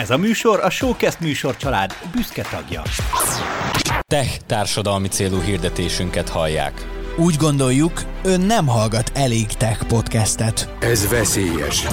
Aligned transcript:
Ez 0.00 0.10
a 0.10 0.16
műsor 0.16 0.60
a 0.60 0.70
Showcast 0.70 1.20
műsor 1.20 1.56
család 1.56 1.92
büszke 2.12 2.42
tagja. 2.50 2.82
Tech 4.06 4.36
társadalmi 4.46 5.08
célú 5.08 5.40
hirdetésünket 5.40 6.28
hallják. 6.28 6.86
Úgy 7.16 7.36
gondoljuk, 7.36 8.02
ön 8.24 8.40
nem 8.40 8.66
hallgat 8.66 9.12
elég 9.14 9.46
tech 9.46 9.84
podcastet. 9.84 10.74
Ez 10.78 11.08
veszélyes. 11.08 11.86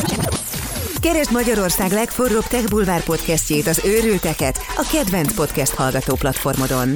Keresd 1.01 1.31
Magyarország 1.31 1.91
legforróbb 1.91 2.43
Tech 2.43 2.70
Bulvár 2.70 3.04
podcastjét, 3.04 3.67
az 3.67 3.81
őrülteket, 3.85 4.57
a 4.75 4.89
kedvenc 4.91 5.33
podcast 5.33 5.73
hallgató 5.73 6.15
platformodon. 6.15 6.89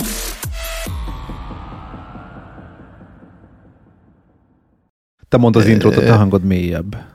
Te 5.30 5.38
mondd 5.38 5.58
az 5.58 5.68
intrót, 5.68 5.98
a 5.98 6.02
te 6.02 6.14
hangod 6.14 6.44
mélyebb. 6.44 7.11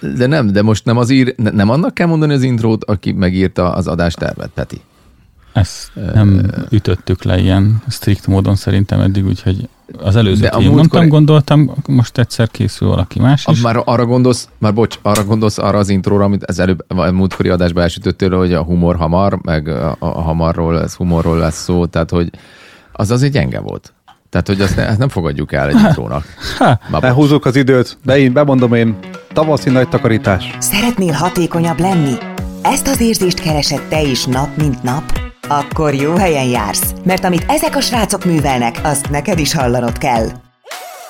De 0.00 0.26
nem, 0.26 0.52
de 0.52 0.62
most 0.62 0.84
nem 0.84 0.96
az 0.96 1.10
ír, 1.10 1.34
ne- 1.36 1.50
nem 1.50 1.70
annak 1.70 1.94
kell 1.94 2.06
mondani 2.06 2.32
az 2.32 2.42
intrót, 2.42 2.84
aki 2.84 3.12
megírta 3.12 3.72
az 3.72 3.86
adástervet, 3.86 4.50
Peti. 4.54 4.80
Ezt 5.52 5.90
nem 6.14 6.50
ütöttük 6.70 7.22
le 7.22 7.38
ilyen 7.38 7.82
strikt 7.88 8.26
módon 8.26 8.54
szerintem 8.56 9.00
eddig, 9.00 9.26
úgyhogy 9.26 9.68
az 9.98 10.16
a 10.16 10.20
én 10.20 10.26
múltkor- 10.26 10.64
mondtam, 10.64 11.08
gondoltam, 11.08 11.70
most 11.86 12.18
egyszer 12.18 12.48
készül 12.50 12.88
valaki 12.88 13.20
más 13.20 13.46
A, 13.46 13.50
is. 13.50 13.60
már 13.60 13.82
arra 13.84 14.06
gondolsz, 14.06 14.48
már 14.58 14.74
bocs, 14.74 14.98
arra 15.02 15.24
gondolsz 15.24 15.58
arra 15.58 15.78
az 15.78 15.88
intróra, 15.88 16.24
amit 16.24 16.44
az 16.44 16.58
előbb, 16.58 16.84
vagy 16.88 17.08
a 17.08 17.12
múltkori 17.12 17.48
adásban 17.48 17.82
elsütöttél, 17.82 18.36
hogy 18.36 18.52
a 18.52 18.62
humor 18.62 18.96
hamar, 18.96 19.38
meg 19.42 19.68
a, 19.68 19.96
a 19.98 20.20
hamarról 20.20 20.74
lesz, 20.74 20.94
humorról 20.94 21.38
lesz 21.38 21.62
szó, 21.62 21.86
tehát 21.86 22.10
hogy 22.10 22.30
az 22.92 23.10
azért 23.10 23.32
gyenge 23.32 23.60
volt. 23.60 23.92
Tehát, 24.30 24.46
hogy 24.46 24.60
azt, 24.60 24.76
ne, 24.76 24.96
nem 24.96 25.08
fogadjuk 25.08 25.52
el 25.52 25.68
egy 25.68 25.80
intrónak. 25.86 26.24
Lehúzzuk 26.90 27.44
az 27.44 27.56
időt, 27.56 27.98
de 28.04 28.18
én 28.18 28.32
bemondom 28.32 28.72
én, 28.74 28.96
tavaszi 29.32 29.70
nagy 29.70 29.88
takarítás. 29.88 30.56
Szeretnél 30.58 31.12
hatékonyabb 31.12 31.80
lenni? 31.80 32.14
Ezt 32.62 32.86
az 32.86 33.00
érzést 33.00 33.40
keresed 33.40 33.82
te 33.88 34.02
is 34.02 34.24
nap 34.24 34.56
mint 34.56 34.82
nap? 34.82 35.02
Akkor 35.48 35.94
jó 35.94 36.14
helyen 36.14 36.46
jársz, 36.46 36.94
mert 37.04 37.24
amit 37.24 37.44
ezek 37.48 37.76
a 37.76 37.80
srácok 37.80 38.24
művelnek, 38.24 38.80
azt 38.82 39.10
neked 39.10 39.38
is 39.38 39.54
hallanod 39.54 39.98
kell. 39.98 40.26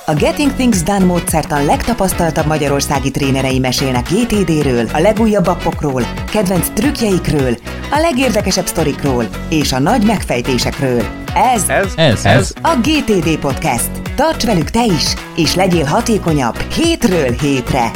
A 0.06 0.14
Getting 0.14 0.52
Things 0.52 0.82
Done 0.82 1.04
módszertan 1.04 1.64
legtapasztaltabb 1.64 2.46
magyarországi 2.46 3.10
trénerei 3.10 3.58
mesélnek 3.58 4.08
GTD-ről, 4.08 4.86
a 4.92 4.98
legújabb 4.98 5.46
appokról, 5.46 6.02
kedvenc 6.30 6.68
trükkjeikről, 6.68 7.56
a 7.90 7.98
legérdekesebb 8.00 8.66
sztorikról 8.66 9.24
és 9.48 9.72
a 9.72 9.78
nagy 9.78 10.04
megfejtésekről. 10.06 11.02
Ez, 11.34 11.68
Ez? 11.68 11.92
ez, 11.96 12.24
ez. 12.24 12.52
a 12.62 12.76
GTD 12.82 13.38
Podcast. 13.38 13.90
Tarts 14.14 14.44
velük 14.44 14.70
te 14.70 14.84
is, 14.84 15.14
és 15.36 15.54
legyél 15.54 15.84
hatékonyabb 15.84 16.56
hétről 16.56 17.30
hétre. 17.30 17.90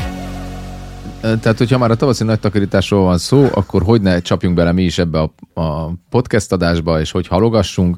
Tehát, 1.21 1.59
hogyha 1.59 1.79
már 1.79 1.91
a 1.91 1.95
tavaszi 1.97 2.25
nagy 2.25 2.41
takarításról 2.41 3.05
van 3.05 3.19
szó, 3.19 3.49
akkor 3.55 3.83
hogy 3.83 4.01
ne 4.01 4.21
csapjunk 4.21 4.55
bele 4.55 4.73
mi 4.73 4.83
is 4.83 4.99
ebbe 4.99 5.19
a, 5.21 5.61
a 5.61 5.93
podcast 6.11 6.53
adásba, 6.53 7.01
és 7.01 7.11
hogy 7.11 7.27
halogassunk. 7.27 7.97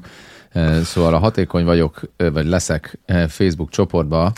Szóval 0.83 1.13
a 1.13 1.17
hatékony 1.17 1.65
vagyok, 1.65 2.01
vagy 2.17 2.45
leszek 2.45 2.99
Facebook 3.27 3.69
csoportba, 3.69 4.33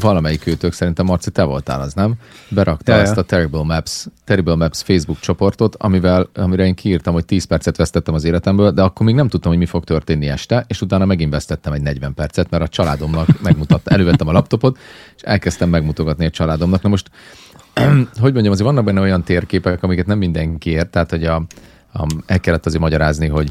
valamelyik 0.00 0.46
őtök, 0.46 0.72
szerintem 0.72 1.06
Marci, 1.06 1.30
te 1.30 1.42
voltál 1.42 1.80
az, 1.80 1.94
nem? 1.94 2.14
Berakta 2.48 2.96
Ja, 2.96 3.02
ja. 3.02 3.12
a 3.12 3.22
Terrible 3.22 3.62
Maps, 3.62 4.06
Terrible 4.24 4.54
Maps 4.54 4.82
Facebook 4.82 5.18
csoportot, 5.20 5.76
amivel, 5.76 6.28
amire 6.34 6.66
én 6.66 6.74
kiírtam, 6.74 7.12
hogy 7.12 7.24
10 7.24 7.44
percet 7.44 7.76
vesztettem 7.76 8.14
az 8.14 8.24
életemből, 8.24 8.70
de 8.70 8.82
akkor 8.82 9.06
még 9.06 9.14
nem 9.14 9.28
tudtam, 9.28 9.50
hogy 9.50 9.60
mi 9.60 9.66
fog 9.66 9.84
történni 9.84 10.28
este, 10.28 10.64
és 10.68 10.80
utána 10.80 11.04
megint 11.04 11.32
vesztettem 11.32 11.72
egy 11.72 11.82
40 11.82 12.14
percet, 12.14 12.50
mert 12.50 12.62
a 12.62 12.68
családomnak 12.68 13.40
megmutatta, 13.42 13.90
elővettem 13.90 14.28
a 14.28 14.32
laptopot, 14.32 14.78
és 15.16 15.22
elkezdtem 15.22 15.68
megmutogatni 15.68 16.24
a 16.24 16.30
családomnak. 16.30 16.82
Na 16.82 16.88
most 16.88 17.10
hogy 18.20 18.32
mondjam, 18.32 18.52
azért 18.52 18.68
vannak 18.68 18.84
benne 18.84 19.00
olyan 19.00 19.22
térképek, 19.22 19.82
amiket 19.82 20.06
nem 20.06 20.18
mindenki 20.18 20.70
ért, 20.70 20.90
tehát 20.90 21.10
hogy 21.10 21.24
a, 21.24 21.34
a, 21.92 22.06
el 22.26 22.40
kellett 22.40 22.66
azért 22.66 22.82
magyarázni, 22.82 23.28
hogy 23.28 23.50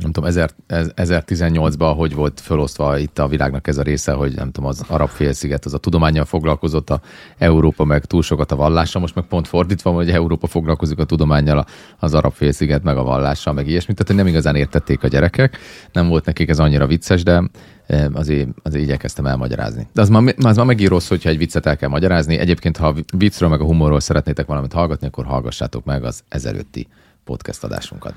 nem 0.00 0.12
tudom, 0.12 0.28
1000, 0.28 0.50
ez- 0.66 0.92
1018-ban 0.96 1.92
hogy 1.96 2.14
volt 2.14 2.40
felosztva 2.40 2.98
itt 2.98 3.18
a 3.18 3.28
világnak 3.28 3.66
ez 3.66 3.78
a 3.78 3.82
része, 3.82 4.12
hogy 4.12 4.34
nem 4.34 4.50
tudom, 4.50 4.68
az 4.68 4.84
arab 4.86 5.08
félsziget 5.08 5.64
az 5.64 5.74
a 5.74 5.78
tudományjal 5.78 6.24
foglalkozott, 6.24 6.90
a 6.90 7.00
Európa 7.38 7.84
meg 7.84 8.04
túl 8.04 8.22
sokat 8.22 8.52
a 8.52 8.56
vallással, 8.56 9.00
most 9.00 9.14
meg 9.14 9.24
pont 9.24 9.48
fordítva, 9.48 9.90
hogy 9.90 10.10
Európa 10.10 10.46
foglalkozik 10.46 10.98
a 10.98 11.04
tudományjal, 11.04 11.64
az 11.98 12.14
arab 12.14 12.32
félsziget 12.32 12.82
meg 12.82 12.96
a 12.96 13.02
vallással, 13.02 13.52
meg 13.52 13.68
ilyesmit, 13.68 13.96
tehát 13.96 14.12
hogy 14.12 14.22
nem 14.22 14.32
igazán 14.32 14.56
értették 14.56 15.02
a 15.02 15.08
gyerekek, 15.08 15.58
nem 15.92 16.08
volt 16.08 16.24
nekik 16.24 16.48
ez 16.48 16.58
annyira 16.58 16.86
vicces, 16.86 17.22
de 17.22 17.42
eh, 17.86 18.06
azért, 18.12 18.48
azért 18.62 18.84
igyekeztem 18.84 19.26
elmagyarázni. 19.26 19.88
De 19.92 20.00
az 20.00 20.08
már, 20.08 20.34
az 20.38 20.56
már 20.56 20.66
megint 20.66 20.90
rossz, 20.90 21.08
hogyha 21.08 21.28
egy 21.28 21.38
viccet 21.38 21.66
el 21.66 21.76
kell 21.76 21.88
magyarázni. 21.88 22.38
Egyébként, 22.38 22.76
ha 22.76 22.86
a 22.86 22.94
viccről 23.16 23.48
meg 23.48 23.60
a 23.60 23.64
humorról 23.64 24.00
szeretnétek 24.00 24.46
valamit 24.46 24.72
hallgatni, 24.72 25.06
akkor 25.06 25.24
hallgassátok 25.24 25.84
meg 25.84 26.04
az 26.04 26.22
ezelőtti 26.28 26.86
podcast 27.24 27.64
adásunkat. 27.64 28.14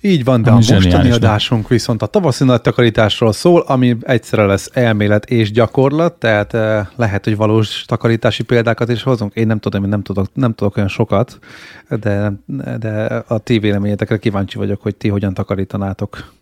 Így 0.00 0.24
van, 0.24 0.42
de 0.42 0.50
Ami 0.50 0.56
a 0.56 0.60
mostani 0.60 0.80
zseniális, 0.80 1.08
nem? 1.08 1.18
adásunk 1.18 1.68
viszont 1.68 2.02
a 2.02 2.06
tavaszi 2.06 2.44
nagy 2.44 2.60
takarításról 2.60 3.32
szól, 3.32 3.60
ami 3.60 3.96
egyszerre 4.00 4.46
lesz 4.46 4.70
elmélet 4.72 5.30
és 5.30 5.50
gyakorlat, 5.50 6.12
tehát 6.12 6.54
eh, 6.54 6.86
lehet, 6.96 7.24
hogy 7.24 7.36
valós 7.36 7.84
takarítási 7.86 8.42
példákat 8.42 8.88
is 8.88 9.02
hozunk. 9.02 9.34
Én 9.34 9.46
nem 9.46 9.58
tudom, 9.58 9.82
én 9.82 9.88
nem 9.88 10.02
tudok, 10.02 10.26
nem 10.32 10.54
tudok 10.54 10.76
olyan 10.76 10.88
sokat, 10.88 11.38
de, 11.88 12.32
de 12.78 13.04
a 13.26 13.38
ti 13.38 13.58
véleményetekre 13.58 14.18
kíváncsi 14.18 14.58
vagyok, 14.58 14.82
hogy 14.82 14.96
ti 14.96 15.08
hogyan 15.08 15.34
takarítanátok. 15.34 16.36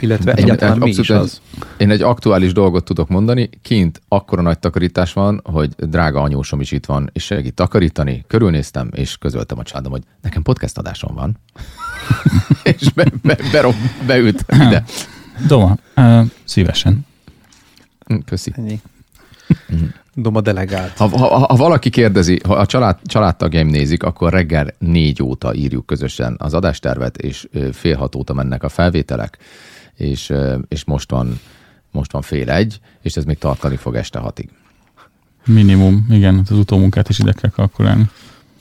Illetve 0.00 0.32
Én 0.32 0.44
egyáltalán 0.44 0.78
mi 0.78 0.84
abszolút 0.84 1.04
is 1.04 1.10
egy- 1.10 1.20
az. 1.22 1.40
Én 1.76 1.90
egy 1.90 2.02
aktuális 2.02 2.52
dolgot 2.52 2.84
tudok 2.84 3.08
mondani. 3.08 3.50
Kint 3.62 4.00
akkora 4.08 4.42
nagy 4.42 4.58
takarítás 4.58 5.12
van, 5.12 5.40
hogy 5.44 5.74
drága 5.76 6.20
anyósom 6.22 6.60
is 6.60 6.72
itt 6.72 6.86
van, 6.86 7.10
és 7.12 7.24
segít 7.24 7.54
takarítani. 7.54 8.24
Körülnéztem, 8.26 8.88
és 8.92 9.16
közöltem 9.18 9.58
a 9.58 9.62
családom, 9.62 9.92
hogy 9.92 10.02
nekem 10.22 10.42
podcast 10.42 10.78
adásom 10.78 11.14
van. 11.14 11.36
és 12.78 12.92
be, 12.94 13.04
be, 13.22 13.38
be, 13.52 13.74
beült 14.06 14.44
ide. 14.48 14.84
Doma, 15.46 15.76
uh, 15.96 16.20
szívesen. 16.44 17.06
Hm, 18.06 18.16
Köszi. 18.26 18.52
Ennyi. 18.56 18.80
Doma 20.14 20.40
delegált. 20.40 20.96
Ha, 20.96 21.08
ha, 21.08 21.26
ha 21.38 21.56
valaki 21.56 21.90
kérdezi, 21.90 22.40
ha 22.44 22.54
a 22.54 22.66
család, 22.66 22.98
családtagjaim 23.04 23.66
nézik, 23.68 24.02
akkor 24.02 24.32
reggel 24.32 24.74
négy 24.78 25.22
óta 25.22 25.54
írjuk 25.54 25.86
közösen 25.86 26.36
az 26.38 26.54
adástervet, 26.54 27.16
és 27.16 27.48
fél 27.72 27.96
hat 27.96 28.14
óta 28.14 28.32
mennek 28.32 28.62
a 28.62 28.68
felvételek, 28.68 29.38
és, 29.96 30.32
és 30.68 30.84
most 30.84 31.10
van 31.10 31.38
most 31.94 32.12
van 32.12 32.22
fél 32.22 32.50
egy, 32.50 32.80
és 33.02 33.16
ez 33.16 33.24
még 33.24 33.38
tartani 33.38 33.76
fog 33.76 33.94
este 33.94 34.18
hatig. 34.18 34.48
Minimum, 35.46 36.06
igen, 36.10 36.46
az 36.50 36.56
utómunkát 36.56 37.08
is 37.08 37.18
ide 37.18 37.32
kell 37.32 37.50
kalkulálni. 37.50 38.10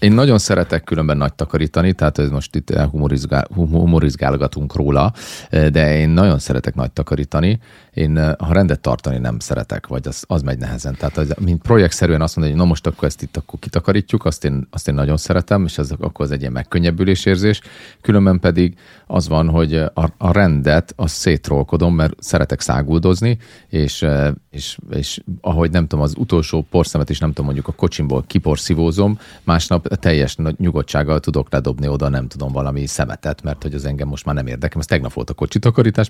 Én 0.03 0.11
nagyon 0.11 0.37
szeretek 0.37 0.83
különben 0.83 1.17
nagy 1.17 1.33
takarítani, 1.33 1.93
tehát 1.93 2.17
ez 2.17 2.29
most 2.29 2.55
itt 2.55 2.73
humorizgál, 2.73 3.47
humorizgálgatunk 3.55 4.75
róla, 4.75 5.13
de 5.49 5.97
én 5.97 6.09
nagyon 6.09 6.39
szeretek 6.39 6.75
nagy 6.75 6.91
takarítani. 6.91 7.59
Én, 7.93 8.35
ha 8.37 8.53
rendet 8.53 8.79
tartani 8.79 9.17
nem 9.17 9.39
szeretek, 9.39 9.87
vagy 9.87 10.07
az, 10.07 10.23
az 10.27 10.41
megy 10.41 10.57
nehezen. 10.57 10.95
Tehát 10.95 11.17
az, 11.17 11.33
mint 11.39 11.61
projektszerűen 11.61 12.21
azt 12.21 12.35
mondani, 12.35 12.55
hogy 12.55 12.65
na 12.65 12.69
most 12.69 12.87
akkor 12.87 13.07
ezt 13.07 13.21
itt 13.21 13.37
akkor 13.37 13.59
kitakarítjuk, 13.59 14.25
azt 14.25 14.45
én, 14.45 14.67
azt 14.71 14.87
én 14.87 14.93
nagyon 14.93 15.17
szeretem, 15.17 15.65
és 15.65 15.77
ez 15.77 15.91
akkor 15.91 16.25
az 16.25 16.31
egy 16.31 16.39
ilyen 16.39 16.51
megkönnyebbülés 16.51 17.25
érzés. 17.25 17.61
Különben 18.01 18.39
pedig 18.39 18.75
az 19.07 19.27
van, 19.27 19.49
hogy 19.49 19.75
a, 19.75 20.13
a 20.17 20.31
rendet 20.31 20.93
azt 20.95 21.15
szétrolkodom, 21.15 21.95
mert 21.95 22.13
szeretek 22.19 22.61
száguldozni, 22.61 23.37
és, 23.67 24.05
és, 24.49 24.77
és 24.89 25.21
ahogy 25.41 25.71
nem 25.71 25.87
tudom, 25.87 26.03
az 26.03 26.13
utolsó 26.17 26.65
porszemet 26.69 27.09
is 27.09 27.19
nem 27.19 27.29
tudom, 27.29 27.45
mondjuk 27.45 27.67
a 27.67 27.71
kocsimból 27.71 28.23
kiporszívózom, 28.27 29.19
másnap 29.43 29.92
teljes 29.95 30.35
nyugodtsággal 30.57 31.19
tudok 31.19 31.51
ledobni 31.51 31.87
oda, 31.87 32.09
nem 32.09 32.27
tudom, 32.27 32.51
valami 32.51 32.85
szemetet, 32.85 33.43
mert 33.43 33.61
hogy 33.61 33.73
az 33.73 33.85
engem 33.85 34.07
most 34.07 34.25
már 34.25 34.35
nem 34.35 34.47
érdekel. 34.47 34.79
Ez 34.79 34.85
tegnap 34.85 35.13
volt 35.13 35.29
a 35.29 35.33
kocsi 35.33 35.59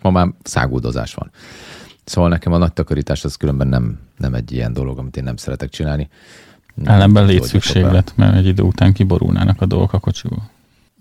ma 0.01 0.09
már 0.09 0.27
száguldozás 0.43 1.13
van. 1.13 1.31
Szóval 2.03 2.29
nekem 2.29 2.53
a 2.53 2.57
nagy 2.57 2.73
takarítás 2.73 3.23
az 3.23 3.35
különben 3.35 3.67
nem, 3.67 3.99
nem 4.17 4.33
egy 4.33 4.51
ilyen 4.51 4.73
dolog, 4.73 4.97
amit 4.97 5.17
én 5.17 5.23
nem 5.23 5.35
szeretek 5.35 5.69
csinálni. 5.69 6.09
Ellenben 6.83 7.25
Hogy 7.25 7.33
létszükséglet, 7.33 8.13
mert 8.15 8.35
egy 8.35 8.45
idő 8.45 8.63
után 8.63 8.93
kiborulnának 8.93 9.61
a 9.61 9.65
dolgok 9.65 9.93
a 9.93 9.99
kocsiból. 9.99 10.49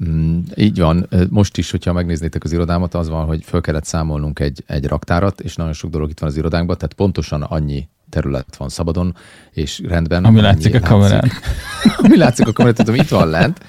Mm, 0.05 0.41
így 0.55 0.79
van. 0.79 1.09
Most 1.31 1.59
is, 1.59 1.71
hogyha 1.71 1.93
megnéznétek 1.93 2.45
az 2.45 2.53
irodámat, 2.53 2.95
az 2.95 3.09
van, 3.09 3.27
hogy 3.27 3.45
föl 3.45 3.61
kellett 3.61 3.85
számolnunk 3.85 4.39
egy, 4.39 4.65
egy 4.67 4.87
raktárat, 4.87 5.41
és 5.41 5.57
nagyon 5.57 5.73
sok 5.73 5.91
dolog 5.91 6.11
itt 6.11 6.19
van 6.19 6.29
az 6.29 6.37
irodánkban, 6.37 6.77
tehát 6.77 6.95
pontosan 6.95 7.43
annyi 7.43 7.89
terület 8.13 8.57
van 8.57 8.69
szabadon, 8.69 9.17
és 9.51 9.81
rendben. 9.89 10.25
Ami 10.25 10.41
látszik 10.41 10.75
a 10.75 10.81
kamerán. 10.81 11.31
Ami 12.03 12.17
látszik 12.17 12.47
a 12.47 12.53
kamerán, 12.53 12.77
tudom, 12.77 12.95
itt 12.95 13.09
van 13.09 13.29
lent, 13.29 13.61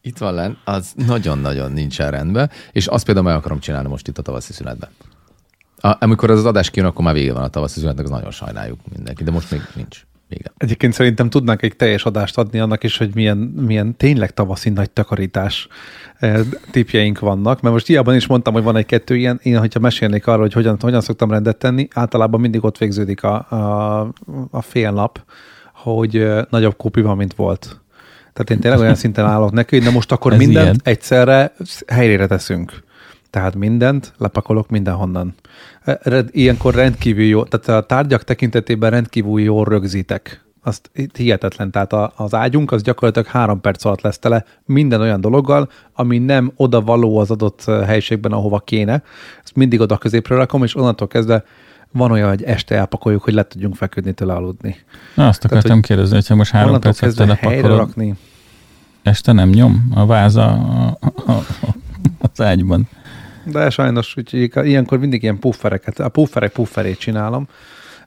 itt 0.00 0.18
van 0.18 0.34
lent, 0.34 0.56
az 0.64 0.92
nagyon-nagyon 1.06 1.72
nincsen 1.72 2.10
rendben, 2.10 2.50
és 2.72 2.86
azt 2.86 3.04
például 3.04 3.26
meg 3.26 3.36
akarom 3.36 3.60
csinálni 3.60 3.88
most 3.88 4.08
itt 4.08 4.18
a 4.18 4.22
tavaszi 4.22 4.52
szünetben. 4.52 4.90
A, 5.76 5.96
amikor 6.00 6.30
az, 6.30 6.38
az 6.38 6.44
adás 6.44 6.70
kijön, 6.70 6.88
akkor 6.88 7.04
már 7.04 7.14
vége 7.14 7.32
van 7.32 7.42
a 7.42 7.48
tavaszi 7.48 7.80
szünetnek, 7.80 8.04
az 8.04 8.10
nagyon 8.10 8.30
sajnáljuk 8.30 8.78
mindenki, 8.94 9.24
de 9.24 9.30
most 9.30 9.50
még 9.50 9.60
nincs 9.74 10.02
vége. 10.32 10.52
Egyébként 10.56 10.92
szerintem 10.92 11.30
tudnánk 11.30 11.62
egy 11.62 11.76
teljes 11.76 12.04
adást 12.04 12.38
adni 12.38 12.58
annak 12.58 12.82
is, 12.84 12.98
hogy 12.98 13.14
milyen, 13.14 13.36
milyen 13.36 13.96
tényleg 13.96 14.30
tavaszi 14.30 14.70
nagy 14.70 14.90
takarítás 14.90 15.68
eh, 16.18 16.40
tipjeink 16.70 17.18
vannak, 17.18 17.60
mert 17.60 17.74
most 17.74 17.86
hiában 17.86 18.14
is 18.14 18.26
mondtam, 18.26 18.52
hogy 18.52 18.62
van 18.62 18.76
egy-kettő 18.76 19.16
ilyen, 19.16 19.40
én, 19.42 19.58
hogyha 19.58 19.80
mesélnék 19.80 20.26
arról, 20.26 20.40
hogy 20.40 20.52
hogyan, 20.52 20.76
hogyan 20.80 21.00
szoktam 21.00 21.30
rendet 21.30 21.56
tenni, 21.56 21.88
általában 21.94 22.40
mindig 22.40 22.64
ott 22.64 22.78
végződik 22.78 23.22
a, 23.22 23.34
a, 23.50 24.00
a 24.50 24.62
fél 24.62 24.90
nap, 24.90 25.24
hogy 25.74 26.16
eh, 26.16 26.42
nagyobb 26.50 26.76
kópi 26.76 27.00
van, 27.00 27.16
mint 27.16 27.34
volt. 27.34 27.80
Tehát 28.32 28.50
én 28.50 28.58
tényleg 28.60 28.80
olyan 28.80 28.94
szinten 28.94 29.24
állok 29.24 29.52
neki, 29.52 29.78
na 29.78 29.90
most 29.90 30.12
akkor 30.12 30.32
Ez 30.32 30.38
mindent 30.38 30.64
ilyen. 30.64 30.80
egyszerre 30.82 31.52
helyére 31.86 32.26
teszünk. 32.26 32.82
Tehát 33.32 33.54
mindent 33.54 34.12
lepakolok 34.18 34.68
mindenhonnan. 34.68 35.34
E, 35.84 36.24
Ilyenkor 36.30 36.74
rendkívül 36.74 37.24
jó, 37.24 37.44
tehát 37.44 37.82
a 37.82 37.86
tárgyak 37.86 38.24
tekintetében 38.24 38.90
rendkívül 38.90 39.40
jól 39.40 39.64
rögzítek. 39.64 40.44
Azt 40.62 40.90
hihetetlen, 41.14 41.70
tehát 41.70 41.92
az 42.16 42.34
ágyunk 42.34 42.72
az 42.72 42.82
gyakorlatilag 42.82 43.28
három 43.28 43.60
perc 43.60 43.84
alatt 43.84 44.00
lesz 44.00 44.18
tele 44.18 44.44
minden 44.64 45.00
olyan 45.00 45.20
dologgal, 45.20 45.68
ami 45.92 46.18
nem 46.18 46.52
oda 46.56 46.80
való 46.80 47.18
az 47.18 47.30
adott 47.30 47.62
eh, 47.66 47.86
helyiségben, 47.86 48.32
ahova 48.32 48.58
kéne. 48.58 49.02
Ezt 49.44 49.54
mindig 49.54 49.80
oda 49.80 49.98
középre 49.98 50.34
rakom, 50.34 50.62
és 50.64 50.76
onnantól 50.76 51.08
kezdve 51.08 51.44
van 51.92 52.10
olyan, 52.10 52.28
hogy 52.28 52.42
este 52.42 52.74
elpakoljuk, 52.74 53.22
hogy 53.22 53.34
le 53.34 53.42
tudjunk 53.42 53.74
feküdni 53.74 54.12
tőle 54.12 54.32
aludni. 54.32 54.76
Na, 55.14 55.28
azt 55.28 55.40
Tehát, 55.40 55.56
akartam 55.56 55.80
kérdezni, 55.80 56.14
hogyha 56.14 56.34
most 56.34 56.50
három 56.50 56.80
percet 56.80 57.16
telepakolod, 57.16 57.78
rakni. 57.78 58.14
este 59.02 59.32
nem 59.32 59.48
nyom 59.48 59.92
a 59.94 60.06
váza 60.06 60.46
a, 60.46 60.98
a, 61.00 61.32
a, 61.32 61.44
az 62.18 62.40
ágyban. 62.40 62.88
De 63.44 63.70
sajnos, 63.70 64.16
úgyhogy 64.16 64.66
ilyenkor 64.66 64.98
mindig 64.98 65.22
ilyen 65.22 65.38
puffereket, 65.38 65.98
a 65.98 66.08
pufferek 66.08 66.52
pufferét 66.52 66.98
csinálom, 66.98 67.48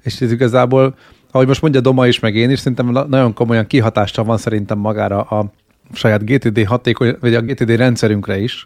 és 0.01 0.21
ez 0.21 0.31
igazából, 0.31 0.95
ahogy 1.31 1.47
most 1.47 1.61
mondja 1.61 1.81
Doma 1.81 2.07
is, 2.07 2.19
meg 2.19 2.35
én 2.35 2.49
is, 2.49 2.59
szerintem 2.59 2.89
na- 2.89 3.07
nagyon 3.07 3.33
komolyan 3.33 3.67
kihatással 3.67 4.23
van 4.23 4.37
szerintem 4.37 4.77
magára 4.77 5.21
a 5.21 5.51
saját 5.93 6.25
GTD 6.25 6.65
hatékony, 6.65 7.15
vagy 7.19 7.35
a 7.35 7.41
GTD 7.41 7.69
rendszerünkre 7.69 8.37
is. 8.37 8.65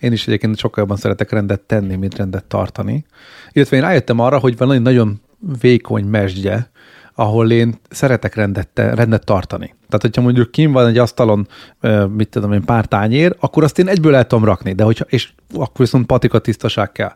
Én 0.00 0.12
is 0.12 0.26
egyébként 0.26 0.58
sokkal 0.58 0.82
jobban 0.82 0.96
szeretek 0.96 1.30
rendet 1.30 1.60
tenni, 1.60 1.96
mint 1.96 2.16
rendet 2.16 2.44
tartani. 2.44 3.04
Illetve 3.52 3.76
én 3.76 3.82
rájöttem 3.82 4.18
arra, 4.18 4.38
hogy 4.38 4.56
van 4.56 4.72
egy 4.72 4.82
nagyon 4.82 5.20
vékony 5.60 6.04
mesdje, 6.04 6.70
ahol 7.16 7.50
én 7.50 7.74
szeretek 7.90 8.34
rendet, 8.34 8.68
rendet 8.74 9.24
tartani. 9.24 9.66
Tehát, 9.88 10.02
hogyha 10.02 10.22
mondjuk 10.22 10.50
kim 10.50 10.72
van 10.72 10.86
egy 10.86 10.98
asztalon, 10.98 11.48
mit 12.16 12.28
tudom 12.28 12.52
én, 12.52 12.62
pár 12.64 12.86
tányér, 12.86 13.36
akkor 13.40 13.64
azt 13.64 13.78
én 13.78 13.88
egyből 13.88 14.14
el 14.14 14.26
tudom 14.26 14.44
rakni, 14.44 14.72
de 14.72 14.84
hogyha, 14.84 15.04
és 15.08 15.28
akkor 15.54 15.76
viszont 15.76 16.06
patika 16.06 16.38
tisztaság 16.38 16.92
kell. 16.92 17.12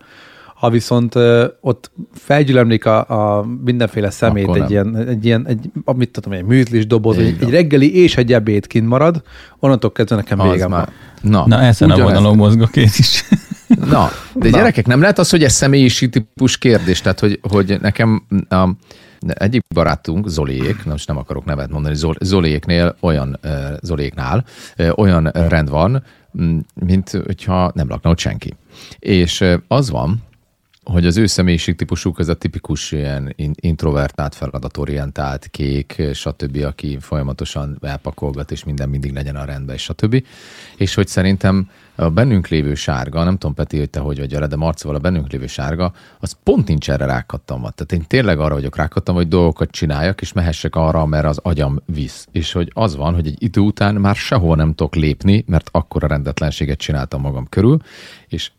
Ha 0.54 0.70
viszont 0.70 1.14
ö, 1.14 1.46
ott 1.60 1.90
felgyülemlik 2.14 2.86
a, 2.86 3.08
a 3.38 3.44
mindenféle 3.64 4.10
szemét, 4.10 4.44
Akkor 4.44 4.56
egy 4.56 4.62
nem. 4.62 4.70
ilyen, 4.70 5.08
egy 5.08 5.24
ilyen, 5.24 5.46
egy, 5.46 5.70
a- 5.84 5.92
mit 5.92 6.10
tudom, 6.10 6.32
egy 6.32 6.44
műtlis 6.44 6.86
doboz, 6.86 7.16
egy, 7.18 7.36
egy 7.40 7.50
reggeli 7.50 8.02
és 8.02 8.16
egy 8.16 8.32
ebéd 8.32 8.66
kint 8.66 8.88
marad, 8.88 9.22
onnantól 9.58 9.92
kezdve 9.92 10.16
nekem 10.16 10.40
Az 10.40 10.50
végem 10.50 10.70
már. 10.70 10.84
van. 11.22 11.30
Na, 11.30 11.46
Na, 11.46 11.60
ezen 11.62 11.90
a 11.90 12.02
vonalon 12.02 12.36
mozgok 12.36 12.76
én 12.76 12.88
is. 12.98 13.24
Na, 13.68 14.08
de 14.34 14.48
Na. 14.50 14.56
gyerekek, 14.56 14.86
nem 14.86 15.00
lehet 15.00 15.18
az, 15.18 15.30
hogy 15.30 15.42
ez 15.44 15.52
személyiség 15.52 16.10
típus 16.10 16.58
kérdés, 16.58 17.00
tehát 17.00 17.20
hogy, 17.20 17.40
hogy 17.42 17.76
nekem 17.80 18.26
a, 18.48 18.68
egyik 19.26 19.62
barátunk, 19.74 20.28
Zoliék, 20.28 20.84
most 20.84 21.08
nem 21.08 21.16
akarok 21.16 21.44
nevet 21.44 21.70
mondani, 21.70 21.94
Zol, 21.94 22.14
Zoliéknél 22.20 22.96
olyan, 23.00 23.38
Zoliéknál 23.80 24.44
olyan 24.94 25.24
rend 25.24 25.70
van, 25.70 26.04
mint 26.74 27.10
hogyha 27.10 27.70
nem 27.74 27.88
lakna 27.88 28.10
ott 28.10 28.18
senki. 28.18 28.54
És 28.98 29.44
az 29.68 29.90
van, 29.90 30.22
hogy 30.84 31.06
az 31.06 31.16
ő 31.16 31.26
személyiségtípusuk 31.26 32.18
ez 32.18 32.28
a 32.28 32.34
tipikus 32.34 32.92
ilyen 32.92 33.32
in- 33.36 33.60
introvertált, 33.60 34.34
feladatorientált, 34.34 35.46
kék, 35.46 36.02
stb., 36.12 36.64
aki 36.64 36.98
folyamatosan 37.00 37.78
elpakolgat, 37.80 38.50
és 38.50 38.64
minden 38.64 38.88
mindig 38.88 39.12
legyen 39.12 39.36
a 39.36 39.44
rendben, 39.44 39.74
és 39.74 39.82
stb. 39.82 40.24
És 40.76 40.94
hogy 40.94 41.06
szerintem 41.06 41.70
a 42.00 42.10
bennünk 42.10 42.48
lévő 42.48 42.74
sárga, 42.74 43.24
nem 43.24 43.36
tudom 43.36 43.54
Peti, 43.54 43.78
hogy 43.78 43.90
te 43.90 44.00
hogy 44.00 44.18
vagy 44.18 44.32
vele, 44.32 44.46
de 44.46 44.56
Marcival 44.56 44.94
a 44.94 44.98
bennünk 44.98 45.32
lévő 45.32 45.46
sárga, 45.46 45.92
az 46.20 46.36
pont 46.42 46.68
nincs 46.68 46.90
erre 46.90 47.04
rákattamva. 47.04 47.70
Tehát 47.70 47.92
én 47.92 48.04
tényleg 48.06 48.38
arra 48.38 48.54
vagyok 48.54 48.76
rákattam, 48.76 49.14
hogy 49.14 49.28
dolgokat 49.28 49.70
csináljak, 49.70 50.20
és 50.20 50.32
mehessek 50.32 50.76
arra, 50.76 51.06
mert 51.06 51.26
az 51.26 51.38
agyam 51.42 51.82
visz. 51.84 52.28
És 52.32 52.52
hogy 52.52 52.70
az 52.74 52.96
van, 52.96 53.14
hogy 53.14 53.26
egy 53.26 53.42
idő 53.42 53.60
után 53.60 53.94
már 53.94 54.14
sehol 54.14 54.56
nem 54.56 54.74
tudok 54.74 54.94
lépni, 54.94 55.44
mert 55.46 55.68
akkora 55.72 56.06
rendetlenséget 56.06 56.78
csináltam 56.78 57.20
magam 57.20 57.48
körül, 57.48 57.78
és 58.28 58.50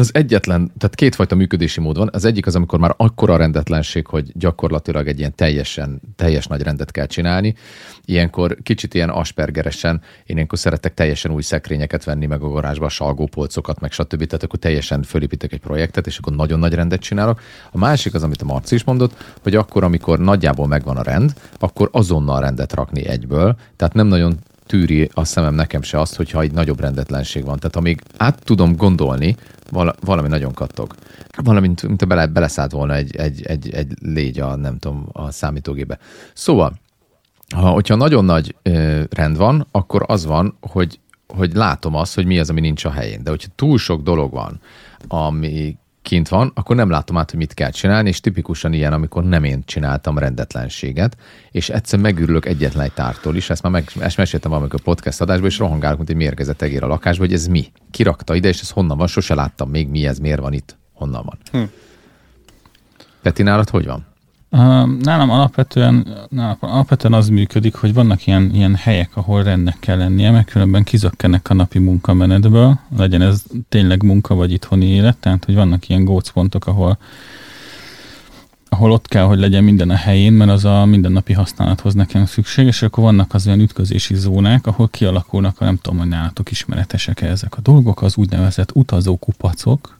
az 0.00 0.10
egyetlen, 0.14 0.72
tehát 0.78 0.94
kétfajta 0.94 1.34
működési 1.34 1.80
mód 1.80 1.96
van. 1.96 2.08
Az 2.12 2.24
egyik 2.24 2.46
az, 2.46 2.54
amikor 2.54 2.78
már 2.78 2.94
akkora 2.96 3.36
rendetlenség, 3.36 4.06
hogy 4.06 4.30
gyakorlatilag 4.34 5.08
egy 5.08 5.18
ilyen 5.18 5.34
teljesen, 5.34 6.00
teljes 6.16 6.46
nagy 6.46 6.62
rendet 6.62 6.90
kell 6.90 7.06
csinálni. 7.06 7.54
Ilyenkor 8.04 8.56
kicsit 8.62 8.94
ilyen 8.94 9.08
aspergeresen, 9.08 10.00
én 10.26 10.36
ilyenkor 10.36 10.58
szeretek 10.58 10.94
teljesen 10.94 11.30
új 11.30 11.42
szekrényeket 11.42 12.04
venni, 12.04 12.26
meg 12.26 12.42
a 12.42 12.48
garázsba, 12.48 12.88
salgópolcokat, 12.88 13.80
meg 13.80 13.92
stb. 13.92 14.24
Tehát 14.24 14.42
akkor 14.42 14.58
teljesen 14.58 15.02
fölépítek 15.02 15.52
egy 15.52 15.60
projektet, 15.60 16.06
és 16.06 16.18
akkor 16.18 16.36
nagyon 16.36 16.58
nagy 16.58 16.74
rendet 16.74 17.00
csinálok. 17.00 17.40
A 17.70 17.78
másik 17.78 18.14
az, 18.14 18.22
amit 18.22 18.42
a 18.42 18.44
Marci 18.44 18.74
is 18.74 18.84
mondott, 18.84 19.36
hogy 19.42 19.54
akkor, 19.54 19.84
amikor 19.84 20.18
nagyjából 20.18 20.66
megvan 20.66 20.96
a 20.96 21.02
rend, 21.02 21.32
akkor 21.58 21.88
azonnal 21.92 22.40
rendet 22.40 22.74
rakni 22.74 23.06
egyből. 23.06 23.56
Tehát 23.76 23.94
nem 23.94 24.06
nagyon 24.06 24.38
tűri 24.70 25.10
a 25.14 25.24
szemem 25.24 25.54
nekem 25.54 25.82
se 25.82 26.00
azt, 26.00 26.16
hogyha 26.16 26.40
egy 26.40 26.52
nagyobb 26.52 26.80
rendetlenség 26.80 27.44
van. 27.44 27.58
Tehát 27.58 27.76
amíg 27.76 28.00
át 28.16 28.44
tudom 28.44 28.76
gondolni, 28.76 29.36
vala, 29.70 29.94
valami 30.00 30.28
nagyon 30.28 30.52
kattog. 30.52 30.94
Valami, 31.42 31.66
mint, 31.66 31.82
mint 31.82 32.06
bele, 32.06 32.26
beleszállt 32.26 32.72
volna 32.72 32.94
egy, 32.94 33.16
egy, 33.16 33.42
egy, 33.42 33.70
egy 33.70 33.92
légy 34.02 34.40
a, 34.40 34.56
nem 34.56 34.78
tudom, 34.78 35.08
a 35.12 35.30
számítógébe. 35.30 35.98
Szóval, 36.34 36.72
ha, 37.54 37.68
hogyha 37.70 37.94
nagyon 37.94 38.24
nagy 38.24 38.54
ö, 38.62 39.02
rend 39.10 39.36
van, 39.36 39.66
akkor 39.70 40.04
az 40.06 40.24
van, 40.24 40.56
hogy, 40.60 41.00
hogy 41.26 41.54
látom 41.54 41.94
azt, 41.94 42.14
hogy 42.14 42.26
mi 42.26 42.38
az, 42.38 42.50
ami 42.50 42.60
nincs 42.60 42.84
a 42.84 42.90
helyén. 42.90 43.22
De 43.22 43.30
hogyha 43.30 43.48
túl 43.54 43.78
sok 43.78 44.02
dolog 44.02 44.32
van, 44.32 44.60
ami 45.08 45.76
kint 46.02 46.28
van, 46.28 46.52
akkor 46.54 46.76
nem 46.76 46.90
látom 46.90 47.16
át, 47.16 47.30
hogy 47.30 47.38
mit 47.38 47.54
kell 47.54 47.70
csinálni, 47.70 48.08
és 48.08 48.20
tipikusan 48.20 48.72
ilyen, 48.72 48.92
amikor 48.92 49.24
nem 49.24 49.44
én 49.44 49.62
csináltam 49.64 50.18
rendetlenséget, 50.18 51.16
és 51.50 51.68
egyszer 51.68 51.98
megürülök 51.98 52.46
egyetlen 52.46 52.84
egy 52.84 52.92
tártól 52.92 53.36
is, 53.36 53.50
ezt 53.50 53.62
már 53.62 53.72
meg, 53.72 53.90
ezt 53.98 54.16
meséltem 54.16 54.50
valamikor 54.50 54.80
podcast 54.80 55.20
adásban, 55.20 55.48
és 55.48 55.58
rohangálok, 55.58 55.96
mint 55.96 56.10
egy 56.10 56.16
mérgezett 56.16 56.62
egér 56.62 56.82
a 56.82 56.86
lakásba, 56.86 57.24
hogy 57.24 57.32
ez 57.32 57.46
mi? 57.46 57.66
Ki 57.90 58.02
rakta 58.02 58.34
ide, 58.34 58.48
és 58.48 58.60
ez 58.60 58.70
honnan 58.70 58.96
van? 58.96 59.06
Sose 59.06 59.34
láttam 59.34 59.70
még 59.70 59.88
mi 59.88 60.06
ez, 60.06 60.18
miért 60.18 60.40
van 60.40 60.52
itt, 60.52 60.78
honnan 60.92 61.24
van. 61.24 61.38
Hm. 61.50 61.68
Peti, 63.22 63.42
nálad 63.42 63.68
hogy 63.68 63.86
van? 63.86 64.09
Nálam 64.50 65.30
alapvetően, 65.30 66.06
nálam 66.28 66.56
alapvetően 66.60 67.12
az 67.12 67.28
működik, 67.28 67.74
hogy 67.74 67.94
vannak 67.94 68.26
ilyen, 68.26 68.50
ilyen 68.54 68.74
helyek, 68.74 69.16
ahol 69.16 69.42
rendnek 69.42 69.76
kell 69.78 69.96
lennie, 69.96 70.30
mert 70.30 70.50
különben 70.50 70.84
kizökkennek 70.84 71.50
a 71.50 71.54
napi 71.54 71.78
munkamenetből, 71.78 72.78
legyen 72.96 73.22
ez 73.22 73.42
tényleg 73.68 74.02
munka 74.02 74.34
vagy 74.34 74.52
itthoni 74.52 74.86
élet, 74.86 75.16
tehát 75.16 75.44
hogy 75.44 75.54
vannak 75.54 75.88
ilyen 75.88 76.04
gócpontok, 76.04 76.66
ahol 76.66 76.98
ahol 78.72 78.92
ott 78.92 79.08
kell, 79.08 79.24
hogy 79.24 79.38
legyen 79.38 79.64
minden 79.64 79.90
a 79.90 79.94
helyén, 79.94 80.32
mert 80.32 80.50
az 80.50 80.64
a 80.64 80.84
mindennapi 80.84 81.32
használathoz 81.32 81.94
nekem 81.94 82.26
szükséges, 82.26 82.74
és 82.74 82.82
akkor 82.82 83.04
vannak 83.04 83.34
az 83.34 83.46
olyan 83.46 83.60
ütközési 83.60 84.14
zónák, 84.14 84.66
ahol 84.66 84.88
kialakulnak, 84.88 85.60
a 85.60 85.64
nem 85.64 85.78
tudom, 85.82 85.98
hogy 85.98 86.08
nálatok 86.08 86.50
ismeretesek 86.50 87.20
ezek 87.20 87.56
a 87.56 87.60
dolgok, 87.60 88.02
az 88.02 88.16
úgynevezett 88.16 88.70
utazókupacok, 88.74 89.99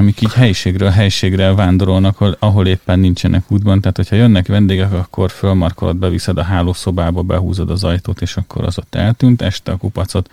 amik 0.00 0.20
így 0.20 0.32
helyiségről 0.32 0.88
helyiségre 0.88 1.54
vándorolnak, 1.54 2.36
ahol, 2.38 2.66
éppen 2.66 2.98
nincsenek 2.98 3.44
útban. 3.48 3.80
Tehát, 3.80 3.96
hogyha 3.96 4.16
jönnek 4.16 4.46
vendégek, 4.46 4.92
akkor 4.92 5.30
fölmarkolod, 5.30 5.96
beviszed 5.96 6.38
a 6.38 6.42
hálószobába, 6.42 7.22
behúzod 7.22 7.70
az 7.70 7.84
ajtót, 7.84 8.20
és 8.20 8.36
akkor 8.36 8.64
az 8.64 8.78
ott 8.78 8.94
eltűnt. 8.94 9.42
Este 9.42 9.72
a 9.72 9.76
kupacot 9.76 10.30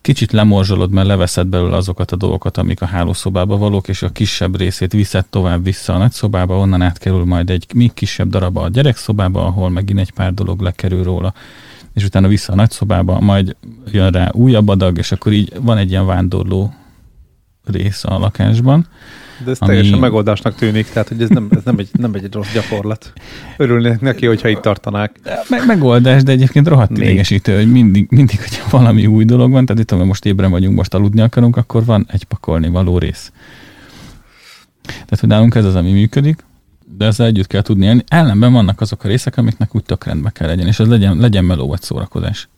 kicsit 0.00 0.32
lemorzsolod, 0.32 0.90
mert 0.90 1.06
leveszed 1.06 1.46
belőle 1.46 1.76
azokat 1.76 2.12
a 2.12 2.16
dolgokat, 2.16 2.56
amik 2.56 2.82
a 2.82 2.86
hálószobába 2.86 3.56
valók, 3.56 3.88
és 3.88 4.02
a 4.02 4.08
kisebb 4.08 4.56
részét 4.56 4.92
viszed 4.92 5.24
tovább 5.26 5.64
vissza 5.64 5.94
a 5.94 5.98
nagyszobába, 5.98 6.58
onnan 6.58 6.82
átkerül 6.82 7.24
majd 7.24 7.50
egy 7.50 7.66
még 7.74 7.92
kisebb 7.92 8.28
darab 8.28 8.56
a 8.56 8.68
gyerekszobába, 8.68 9.46
ahol 9.46 9.70
megint 9.70 9.98
egy 9.98 10.10
pár 10.10 10.34
dolog 10.34 10.60
lekerül 10.60 11.02
róla 11.02 11.34
és 11.94 12.04
utána 12.04 12.28
vissza 12.28 12.52
a 12.52 12.56
nagyszobába, 12.56 13.20
majd 13.20 13.56
jön 13.92 14.10
rá 14.10 14.30
újabb 14.32 14.68
adag, 14.68 14.98
és 14.98 15.12
akkor 15.12 15.32
így 15.32 15.52
van 15.60 15.78
egy 15.78 15.90
ilyen 15.90 16.06
vándorló 16.06 16.74
rész 17.64 18.04
a 18.04 18.18
lakásban. 18.18 18.86
De 19.44 19.50
ez 19.50 19.56
Ami- 19.60 19.70
teljesen 19.74 19.98
megoldásnak 19.98 20.54
tűnik, 20.54 20.88
tehát 20.88 21.08
hogy 21.08 21.22
ez 21.22 21.28
nem, 21.28 21.48
ez 21.50 21.62
nem, 21.64 21.78
egy, 21.78 21.88
nem 21.92 22.14
egy 22.14 22.32
rossz 22.32 22.52
gyakorlat. 22.52 23.12
Örülnék 23.56 24.00
neki, 24.00 24.26
hogyha 24.26 24.48
itt 24.48 24.60
tartanák. 24.60 25.20
Me- 25.48 25.66
megoldás, 25.66 26.22
de 26.22 26.32
egyébként 26.32 26.68
rohadt 26.68 26.98
idegesítő, 26.98 27.56
hogy 27.56 27.70
mindig, 27.70 28.06
mindig, 28.10 28.40
hogyha 28.40 28.78
valami 28.78 29.06
új 29.06 29.24
dolog 29.24 29.50
van, 29.50 29.66
tehát 29.66 29.82
itt, 29.82 29.90
ha 29.90 30.04
most 30.04 30.24
ébren 30.24 30.50
vagyunk, 30.50 30.76
most 30.76 30.94
aludni 30.94 31.20
akarunk, 31.20 31.56
akkor 31.56 31.84
van 31.84 32.06
egy 32.10 32.24
pakolni 32.24 32.68
való 32.68 32.98
rész. 32.98 33.32
Tehát, 34.82 35.20
hogy 35.20 35.28
nálunk 35.28 35.54
ez 35.54 35.64
az, 35.64 35.74
ami 35.74 35.92
működik, 35.92 36.44
de 36.98 37.06
ezzel 37.06 37.26
együtt 37.26 37.46
kell 37.46 37.62
tudni 37.62 37.86
élni. 37.86 38.04
Ellenben 38.08 38.52
vannak 38.52 38.80
azok 38.80 39.04
a 39.04 39.08
részek, 39.08 39.36
amiknek 39.36 39.74
úgy 39.74 39.84
tök 39.84 40.04
rendben 40.04 40.32
kell 40.32 40.48
legyen, 40.48 40.66
és 40.66 40.78
ez 40.78 40.86
legyen, 40.88 41.16
legyen 41.16 41.44
meló 41.44 41.68
vagy 41.68 41.82
szórakozás. 41.82 42.48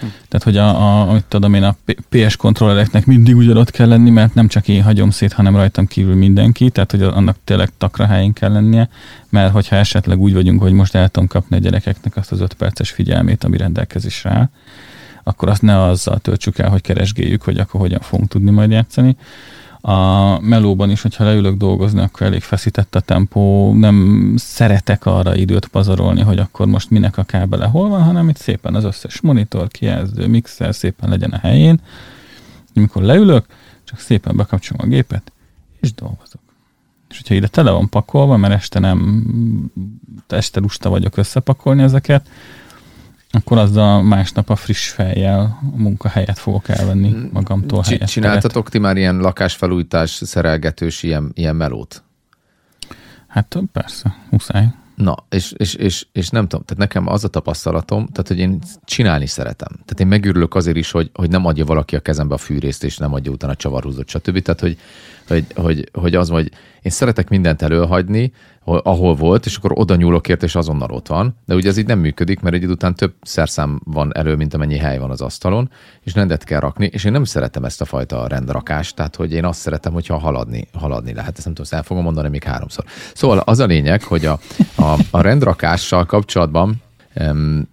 Tehát, 0.00 0.42
hogy 0.42 0.56
a, 0.56 0.68
a, 0.68 1.08
amit 1.08 1.24
tudom 1.24 1.54
én, 1.54 1.62
a 1.62 1.76
PS 2.08 2.36
kontrollereknek 2.36 3.06
mindig 3.06 3.36
ugyanott 3.36 3.70
kell 3.70 3.88
lenni, 3.88 4.10
mert 4.10 4.34
nem 4.34 4.48
csak 4.48 4.68
én 4.68 4.82
hagyom 4.82 5.10
szét, 5.10 5.32
hanem 5.32 5.56
rajtam 5.56 5.86
kívül 5.86 6.14
mindenki, 6.14 6.70
tehát, 6.70 6.90
hogy 6.90 7.02
annak 7.02 7.36
tényleg 7.44 7.70
takra 7.78 8.06
helyén 8.06 8.32
kell 8.32 8.52
lennie, 8.52 8.88
mert 9.28 9.52
hogyha 9.52 9.76
esetleg 9.76 10.18
úgy 10.18 10.32
vagyunk, 10.32 10.62
hogy 10.62 10.72
most 10.72 10.94
el 10.94 11.08
tudom 11.08 11.28
kapni 11.28 11.56
a 11.56 11.60
gyerekeknek 11.60 12.16
azt 12.16 12.32
az 12.32 12.40
öt 12.40 12.52
perces 12.52 12.90
figyelmét, 12.90 13.44
ami 13.44 13.56
rendelkezésre 13.56 14.30
áll, 14.30 14.48
akkor 15.22 15.48
azt 15.48 15.62
ne 15.62 15.82
azzal 15.82 16.18
töltsük 16.18 16.58
el, 16.58 16.68
hogy 16.68 16.80
keresgéljük, 16.80 17.42
hogy 17.42 17.58
akkor 17.58 17.80
hogyan 17.80 18.00
fogunk 18.00 18.28
tudni 18.28 18.50
majd 18.50 18.70
játszani. 18.70 19.16
A 19.80 20.40
melóban 20.40 20.90
is, 20.90 21.02
hogyha 21.02 21.24
leülök 21.24 21.56
dolgozni, 21.56 22.00
akkor 22.00 22.26
elég 22.26 22.42
feszített 22.42 22.94
a 22.94 23.00
tempó, 23.00 23.74
nem 23.74 24.34
szeretek 24.36 25.06
arra 25.06 25.34
időt 25.34 25.66
pazarolni, 25.66 26.20
hogy 26.20 26.38
akkor 26.38 26.66
most 26.66 26.90
minek 26.90 27.18
a 27.18 27.22
kábele 27.22 27.66
hol 27.66 27.88
van, 27.88 28.02
hanem 28.02 28.28
itt 28.28 28.36
szépen 28.36 28.74
az 28.74 28.84
összes 28.84 29.20
monitor, 29.20 29.68
kijelző, 29.68 30.26
mixer 30.26 30.74
szépen 30.74 31.08
legyen 31.08 31.30
a 31.30 31.38
helyén. 31.38 31.80
Amikor 32.74 33.02
leülök, 33.02 33.46
csak 33.84 33.98
szépen 33.98 34.36
bekapcsolom 34.36 34.86
a 34.86 34.88
gépet, 34.88 35.32
és 35.80 35.94
dolgozok. 35.94 36.40
És 37.10 37.16
hogyha 37.16 37.34
ide 37.34 37.48
tele 37.48 37.70
van 37.70 37.88
pakolva, 37.88 38.36
mert 38.36 38.54
este 38.54 38.78
nem, 38.78 39.24
este 40.28 40.60
lusta 40.60 40.88
vagyok 40.88 41.16
összepakolni 41.16 41.82
ezeket, 41.82 42.28
akkor 43.30 43.58
azzal 43.58 44.02
másnap 44.02 44.50
a 44.50 44.56
friss 44.56 44.88
fejjel 44.88 45.58
a 45.62 45.76
munkahelyet 45.76 46.38
fogok 46.38 46.68
elvenni 46.68 47.28
magamtól 47.32 47.82
Csi- 47.82 48.04
Csináltatok 48.04 48.68
ti 48.68 48.78
már 48.78 48.96
ilyen 48.96 49.16
lakásfelújítás, 49.16 50.10
szerelgetős 50.10 51.02
ilyen, 51.02 51.30
ilyen 51.34 51.56
melót? 51.56 52.02
Hát 53.26 53.58
persze, 53.72 54.16
muszáj. 54.30 54.68
Na, 54.94 55.16
és, 55.28 55.52
és, 55.56 55.74
és, 55.74 56.06
és 56.12 56.28
nem 56.28 56.42
tudom, 56.42 56.64
tehát 56.64 56.82
nekem 56.82 57.06
az 57.06 57.24
a 57.24 57.28
tapasztalatom, 57.28 58.06
tehát 58.06 58.28
hogy 58.28 58.38
én 58.38 58.58
csinálni 58.84 59.26
szeretem. 59.26 59.68
Tehát 59.68 60.00
én 60.00 60.06
megürülök 60.06 60.54
azért 60.54 60.76
is, 60.76 60.90
hogy, 60.90 61.10
hogy 61.14 61.30
nem 61.30 61.46
adja 61.46 61.64
valaki 61.64 61.96
a 61.96 62.00
kezembe 62.00 62.34
a 62.34 62.38
fűrészt, 62.38 62.84
és 62.84 62.96
nem 62.96 63.14
adja 63.14 63.32
utána 63.32 63.54
csavarhúzót, 63.54 64.08
stb. 64.08 64.42
Tehát, 64.42 64.60
hogy, 64.60 64.78
hogy, 65.30 65.46
hogy, 65.54 65.88
hogy 65.92 66.14
az, 66.14 66.28
hogy 66.28 66.50
én 66.82 66.92
szeretek 66.92 67.28
mindent 67.28 67.62
előhagyni, 67.62 68.32
ahol 68.64 69.14
volt, 69.14 69.46
és 69.46 69.56
akkor 69.56 69.72
oda 69.74 69.96
nyúlok 69.96 70.28
ért, 70.28 70.42
és 70.42 70.54
azonnal 70.54 70.90
ott 70.90 71.06
van. 71.06 71.36
De 71.46 71.54
ugye 71.54 71.68
ez 71.68 71.76
így 71.76 71.86
nem 71.86 71.98
működik, 71.98 72.40
mert 72.40 72.54
egy 72.54 72.62
idő 72.62 72.72
után 72.72 72.94
több 72.94 73.14
szerszám 73.22 73.80
van 73.84 74.16
elő, 74.16 74.36
mint 74.36 74.54
amennyi 74.54 74.76
hely 74.76 74.98
van 74.98 75.10
az 75.10 75.20
asztalon, 75.20 75.70
és 76.02 76.14
rendet 76.14 76.44
kell 76.44 76.60
rakni, 76.60 76.86
és 76.92 77.04
én 77.04 77.12
nem 77.12 77.24
szeretem 77.24 77.64
ezt 77.64 77.80
a 77.80 77.84
fajta 77.84 78.26
rendrakást, 78.26 78.96
tehát 78.96 79.16
hogy 79.16 79.32
én 79.32 79.44
azt 79.44 79.60
szeretem, 79.60 79.92
hogyha 79.92 80.18
haladni, 80.18 80.68
haladni 80.72 81.14
lehet. 81.14 81.36
Ezt 81.36 81.44
nem 81.44 81.54
tudom, 81.54 81.70
ezt 81.70 81.74
el 81.74 81.82
fogom 81.82 82.02
mondani 82.02 82.28
még 82.28 82.44
háromszor. 82.44 82.84
Szóval 83.14 83.38
az 83.38 83.58
a 83.58 83.66
lényeg, 83.66 84.02
hogy 84.02 84.24
a, 84.24 84.38
a, 84.76 84.96
a 85.10 85.20
rendrakással 85.20 86.06
kapcsolatban 86.06 86.82
em, 87.14 87.68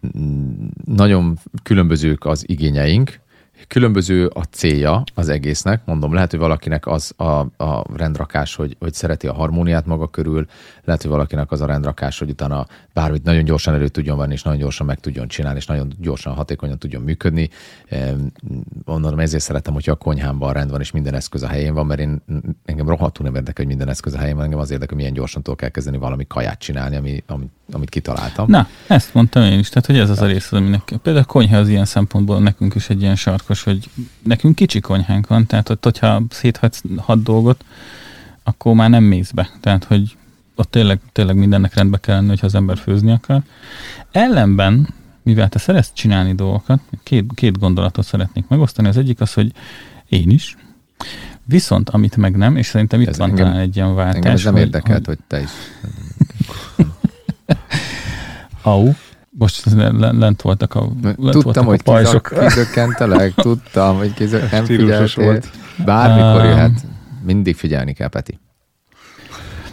nagyon 0.85 1.37
különbözők 1.63 2.25
az 2.25 2.43
igényeink, 2.47 3.19
különböző 3.67 4.27
a 4.27 4.43
célja 4.43 5.03
az 5.13 5.29
egésznek, 5.29 5.81
mondom, 5.85 6.13
lehet, 6.13 6.31
hogy 6.31 6.39
valakinek 6.39 6.87
az 6.87 7.13
a, 7.17 7.63
a 7.63 7.85
rendrakás, 7.95 8.55
hogy, 8.55 8.75
hogy 8.79 8.93
szereti 8.93 9.27
a 9.27 9.33
harmóniát 9.33 9.85
maga 9.85 10.07
körül, 10.07 10.45
lehet, 10.83 11.01
hogy 11.01 11.11
valakinek 11.11 11.51
az 11.51 11.61
a 11.61 11.65
rendrakás, 11.65 12.19
hogy 12.19 12.29
utána 12.29 12.65
bármit 12.93 13.23
nagyon 13.23 13.43
gyorsan 13.43 13.73
elő 13.73 13.87
tudjon 13.87 14.17
venni, 14.17 14.33
és 14.33 14.41
nagyon 14.41 14.59
gyorsan 14.59 14.85
meg 14.85 14.99
tudjon 14.99 15.27
csinálni, 15.27 15.57
és 15.57 15.65
nagyon 15.65 15.93
gyorsan, 15.99 16.33
hatékonyan 16.33 16.77
tudjon 16.77 17.01
működni. 17.01 17.49
Mondom, 18.85 19.19
ezért 19.19 19.43
szeretem, 19.43 19.73
hogyha 19.73 19.91
a 19.91 19.95
konyhámban 19.95 20.53
rend 20.53 20.71
van, 20.71 20.79
és 20.79 20.91
minden 20.91 21.13
eszköz 21.13 21.43
a 21.43 21.47
helyén 21.47 21.73
van, 21.73 21.85
mert 21.85 21.99
én 21.99 22.21
engem 22.65 22.87
rohadtul 22.87 23.25
nem 23.25 23.35
érdekel, 23.35 23.65
hogy 23.65 23.67
minden 23.67 23.89
eszköz 23.89 24.13
a 24.13 24.17
helyén 24.17 24.35
van, 24.35 24.43
engem 24.43 24.59
az 24.59 24.71
érdekel, 24.71 24.87
hogy 24.87 24.97
milyen 24.97 25.13
gyorsan 25.13 25.41
tudok 25.41 25.61
elkezdeni 25.61 25.97
valami 25.97 26.27
kaját 26.27 26.59
csinálni, 26.59 26.95
ami, 26.95 27.23
amit, 27.27 27.49
amit 27.71 27.89
kitaláltam. 27.89 28.45
Na, 28.49 28.67
ezt 28.87 29.13
mondtam 29.13 29.43
én 29.43 29.59
is, 29.59 29.69
tehát 29.69 29.85
hogy 29.85 29.97
ez 29.97 30.09
az 30.09 30.21
a 30.21 30.25
rész, 30.25 30.51
aminek 30.51 30.83
például 30.83 31.25
a 31.27 31.31
konyha 31.31 31.57
az 31.57 31.69
ilyen 31.69 31.85
szempontból 31.85 32.39
nekünk 32.39 32.75
is 32.75 32.89
egy 32.89 33.01
ilyen 33.01 33.15
sarkos, 33.55 33.63
hogy 33.63 33.89
nekünk 34.23 34.55
kicsi 34.55 34.79
konyhánk 34.79 35.27
van, 35.27 35.45
tehát 35.45 35.69
ott, 35.69 35.83
hogyha 35.83 36.23
széthagysz 36.29 36.81
hat 36.97 37.23
dolgot, 37.23 37.65
akkor 38.43 38.73
már 38.73 38.89
nem 38.89 39.03
mész 39.03 39.31
be. 39.31 39.49
Tehát, 39.61 39.83
hogy 39.83 40.17
ott 40.55 40.71
tényleg, 40.71 40.99
tényleg 41.11 41.35
mindennek 41.35 41.73
rendbe 41.73 41.97
kell 41.97 42.15
lenni, 42.15 42.27
hogyha 42.27 42.45
az 42.45 42.55
ember 42.55 42.77
főzni 42.77 43.11
akar. 43.11 43.41
Ellenben, 44.11 44.93
mivel 45.23 45.49
te 45.49 45.59
szeretsz 45.59 45.93
csinálni 45.93 46.35
dolgokat, 46.35 46.79
két, 47.03 47.25
két 47.35 47.59
gondolatot 47.59 48.05
szeretnék 48.05 48.47
megosztani. 48.47 48.87
Az 48.87 48.97
egyik 48.97 49.21
az, 49.21 49.33
hogy 49.33 49.51
én 50.09 50.29
is, 50.29 50.55
Viszont, 51.49 51.89
amit 51.89 52.15
meg 52.15 52.37
nem, 52.37 52.55
és 52.55 52.65
szerintem 52.65 53.01
itt 53.01 53.07
ez 53.07 53.17
van 53.17 53.29
engem, 53.29 53.45
talán 53.45 53.59
egy 53.59 53.75
ilyen 53.75 53.95
váltás. 53.95 54.15
Engem 54.15 54.31
ez 54.31 54.43
nem 54.43 54.53
hogy, 54.53 54.61
érdekelt, 54.61 55.05
hogy, 55.05 55.17
hogy 55.17 55.25
te 55.27 55.41
is. 55.41 55.49
Au, 58.61 58.91
most 59.37 59.63
lent 59.97 60.41
voltak 60.41 60.75
a 60.75 60.89
lent 61.01 61.15
Tudtam, 61.15 61.41
voltak 61.41 61.63
hogy 61.65 61.79
a 61.79 61.91
pajzsok. 61.91 62.33
kizökkentelek, 62.47 63.33
tudtam, 63.47 63.97
hogy 63.97 64.13
kizök, 64.13 64.51
nem 64.51 64.65
figyeltél. 64.65 65.25
Volt. 65.25 65.49
Bármikor 65.85 66.41
uh, 66.41 66.47
jöhet. 66.47 66.85
Mindig 67.25 67.55
figyelni 67.55 67.93
kell, 67.93 68.07
Peti. 68.07 68.39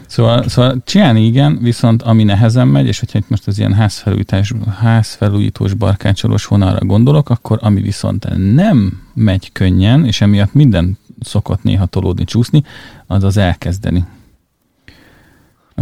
Szóval, 0.07 0.49
szóval 0.49 0.83
csinálni 0.85 1.25
igen, 1.25 1.59
viszont 1.63 2.03
ami 2.03 2.25
nehezen 2.25 2.69
megy, 2.69 2.87
és 2.87 2.99
hogyha 2.99 3.19
itt 3.19 3.29
most 3.29 3.47
az 3.47 3.59
ilyen 3.59 3.73
házfelújítás, 3.73 4.53
házfelújítós 4.79 5.75
barkácsolós 5.75 6.47
vonalra 6.47 6.85
gondolok, 6.85 7.31
akkor 7.31 7.59
ami 7.63 7.81
viszont 7.81 8.27
nem 8.55 9.03
megy 9.15 9.53
könnyen, 9.53 10.07
és 10.07 10.21
emiatt 10.21 10.53
minden 10.53 10.99
szokott 11.21 11.63
néha 11.63 11.87
tolódni, 11.87 12.25
csúszni, 12.25 12.63
az 13.07 13.25
az 13.25 13.37
elkezdeni. 13.37 14.05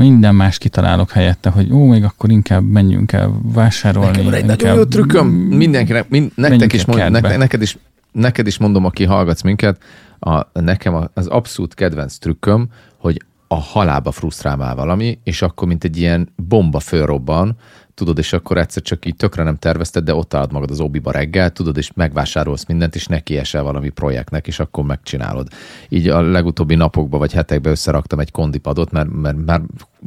Minden 0.02 0.34
más 0.34 0.58
kitalálok 0.58 1.10
helyette, 1.10 1.50
hogy 1.50 1.72
ó, 1.72 1.84
még 1.84 2.04
akkor 2.04 2.30
inkább 2.30 2.64
menjünk 2.64 3.12
el 3.12 3.40
vásárolni. 3.42 4.08
Nekem 4.10 4.24
van 4.24 4.34
egy 4.34 4.44
nagyon 4.44 4.74
jó 4.74 4.84
trükköm, 4.84 5.26
mindenkinek, 5.28 6.08
mind, 6.08 6.32
nektek 6.34 6.72
is 6.72 6.84
mond, 6.84 7.10
ne, 7.10 7.36
neked, 7.36 7.62
is, 7.62 7.78
neked 8.12 8.46
is 8.46 8.58
mondom, 8.58 8.84
aki 8.84 9.04
hallgatsz 9.04 9.42
minket, 9.42 9.82
a, 10.18 10.60
nekem 10.60 11.08
az 11.14 11.26
abszolút 11.26 11.74
kedvenc 11.74 12.16
trükköm, 12.16 12.68
hogy 12.96 13.22
a 13.48 13.54
halába 13.54 14.10
frusztrál 14.10 14.56
már 14.56 14.76
valami, 14.76 15.18
és 15.24 15.42
akkor 15.42 15.68
mint 15.68 15.84
egy 15.84 15.96
ilyen 15.96 16.28
bomba 16.36 16.80
fölrobban, 16.80 17.56
tudod, 17.94 18.18
és 18.18 18.32
akkor 18.32 18.58
egyszer 18.58 18.82
csak 18.82 19.06
így 19.06 19.16
tökre 19.16 19.42
nem 19.42 19.56
tervezted, 19.56 20.04
de 20.04 20.14
ott 20.14 20.34
állod 20.34 20.52
magad 20.52 20.70
az 20.70 20.80
obiba 20.80 21.10
reggel, 21.10 21.50
tudod, 21.50 21.76
és 21.76 21.92
megvásárolsz 21.92 22.66
mindent, 22.66 22.94
és 22.94 23.06
neki 23.06 23.36
esel 23.36 23.62
valami 23.62 23.88
projektnek, 23.88 24.46
és 24.46 24.58
akkor 24.58 24.84
megcsinálod. 24.84 25.48
Így 25.88 26.08
a 26.08 26.20
legutóbbi 26.20 26.74
napokban 26.74 27.20
vagy 27.20 27.32
hetekben 27.32 27.72
összeraktam 27.72 28.18
egy 28.18 28.30
kondipadot, 28.30 28.90
mert, 28.90 29.10
mert 29.10 29.44
már 29.44 29.60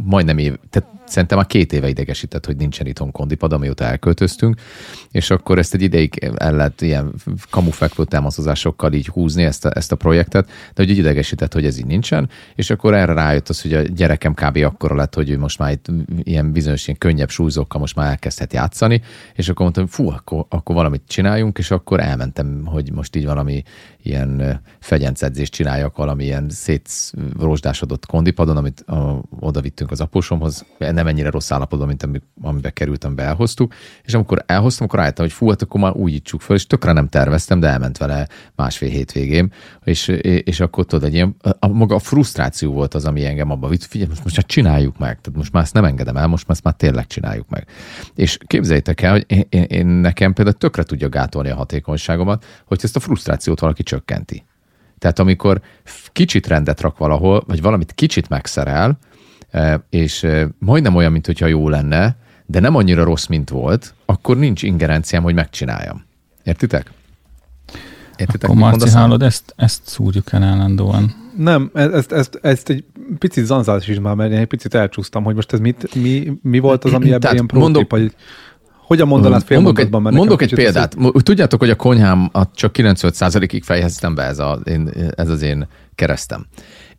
majdnem 0.04 0.38
év, 0.38 0.56
tehát 0.70 0.90
szerintem 1.06 1.38
már 1.38 1.48
két 1.48 1.74
éve 1.74 1.88
idegesített, 1.88 2.46
hogy 2.46 2.56
nincsen 2.56 2.88
itthon 2.88 3.12
kondipad, 3.12 3.54
amióta 3.54 3.84
elköltöztünk, 3.84 4.60
és 5.12 5.30
akkor 5.30 5.58
ezt 5.58 5.74
egy 5.74 5.82
ideig 5.82 6.32
el 6.36 6.56
lehet 6.56 6.82
ilyen 6.82 7.14
kamufekvő 7.50 8.06
támaszozásokkal 8.06 8.94
így 8.94 9.08
húzni 9.08 9.44
ezt 9.44 9.66
a, 9.66 9.72
ezt 9.76 9.92
a 9.92 9.96
projektet, 9.96 10.46
de 10.46 10.84
hogy 10.84 10.98
idegesített, 10.98 11.54
hogy 11.54 11.66
ez 11.66 11.78
így 11.78 11.86
nincsen, 11.86 12.30
és 12.56 12.70
akkor 12.70 12.94
erre 12.94 13.14
rájött 13.14 13.50
az, 13.50 13.62
hogy 13.62 13.74
a 13.74 13.82
gyerekem 13.82 14.34
kb. 14.34 14.58
akkora 14.58 14.96
lett, 14.96 15.14
hogy 15.14 15.30
ő 15.30 15.38
most 15.38 15.60
már 15.60 15.72
itt 15.72 15.86
ilyen 16.24 16.52
bizonyos 16.52 16.88
ilyen 16.88 17.00
könnyebb 17.00 17.30
súlyzókkal 17.30 17.80
most 17.80 17.96
már 17.96 18.10
elkezdhet 18.10 18.54
játszani, 18.54 19.02
és 19.36 19.50
akkor 19.50 19.62
mondtam, 19.62 19.88
fú, 19.88 20.10
akkor, 20.10 20.46
akkor 20.50 20.76
valamit 20.76 21.02
csináljunk, 21.08 21.58
és 21.58 21.72
akkor 21.72 22.00
elmentem, 22.00 22.66
hogy 22.66 22.92
most 22.92 23.16
így 23.16 23.26
valami 23.26 23.64
ilyen 24.04 24.62
fegyencedzést 24.80 25.54
csináljak, 25.54 25.98
valami 25.98 26.24
ilyen 26.24 26.50
szétrosdásodott 26.50 28.06
kondipadon, 28.06 28.58
amit 28.58 28.80
a, 28.80 29.22
oda 29.40 29.62
vittünk 29.62 29.85
az 29.92 30.02
apósomhoz, 30.02 30.66
nem 30.78 31.08
ennyire 31.08 31.30
rossz 31.30 31.52
állapotban, 31.52 31.88
mint 31.88 32.04
amiben 32.42 32.74
kerültem, 32.74 33.14
elhoztuk, 33.18 33.74
és 34.04 34.14
amikor 34.14 34.44
elhoztam, 34.46 34.88
akkor 34.88 35.00
álltam, 35.00 35.26
hogy 35.26 35.34
fú, 35.34 35.50
hát 35.50 35.62
akkor 35.62 35.82
már 35.82 35.94
újítsuk 35.94 36.42
föl, 36.42 36.56
és 36.56 36.68
tökre 36.68 36.92
nem 36.92 37.08
terveztem, 37.08 37.60
de 37.60 37.68
elment 37.68 37.98
vele 37.98 38.28
másfél 38.56 38.90
hétvégém, 38.90 39.52
és, 39.84 40.08
és 40.44 40.60
akkor 40.60 40.86
tudod, 40.86 41.04
egy 41.04 41.14
ilyen, 41.14 41.36
a, 41.60 41.68
maga 41.68 41.96
a 41.96 42.00
frusztráció 42.00 42.72
volt 42.72 42.94
az, 42.94 43.06
ami 43.06 43.26
engem 43.26 43.52
abba 43.52 43.68
vitt, 43.68 43.84
figyelj, 43.84 44.10
most, 44.10 44.24
most 44.24 44.36
már 44.36 44.46
csináljuk 44.46 44.98
meg, 44.98 45.22
tehát 45.22 45.38
most 45.38 45.52
már 45.52 45.64
ezt 45.64 45.74
nem 45.74 45.86
engedem 45.86 46.18
el, 46.18 46.28
most 46.28 46.48
már 46.48 46.56
ezt 46.56 46.64
már 46.64 46.74
tényleg 46.74 47.08
csináljuk 47.08 47.50
meg. 47.50 47.68
És 48.16 48.38
képzeljétek 48.48 49.02
el, 49.02 49.12
hogy 49.12 49.26
én, 49.28 49.46
én, 49.50 49.64
én 49.64 49.86
nekem 49.86 50.34
például 50.34 50.58
tökre 50.58 50.84
tudja 50.84 51.10
gátolni 51.10 51.50
a 51.50 51.56
hatékonyságomat, 51.56 52.46
hogy 52.66 52.80
ezt 52.84 52.96
a 52.96 53.00
frusztrációt 53.00 53.60
valaki 53.60 53.84
csökkenti. 53.84 54.46
Tehát 54.98 55.20
amikor 55.20 55.62
kicsit 56.12 56.48
rendet 56.48 56.82
rak 56.82 56.98
valahol, 56.98 57.44
vagy 57.48 57.62
valamit 57.62 57.94
kicsit 57.94 58.30
megszerel, 58.30 58.98
és 59.90 60.28
majdnem 60.60 60.96
olyan, 60.96 61.12
mint 61.12 61.26
hogyha 61.26 61.46
jó 61.46 61.70
lenne, 61.70 62.16
de 62.46 62.60
nem 62.60 62.76
annyira 62.76 63.04
rossz, 63.04 63.26
mint 63.26 63.50
volt, 63.50 63.94
akkor 64.06 64.38
nincs 64.38 64.64
ingerenciám, 64.64 65.24
hogy 65.24 65.34
megcsináljam. 65.34 66.06
Értitek? 66.44 66.92
Értitek, 68.18 68.50
akkor 68.50 68.62
Marci, 68.62 68.90
hallod, 68.90 69.22
ezt, 69.22 69.54
ezt 69.56 69.82
szúrjuk 69.86 70.32
el 70.32 70.44
állandóan. 70.44 71.16
Nem, 71.38 71.72
e- 71.74 71.92
ezt, 71.92 72.12
ezt, 72.12 72.40
ezt 72.42 72.70
egy 72.70 72.84
picit 73.20 73.46
zanzás 73.46 73.88
is 73.88 74.00
már, 74.00 74.16
mert 74.16 74.32
én 74.32 74.38
egy 74.38 74.46
picit 74.46 74.74
elcsúsztam, 74.74 75.24
hogy 75.24 75.36
most 75.36 75.54
ez 75.54 75.60
mit, 75.60 75.96
mi, 75.96 76.32
mi 76.42 76.60
volt 76.60 76.84
az, 76.84 76.94
ami 76.94 77.12
ebben 77.12 77.34
ilyen 77.34 77.50
mondok, 77.54 77.92
vagy 77.92 78.16
hogyan 78.86 79.08
mondanád 79.08 79.44
fél 79.44 79.60
mondok 79.60 79.80
egy, 79.80 79.90
mondok 79.90 80.42
egy 80.42 80.54
példát. 80.54 80.96
Az... 80.96 81.22
Tudjátok, 81.24 81.60
hogy 81.60 81.70
a 81.70 81.76
konyhám 81.76 82.32
csak 82.54 82.76
95%-ig 82.78 83.64
fejeztem 83.64 84.16
be 84.16 84.24
ez, 84.24 84.40
a, 84.40 84.60
én, 84.64 84.90
ez 85.16 85.30
az 85.30 85.42
én 85.42 85.68
keresztem 85.96 86.46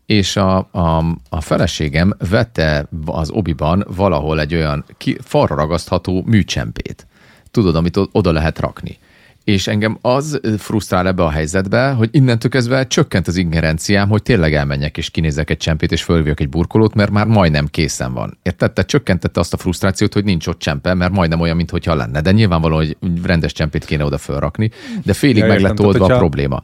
és 0.06 0.36
a, 0.36 0.56
a, 0.70 1.04
a 1.28 1.40
feleségem 1.40 2.14
vette 2.30 2.88
az 3.04 3.30
obiban 3.30 3.84
valahol 3.96 4.40
egy 4.40 4.54
olyan 4.54 4.84
ki, 4.96 5.18
falra 5.20 5.54
ragasztható 5.54 6.22
műcsempét. 6.26 7.06
Tudod, 7.50 7.76
amit 7.76 7.98
oda 8.12 8.32
lehet 8.32 8.58
rakni. 8.58 8.98
És 9.44 9.66
engem 9.66 9.98
az 10.00 10.40
frusztrál 10.58 11.06
ebbe 11.06 11.22
a 11.22 11.30
helyzetbe, 11.30 11.90
hogy 11.90 12.08
innentől 12.12 12.50
kezdve 12.50 12.86
csökkent 12.86 13.26
az 13.26 13.36
ingerenciám, 13.36 14.08
hogy 14.08 14.22
tényleg 14.22 14.54
elmenjek 14.54 14.96
és 14.96 15.10
kinézek 15.10 15.50
egy 15.50 15.56
csempét 15.56 15.92
és 15.92 16.02
fölvívok 16.02 16.40
egy 16.40 16.48
burkolót, 16.48 16.94
mert 16.94 17.10
már 17.10 17.26
majdnem 17.26 17.66
készen 17.66 18.12
van. 18.12 18.38
Érted? 18.42 18.72
Tehát 18.72 18.90
csökkentette 18.90 19.40
azt 19.40 19.52
a 19.52 19.56
frusztrációt, 19.56 20.12
hogy 20.12 20.24
nincs 20.24 20.46
ott 20.46 20.58
csempe, 20.58 20.94
mert 20.94 21.12
majdnem 21.12 21.40
olyan, 21.40 21.56
mintha 21.56 21.94
lenne. 21.94 22.20
De 22.20 22.32
nyilvánvalóan, 22.32 22.86
hogy 22.86 22.96
rendes 23.22 23.52
csempét 23.52 23.84
kéne 23.84 24.04
oda 24.04 24.18
fölrakni, 24.18 24.70
de 25.04 25.12
félig 25.12 25.36
ja, 25.36 25.46
meg 25.46 25.60
lett 25.60 25.80
oldva 25.80 26.14
a 26.14 26.18
probléma. 26.18 26.62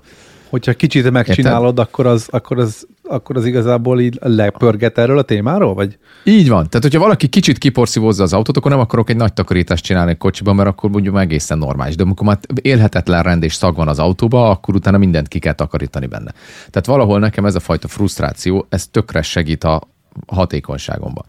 Hogyha 0.52 0.72
kicsit 0.72 1.10
megcsinálod, 1.10 1.78
akkor 1.78 2.06
az, 2.06 2.28
akkor, 2.30 2.58
az, 2.58 2.86
akkor 3.02 3.36
az 3.36 3.46
igazából 3.46 4.00
így 4.00 4.18
lepörget 4.20 4.98
erről 4.98 5.18
a 5.18 5.22
témáról, 5.22 5.74
vagy? 5.74 5.98
Így 6.24 6.48
van. 6.48 6.68
Tehát, 6.68 6.82
hogyha 6.82 6.98
valaki 6.98 7.26
kicsit 7.26 7.58
kiporszívozza 7.58 8.22
az 8.22 8.32
autót, 8.32 8.56
akkor 8.56 8.70
nem 8.70 8.80
akarok 8.80 9.10
egy 9.10 9.16
nagy 9.16 9.32
takarítást 9.32 9.84
csinálni 9.84 10.10
egy 10.10 10.16
kocsiban, 10.16 10.54
mert 10.54 10.68
akkor 10.68 10.90
mondjuk 10.90 11.18
egészen 11.18 11.58
normális. 11.58 11.96
De 11.96 12.02
amikor 12.02 12.26
már 12.26 12.38
élhetetlen 12.62 13.22
rend 13.22 13.42
és 13.42 13.54
szag 13.54 13.76
van 13.76 13.88
az 13.88 13.98
autóba, 13.98 14.50
akkor 14.50 14.74
utána 14.74 14.98
mindent 14.98 15.28
ki 15.28 15.38
kell 15.38 15.52
takarítani 15.52 16.06
benne. 16.06 16.32
Tehát 16.56 16.86
valahol 16.86 17.18
nekem 17.18 17.44
ez 17.44 17.54
a 17.54 17.60
fajta 17.60 17.88
frusztráció, 17.88 18.66
ez 18.68 18.86
tökre 18.86 19.22
segít 19.22 19.64
a 19.64 19.80
hatékonyságomba. 20.26 21.24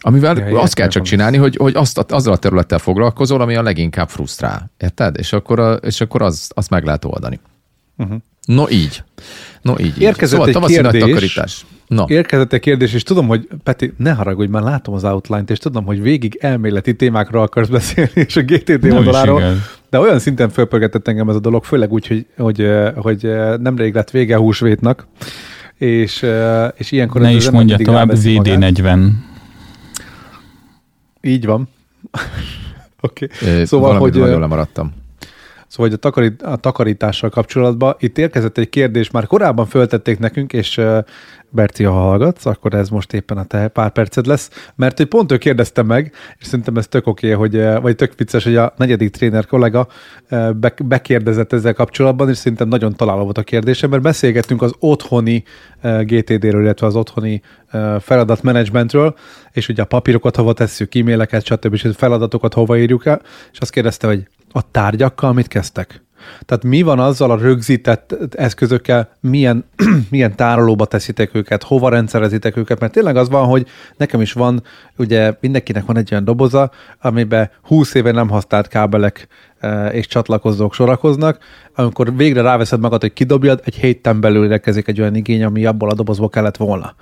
Amivel 0.00 0.36
ja, 0.36 0.60
azt 0.60 0.74
kell 0.74 0.88
csak 0.88 1.02
csinálni, 1.02 1.36
hogy, 1.36 1.56
hogy 1.56 1.76
azt, 1.76 1.98
azzal 1.98 2.32
a 2.32 2.36
területtel 2.36 2.78
foglalkozol, 2.78 3.40
ami 3.40 3.54
a 3.54 3.62
leginkább 3.62 4.08
frusztrál. 4.08 4.70
Érted? 4.78 5.16
És 5.18 5.32
akkor, 5.32 5.58
a, 5.58 5.72
és 5.72 6.00
akkor 6.00 6.22
az, 6.22 6.50
azt 6.54 6.70
meg 6.70 6.84
lehet 6.84 7.04
oldani. 7.04 7.40
Uh-huh. 7.96 8.16
No 8.44 8.68
így. 8.70 9.02
No 9.62 9.74
így. 9.78 10.00
Érkezett 10.00 10.46
így. 10.46 10.52
Szóval 10.52 10.68
egy 10.68 10.74
kérdés, 10.74 11.00
nagy 11.00 11.10
takarítás. 11.10 11.66
Érkezett 12.06 12.52
egy 12.52 12.60
kérdés, 12.60 12.92
és 12.92 13.02
tudom, 13.02 13.26
hogy 13.26 13.48
Peti, 13.62 13.92
ne 13.96 14.12
haragudj, 14.12 14.50
már 14.50 14.62
látom 14.62 14.94
az 14.94 15.04
outline-t, 15.04 15.50
és 15.50 15.58
tudom, 15.58 15.84
hogy 15.84 16.02
végig 16.02 16.38
elméleti 16.40 16.96
témákról 16.96 17.42
akarsz 17.42 17.68
beszélni, 17.68 18.10
és 18.14 18.36
a 18.36 18.42
GTD 18.42 18.86
Nem 18.86 18.96
oldaláról. 18.96 19.42
De 19.90 19.98
olyan 19.98 20.18
szinten 20.18 20.48
fölpörgetett 20.48 21.08
engem 21.08 21.28
ez 21.28 21.34
a 21.34 21.40
dolog, 21.40 21.64
főleg 21.64 21.92
úgy, 21.92 22.06
hogy, 22.06 22.26
hogy, 22.36 22.70
hogy 22.96 23.30
nemrég 23.60 23.94
lett 23.94 24.10
vége 24.10 24.36
húsvétnak, 24.36 25.06
és, 25.78 26.26
és 26.76 26.92
ilyenkor... 26.92 27.20
Ne 27.20 27.32
is 27.32 27.50
mondja 27.50 27.76
tovább, 27.76 28.10
VD40. 28.14 29.08
Így 31.20 31.46
van. 31.46 31.68
Oké. 33.00 33.28
okay. 33.42 33.64
Szóval, 33.64 33.98
hogy... 33.98 34.14
Nagyon 34.14 34.40
lemaradtam. 34.40 34.92
Szóval 35.72 35.86
hogy 35.86 35.92
a, 35.92 36.00
takarít, 36.00 36.42
a 36.42 36.56
takarítással 36.56 37.30
kapcsolatban 37.30 37.94
itt 37.98 38.18
érkezett 38.18 38.58
egy 38.58 38.68
kérdés, 38.68 39.10
már 39.10 39.26
korábban 39.26 39.66
föltették 39.66 40.18
nekünk, 40.18 40.52
és 40.52 40.80
Berci, 41.48 41.84
ha 41.84 41.92
hallgatsz, 41.92 42.46
akkor 42.46 42.74
ez 42.74 42.88
most 42.88 43.12
éppen 43.12 43.36
a 43.36 43.44
te 43.44 43.68
pár 43.68 43.90
perced 43.90 44.26
lesz, 44.26 44.50
mert 44.74 44.96
hogy 44.96 45.06
pont 45.06 45.32
ő 45.32 45.38
kérdezte 45.38 45.82
meg, 45.82 46.12
és 46.38 46.46
szerintem 46.46 46.76
ez 46.76 46.86
tök 46.86 47.06
oké, 47.06 47.34
okay, 47.34 47.48
hogy, 47.48 47.80
vagy 47.82 47.96
tök 47.96 48.12
vicces, 48.16 48.44
hogy 48.44 48.56
a 48.56 48.74
negyedik 48.76 49.10
tréner 49.10 49.46
kollega 49.46 49.86
bekérdezett 50.84 51.52
ezzel 51.52 51.74
kapcsolatban, 51.74 52.28
és 52.28 52.36
szerintem 52.36 52.68
nagyon 52.68 52.94
találó 52.96 53.22
volt 53.22 53.38
a 53.38 53.42
kérdése, 53.42 53.86
mert 53.86 54.02
beszélgettünk 54.02 54.62
az 54.62 54.74
otthoni 54.78 55.44
GTD-ről, 55.82 56.62
illetve 56.62 56.86
az 56.86 56.96
otthoni 56.96 57.42
feladatmenedzsmentről, 58.00 59.14
és 59.52 59.68
ugye 59.68 59.82
a 59.82 59.86
papírokat 59.86 60.36
hova 60.36 60.52
tesszük, 60.52 60.94
e-maileket, 60.94 61.44
stb. 61.44 61.74
és 61.74 61.88
feladatokat 61.96 62.54
hova 62.54 62.78
írjuk 62.78 63.06
el, 63.06 63.22
és 63.52 63.58
azt 63.58 63.72
kérdezte, 63.72 64.06
hogy 64.06 64.28
a 64.52 64.70
tárgyakkal 64.70 65.32
mit 65.32 65.48
kezdtek? 65.48 66.02
Tehát 66.44 66.64
mi 66.64 66.82
van 66.82 66.98
azzal 66.98 67.30
a 67.30 67.36
rögzített 67.36 68.16
eszközökkel, 68.36 69.08
milyen, 69.20 69.64
milyen 70.10 70.36
tárolóba 70.36 70.84
teszitek 70.84 71.34
őket, 71.34 71.62
hova 71.62 71.88
rendszerezitek 71.88 72.56
őket, 72.56 72.80
mert 72.80 72.92
tényleg 72.92 73.16
az 73.16 73.28
van, 73.28 73.46
hogy 73.46 73.66
nekem 73.96 74.20
is 74.20 74.32
van, 74.32 74.62
ugye 74.96 75.34
mindenkinek 75.40 75.86
van 75.86 75.96
egy 75.96 76.08
olyan 76.12 76.24
doboza, 76.24 76.70
amiben 77.00 77.50
20 77.62 77.94
éve 77.94 78.12
nem 78.12 78.28
használt 78.28 78.68
kábelek 78.68 79.28
e, 79.58 79.86
és 79.88 80.06
csatlakozók 80.06 80.74
sorakoznak, 80.74 81.38
amikor 81.74 82.16
végre 82.16 82.42
ráveszed 82.42 82.80
magad, 82.80 83.00
hogy 83.00 83.12
kidobjad, 83.12 83.60
egy 83.64 83.74
héten 83.74 84.20
belül 84.20 84.52
érkezik 84.52 84.88
egy 84.88 85.00
olyan 85.00 85.14
igény, 85.14 85.44
ami 85.44 85.64
abból 85.66 85.90
a 85.90 85.94
dobozból 85.94 86.28
kellett 86.28 86.56
volna. 86.56 86.94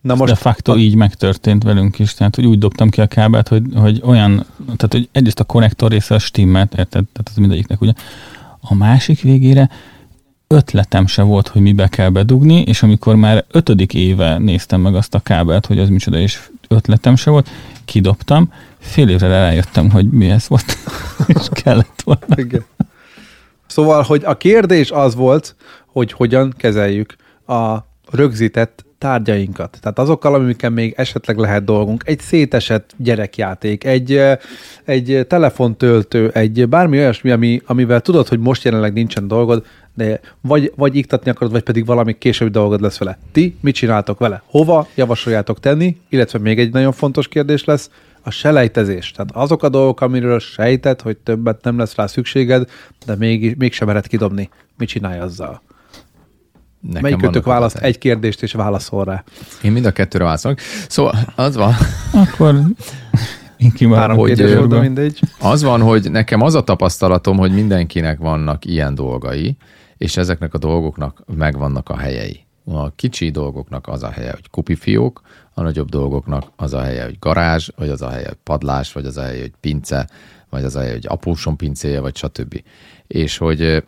Na 0.00 0.14
most 0.14 0.32
de 0.32 0.38
facto 0.38 0.72
a... 0.72 0.76
így 0.76 0.94
megtörtént 0.94 1.62
velünk 1.62 1.98
is, 1.98 2.14
tehát 2.14 2.34
hogy 2.34 2.46
úgy 2.46 2.58
dobtam 2.58 2.88
ki 2.88 3.00
a 3.00 3.06
kábelt, 3.06 3.48
hogy, 3.48 3.62
hogy 3.74 4.00
olyan, 4.04 4.46
tehát 4.64 4.92
hogy 4.92 5.08
egyrészt 5.12 5.40
a 5.40 5.44
konnektor 5.44 5.90
része 5.90 6.14
a 6.14 6.18
stimmelt, 6.18 6.72
érted? 6.72 7.04
Tehát 7.12 7.28
az 7.30 7.36
mindegyiknek 7.36 7.80
ugye. 7.80 7.92
A 8.60 8.74
másik 8.74 9.20
végére 9.20 9.70
ötletem 10.46 11.06
se 11.06 11.22
volt, 11.22 11.48
hogy 11.48 11.62
mibe 11.62 11.88
kell 11.88 12.08
bedugni, 12.08 12.60
és 12.60 12.82
amikor 12.82 13.16
már 13.16 13.44
ötödik 13.50 13.94
éve 13.94 14.38
néztem 14.38 14.80
meg 14.80 14.94
azt 14.94 15.14
a 15.14 15.20
kábelt, 15.20 15.66
hogy 15.66 15.78
az 15.78 15.88
micsoda, 15.88 16.18
és 16.18 16.50
ötletem 16.68 17.16
se 17.16 17.30
volt, 17.30 17.48
kidobtam, 17.84 18.52
fél 18.78 19.08
évre 19.08 19.28
rájöttem, 19.28 19.90
hogy 19.90 20.10
mi 20.10 20.30
ez 20.30 20.48
volt, 20.48 20.76
és 21.38 21.48
kellett 21.50 22.02
volna. 22.04 22.34
Igen. 22.34 22.64
Szóval, 23.66 24.02
hogy 24.02 24.24
a 24.24 24.36
kérdés 24.36 24.90
az 24.90 25.14
volt, 25.14 25.56
hogy 25.86 26.12
hogyan 26.12 26.54
kezeljük 26.56 27.16
a 27.46 27.76
rögzített 28.10 28.84
tárgyainkat. 29.00 29.78
Tehát 29.80 29.98
azokkal, 29.98 30.34
amikkel 30.34 30.70
még 30.70 30.94
esetleg 30.96 31.36
lehet 31.36 31.64
dolgunk. 31.64 32.02
Egy 32.06 32.20
szétesett 32.20 32.94
gyerekjáték, 32.96 33.84
egy, 33.84 34.22
egy 34.84 35.24
telefontöltő, 35.28 36.30
egy 36.34 36.68
bármi 36.68 36.98
olyasmi, 36.98 37.30
ami, 37.30 37.60
amivel 37.66 38.00
tudod, 38.00 38.28
hogy 38.28 38.38
most 38.38 38.64
jelenleg 38.64 38.92
nincsen 38.92 39.28
dolgod, 39.28 39.66
de 39.94 40.20
vagy, 40.40 40.72
vagy 40.76 40.96
iktatni 40.96 41.30
akarod, 41.30 41.52
vagy 41.52 41.62
pedig 41.62 41.86
valami 41.86 42.18
későbbi 42.18 42.50
dolgod 42.50 42.80
lesz 42.80 42.98
vele. 42.98 43.18
Ti 43.32 43.56
mit 43.60 43.74
csináltok 43.74 44.18
vele? 44.18 44.42
Hova 44.46 44.86
javasoljátok 44.94 45.60
tenni? 45.60 45.96
Illetve 46.08 46.38
még 46.38 46.58
egy 46.58 46.72
nagyon 46.72 46.92
fontos 46.92 47.28
kérdés 47.28 47.64
lesz, 47.64 47.90
a 48.22 48.30
selejtezés. 48.30 49.10
Tehát 49.10 49.30
azok 49.32 49.62
a 49.62 49.68
dolgok, 49.68 50.00
amiről 50.00 50.38
sejted, 50.38 51.00
hogy 51.00 51.16
többet 51.16 51.64
nem 51.64 51.78
lesz 51.78 51.94
rá 51.94 52.06
szükséged, 52.06 52.70
de 53.06 53.16
még, 53.16 53.54
mégsem 53.58 53.86
mered 53.86 54.06
kidobni. 54.06 54.48
Mit 54.78 54.88
csinálj 54.88 55.18
azzal? 55.18 55.62
Nekem 56.80 57.02
Melyik 57.02 57.16
kötök 57.16 57.44
választ 57.44 57.76
egy 57.76 57.98
kérdést 57.98 58.42
és 58.42 58.52
válaszol 58.52 59.04
rá? 59.04 59.24
Én 59.62 59.72
mind 59.72 59.84
a 59.84 59.90
kettőre 59.90 60.24
válaszolok. 60.24 60.58
Szóval 60.88 61.14
az 61.34 61.56
van. 61.56 61.74
Akkor 62.12 62.54
én 63.78 63.94
Három 63.94 64.16
hogy, 64.16 64.54
volt, 64.54 64.80
mindegy. 64.80 65.20
Az 65.40 65.62
van, 65.62 65.80
hogy 65.80 66.10
nekem 66.10 66.40
az 66.42 66.54
a 66.54 66.62
tapasztalatom, 66.62 67.36
hogy 67.36 67.52
mindenkinek 67.52 68.18
vannak 68.18 68.64
ilyen 68.64 68.94
dolgai, 68.94 69.56
és 69.96 70.16
ezeknek 70.16 70.54
a 70.54 70.58
dolgoknak 70.58 71.22
megvannak 71.36 71.88
a 71.88 71.96
helyei. 71.96 72.44
A 72.64 72.94
kicsi 72.94 73.30
dolgoknak 73.30 73.88
az 73.88 74.02
a 74.02 74.10
helye, 74.10 74.30
hogy 74.30 74.50
kupifiók, 74.50 75.20
a 75.54 75.62
nagyobb 75.62 75.88
dolgoknak 75.88 76.44
az 76.56 76.74
a 76.74 76.80
helye, 76.80 77.04
hogy 77.04 77.16
garázs, 77.18 77.68
vagy 77.76 77.88
az 77.88 78.02
a 78.02 78.10
helye, 78.10 78.26
hogy 78.26 78.38
padlás, 78.42 78.92
vagy 78.92 79.06
az 79.06 79.16
a 79.16 79.22
helye, 79.22 79.40
hogy 79.40 79.52
pince, 79.60 80.08
vagy 80.50 80.64
az 80.64 80.76
a 80.76 80.80
helye, 80.80 80.92
hogy 80.92 81.06
apósom 81.08 81.56
pincéje, 81.56 82.00
vagy 82.00 82.16
stb. 82.16 82.62
És 83.06 83.38
hogy 83.38 83.84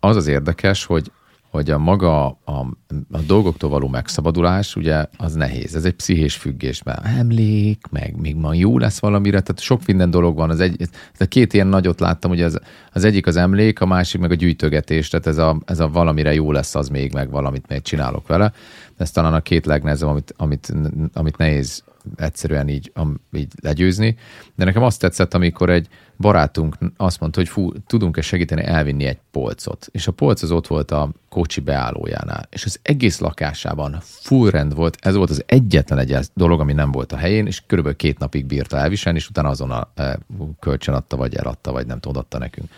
az 0.00 0.16
az 0.16 0.26
érdekes, 0.26 0.84
hogy 0.84 1.10
hogy 1.52 1.70
a 1.70 1.78
maga 1.78 2.26
a, 2.26 2.66
a 3.10 3.18
dolgoktól 3.26 3.70
való 3.70 3.88
megszabadulás, 3.88 4.76
ugye 4.76 5.06
az 5.16 5.34
nehéz. 5.34 5.74
Ez 5.74 5.84
egy 5.84 5.94
pszichés 5.94 6.34
függés, 6.34 6.82
mert 6.82 7.04
emlék, 7.04 7.86
meg 7.90 8.16
még 8.20 8.36
ma 8.36 8.54
jó 8.54 8.78
lesz 8.78 9.00
valamire, 9.00 9.40
tehát 9.40 9.60
sok 9.60 9.86
minden 9.86 10.10
dolog 10.10 10.36
van. 10.36 10.50
Az 10.50 10.60
egy, 10.60 10.76
ez 10.80 10.88
a 11.18 11.24
két 11.24 11.52
ilyen 11.52 11.66
nagyot 11.66 12.00
láttam, 12.00 12.30
hogy 12.30 12.42
az, 12.42 12.58
az 12.92 13.04
egyik 13.04 13.26
az 13.26 13.36
emlék, 13.36 13.80
a 13.80 13.86
másik 13.86 14.20
meg 14.20 14.30
a 14.30 14.34
gyűjtögetés, 14.34 15.08
tehát 15.08 15.26
ez 15.26 15.38
a, 15.38 15.58
ez 15.64 15.80
a 15.80 15.88
valamire 15.88 16.34
jó 16.34 16.52
lesz 16.52 16.74
az 16.74 16.88
még, 16.88 17.12
meg 17.12 17.30
valamit 17.30 17.68
még 17.68 17.82
csinálok 17.82 18.26
vele. 18.26 18.52
Ez 18.96 19.10
talán 19.10 19.34
a 19.34 19.40
két 19.40 19.66
legnehezebb, 19.66 20.08
amit, 20.08 20.34
amit, 20.36 20.72
amit 21.12 21.36
nehéz 21.36 21.84
egyszerűen 22.16 22.68
így, 22.68 22.92
így 23.32 23.52
legyőzni. 23.62 24.16
De 24.54 24.64
nekem 24.64 24.82
azt 24.82 25.00
tetszett, 25.00 25.34
amikor 25.34 25.70
egy 25.70 25.88
barátunk 26.22 26.76
azt 26.96 27.20
mondta, 27.20 27.38
hogy 27.38 27.48
fú, 27.48 27.72
tudunk-e 27.86 28.20
segíteni 28.20 28.64
elvinni 28.64 29.04
egy 29.04 29.18
polcot. 29.30 29.88
És 29.90 30.06
a 30.06 30.12
polc 30.12 30.42
az 30.42 30.50
ott 30.50 30.66
volt 30.66 30.90
a 30.90 31.10
kocsi 31.28 31.60
beállójánál. 31.60 32.46
És 32.50 32.64
az 32.64 32.78
egész 32.82 33.18
lakásában 33.18 33.98
full 34.00 34.50
rend 34.50 34.74
volt. 34.74 34.96
Ez 35.00 35.14
volt 35.14 35.30
az 35.30 35.42
egyetlen 35.46 35.98
egy 35.98 36.16
dolog, 36.34 36.60
ami 36.60 36.72
nem 36.72 36.90
volt 36.92 37.12
a 37.12 37.16
helyén, 37.16 37.46
és 37.46 37.62
körülbelül 37.66 37.98
két 37.98 38.18
napig 38.18 38.46
bírta 38.46 38.76
elviselni, 38.76 39.18
és 39.18 39.28
utána 39.28 39.48
azonnal 39.48 39.92
e, 39.94 40.18
kölcsön 40.60 40.94
adta, 40.94 41.16
vagy 41.16 41.34
eladta, 41.34 41.72
vagy 41.72 41.86
nem 41.86 42.00
tudom, 42.00 42.22
adta 42.22 42.38
nekünk. 42.38 42.68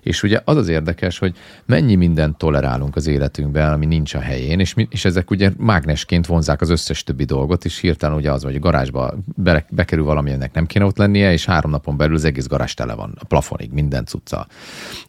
És 0.00 0.22
ugye 0.22 0.40
az 0.44 0.56
az 0.56 0.68
érdekes, 0.68 1.18
hogy 1.18 1.36
mennyi 1.66 1.94
mindent 1.94 2.38
tolerálunk 2.38 2.96
az 2.96 3.06
életünkben, 3.06 3.72
ami 3.72 3.86
nincs 3.86 4.14
a 4.14 4.20
helyén, 4.20 4.60
és, 4.60 4.74
mi, 4.74 4.88
és 4.90 5.04
ezek 5.04 5.30
ugye 5.30 5.50
mágnesként 5.56 6.26
vonzák 6.26 6.60
az 6.60 6.70
összes 6.70 7.02
többi 7.02 7.24
dolgot, 7.24 7.64
és 7.64 7.78
hirtelen 7.78 8.16
ugye 8.16 8.32
az, 8.32 8.42
hogy 8.42 8.56
a 8.56 8.58
garázsba 8.58 9.14
be, 9.36 9.64
bekerül 9.70 10.04
valami, 10.04 10.30
ennek 10.30 10.52
nem 10.52 10.66
kéne 10.66 10.84
ott 10.84 10.96
lennie, 10.96 11.32
és 11.32 11.44
három 11.44 11.70
napon 11.70 11.96
belül 11.96 12.14
az 12.14 12.24
egész 12.24 12.46
garázs 12.46 12.74
tele 12.90 13.02
van, 13.02 13.16
a 13.20 13.24
plafonig, 13.24 13.70
minden 13.72 14.04
cucca. 14.04 14.46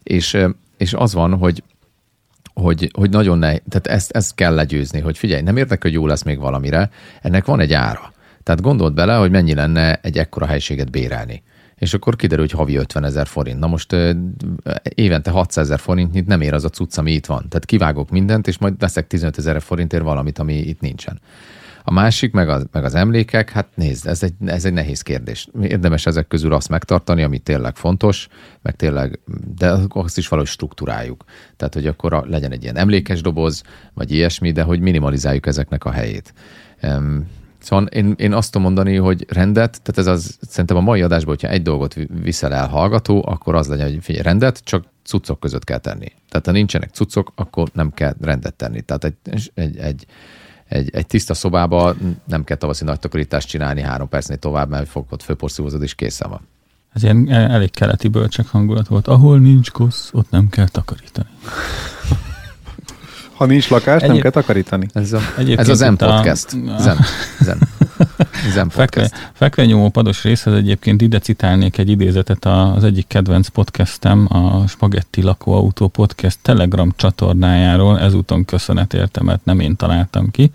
És, 0.02 0.38
és 0.76 0.92
az 0.92 1.14
van, 1.14 1.38
hogy 1.38 1.62
hogy, 2.54 2.90
hogy 2.92 3.10
nagyon 3.10 3.38
ne, 3.38 3.56
tehát 3.56 3.86
ezt, 3.86 4.10
ezt 4.10 4.34
kell 4.34 4.54
legyőzni, 4.54 5.00
hogy 5.00 5.18
figyelj, 5.18 5.42
nem 5.42 5.56
érdekel, 5.56 5.90
hogy 5.90 5.92
jó 5.92 6.06
lesz 6.06 6.22
még 6.22 6.38
valamire, 6.38 6.90
ennek 7.22 7.44
van 7.44 7.60
egy 7.60 7.72
ára. 7.72 8.12
Tehát 8.42 8.60
gondold 8.60 8.94
bele, 8.94 9.14
hogy 9.14 9.30
mennyi 9.30 9.54
lenne 9.54 9.94
egy 10.02 10.18
ekkora 10.18 10.46
helységet 10.46 10.90
bérelni 10.90 11.42
és 11.76 11.94
akkor 11.94 12.16
kiderül, 12.16 12.44
hogy 12.44 12.54
havi 12.54 12.76
50 12.76 13.04
ezer 13.04 13.26
forint. 13.26 13.58
Na 13.58 13.66
most 13.66 13.96
évente 14.82 15.30
600 15.30 15.64
ezer 15.64 15.78
forintnyit 15.78 16.26
nem 16.26 16.40
ér 16.40 16.54
az 16.54 16.64
a 16.64 16.68
cucc, 16.68 16.98
ami 16.98 17.12
itt 17.12 17.26
van. 17.26 17.48
Tehát 17.48 17.64
kivágok 17.64 18.10
mindent, 18.10 18.46
és 18.46 18.58
majd 18.58 18.78
veszek 18.78 19.06
15 19.06 19.38
ezer 19.38 19.62
forintért 19.62 20.02
valamit, 20.02 20.38
ami 20.38 20.54
itt 20.54 20.80
nincsen. 20.80 21.20
A 21.84 21.92
másik, 21.92 22.32
meg 22.32 22.48
az, 22.48 22.66
meg 22.72 22.84
az 22.84 22.94
emlékek, 22.94 23.50
hát 23.50 23.68
nézd, 23.74 24.06
ez 24.06 24.22
egy, 24.22 24.34
ez 24.44 24.64
egy 24.64 24.72
nehéz 24.72 25.02
kérdés. 25.02 25.48
Érdemes 25.62 26.06
ezek 26.06 26.28
közül 26.28 26.52
azt 26.52 26.68
megtartani, 26.68 27.22
ami 27.22 27.38
tényleg 27.38 27.76
fontos, 27.76 28.28
meg 28.62 28.76
tényleg, 28.76 29.20
de 29.56 29.74
azt 29.88 30.18
is 30.18 30.28
valahogy 30.28 30.50
struktúráljuk. 30.50 31.24
Tehát, 31.56 31.74
hogy 31.74 31.86
akkor 31.86 32.12
a, 32.12 32.24
legyen 32.26 32.52
egy 32.52 32.62
ilyen 32.62 32.76
emlékes 32.76 33.20
doboz, 33.20 33.62
vagy 33.94 34.10
ilyesmi, 34.10 34.52
de 34.52 34.62
hogy 34.62 34.80
minimalizáljuk 34.80 35.46
ezeknek 35.46 35.84
a 35.84 35.90
helyét. 35.90 36.34
Um, 36.82 37.26
Szóval 37.62 37.86
én, 37.86 38.14
én 38.16 38.32
azt 38.32 38.52
tudom 38.52 38.66
mondani, 38.66 38.96
hogy 38.96 39.26
rendet, 39.28 39.80
tehát 39.82 39.98
ez 39.98 40.06
az, 40.06 40.38
szerintem 40.40 40.76
a 40.76 40.80
mai 40.80 41.02
adásban, 41.02 41.34
hogyha 41.34 41.48
egy 41.48 41.62
dolgot 41.62 41.94
viszel 42.22 42.54
el 42.54 42.68
hallgató, 42.68 43.24
akkor 43.26 43.54
az 43.54 43.68
legyen, 43.68 43.86
hogy 43.90 43.98
figyelj, 44.02 44.24
rendet 44.24 44.60
csak 44.64 44.84
cuccok 45.04 45.40
között 45.40 45.64
kell 45.64 45.78
tenni. 45.78 46.12
Tehát 46.28 46.46
ha 46.46 46.52
nincsenek 46.52 46.90
cuccok, 46.90 47.32
akkor 47.34 47.68
nem 47.72 47.92
kell 47.92 48.14
rendet 48.20 48.54
tenni. 48.54 48.80
Tehát 48.80 49.04
egy, 49.04 49.50
egy, 49.54 49.76
egy, 49.76 50.06
egy, 50.72 50.90
egy 50.92 51.06
tiszta 51.06 51.34
szobába 51.34 51.94
nem 52.24 52.44
kell 52.44 52.56
tavaszi 52.56 52.84
nagy 52.84 52.98
takarítást 52.98 53.48
csinálni 53.48 53.80
három 53.80 54.08
percnél 54.08 54.36
tovább, 54.36 54.68
mert 54.68 54.88
fogod 54.88 55.22
főporszívózod, 55.22 55.82
és 55.82 55.94
készen 55.94 56.30
van. 56.30 56.40
Ez 56.92 57.02
ilyen 57.02 57.30
elég 57.30 57.70
keleti 57.70 58.08
bölcsek 58.08 58.46
hangulat 58.46 58.88
volt. 58.88 59.08
Ahol 59.08 59.38
nincs 59.38 59.70
kosz, 59.70 60.10
ott 60.12 60.30
nem 60.30 60.48
kell 60.48 60.68
takarítani. 60.68 61.28
Ha 63.34 63.46
nincs 63.46 63.68
lakás, 63.68 63.96
Egyéb... 63.96 64.12
nem 64.12 64.20
kell 64.20 64.30
takarítani. 64.30 64.86
Ez, 64.92 65.12
a, 65.12 65.20
ez 65.56 65.68
az 65.68 65.78
Zen 65.78 65.96
podcast. 65.96 66.52
A... 66.52 66.78
Zen. 66.78 66.98
Zen. 67.40 67.58
Fekve, 69.32 69.64
nyomó 69.64 69.88
pados 69.88 70.22
részhez 70.22 70.54
egyébként 70.54 71.00
ide 71.00 71.18
citálnék 71.18 71.78
egy 71.78 71.90
idézetet 71.90 72.44
az 72.44 72.84
egyik 72.84 73.06
kedvenc 73.06 73.48
podcastem, 73.48 74.26
a 74.30 74.66
Spagetti 74.66 75.22
Lakóautó 75.22 75.88
Podcast 75.88 76.38
Telegram 76.42 76.92
csatornájáról. 76.96 78.00
Ezúton 78.00 78.44
köszönet 78.44 78.94
értem, 78.94 79.24
mert 79.24 79.44
nem 79.44 79.60
én 79.60 79.76
találtam 79.76 80.30
ki. 80.30 80.50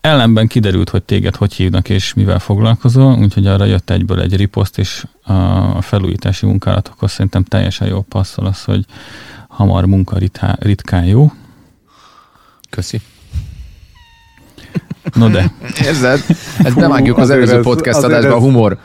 Ellenben 0.00 0.46
kiderült, 0.46 0.88
hogy 0.88 1.02
téged 1.02 1.36
hogy 1.36 1.52
hívnak 1.52 1.88
és 1.88 2.14
mivel 2.14 2.38
foglalkozol, 2.38 3.18
úgyhogy 3.18 3.46
arra 3.46 3.64
jött 3.64 3.90
egyből 3.90 4.20
egy 4.20 4.36
riposzt, 4.36 4.78
és 4.78 5.04
a 5.22 5.82
felújítási 5.82 6.46
munkálatokhoz 6.46 7.10
szerintem 7.10 7.44
teljesen 7.44 7.88
jó 7.88 8.00
passzol 8.00 8.46
az, 8.46 8.64
hogy 8.64 8.84
hamar 9.48 9.84
munka 9.84 10.18
ritkán 10.58 11.04
jó. 11.04 11.32
Köszi. 12.70 13.00
No 15.14 15.28
de. 15.28 15.52
Érzed? 15.84 16.24
Ezt 16.58 16.76
nem 16.76 16.90
vágjuk 16.90 17.18
az 17.18 17.30
előző 17.30 17.56
ez, 17.56 17.62
podcast 17.62 18.02
adásba, 18.02 18.34
a 18.34 18.38
humor. 18.38 18.78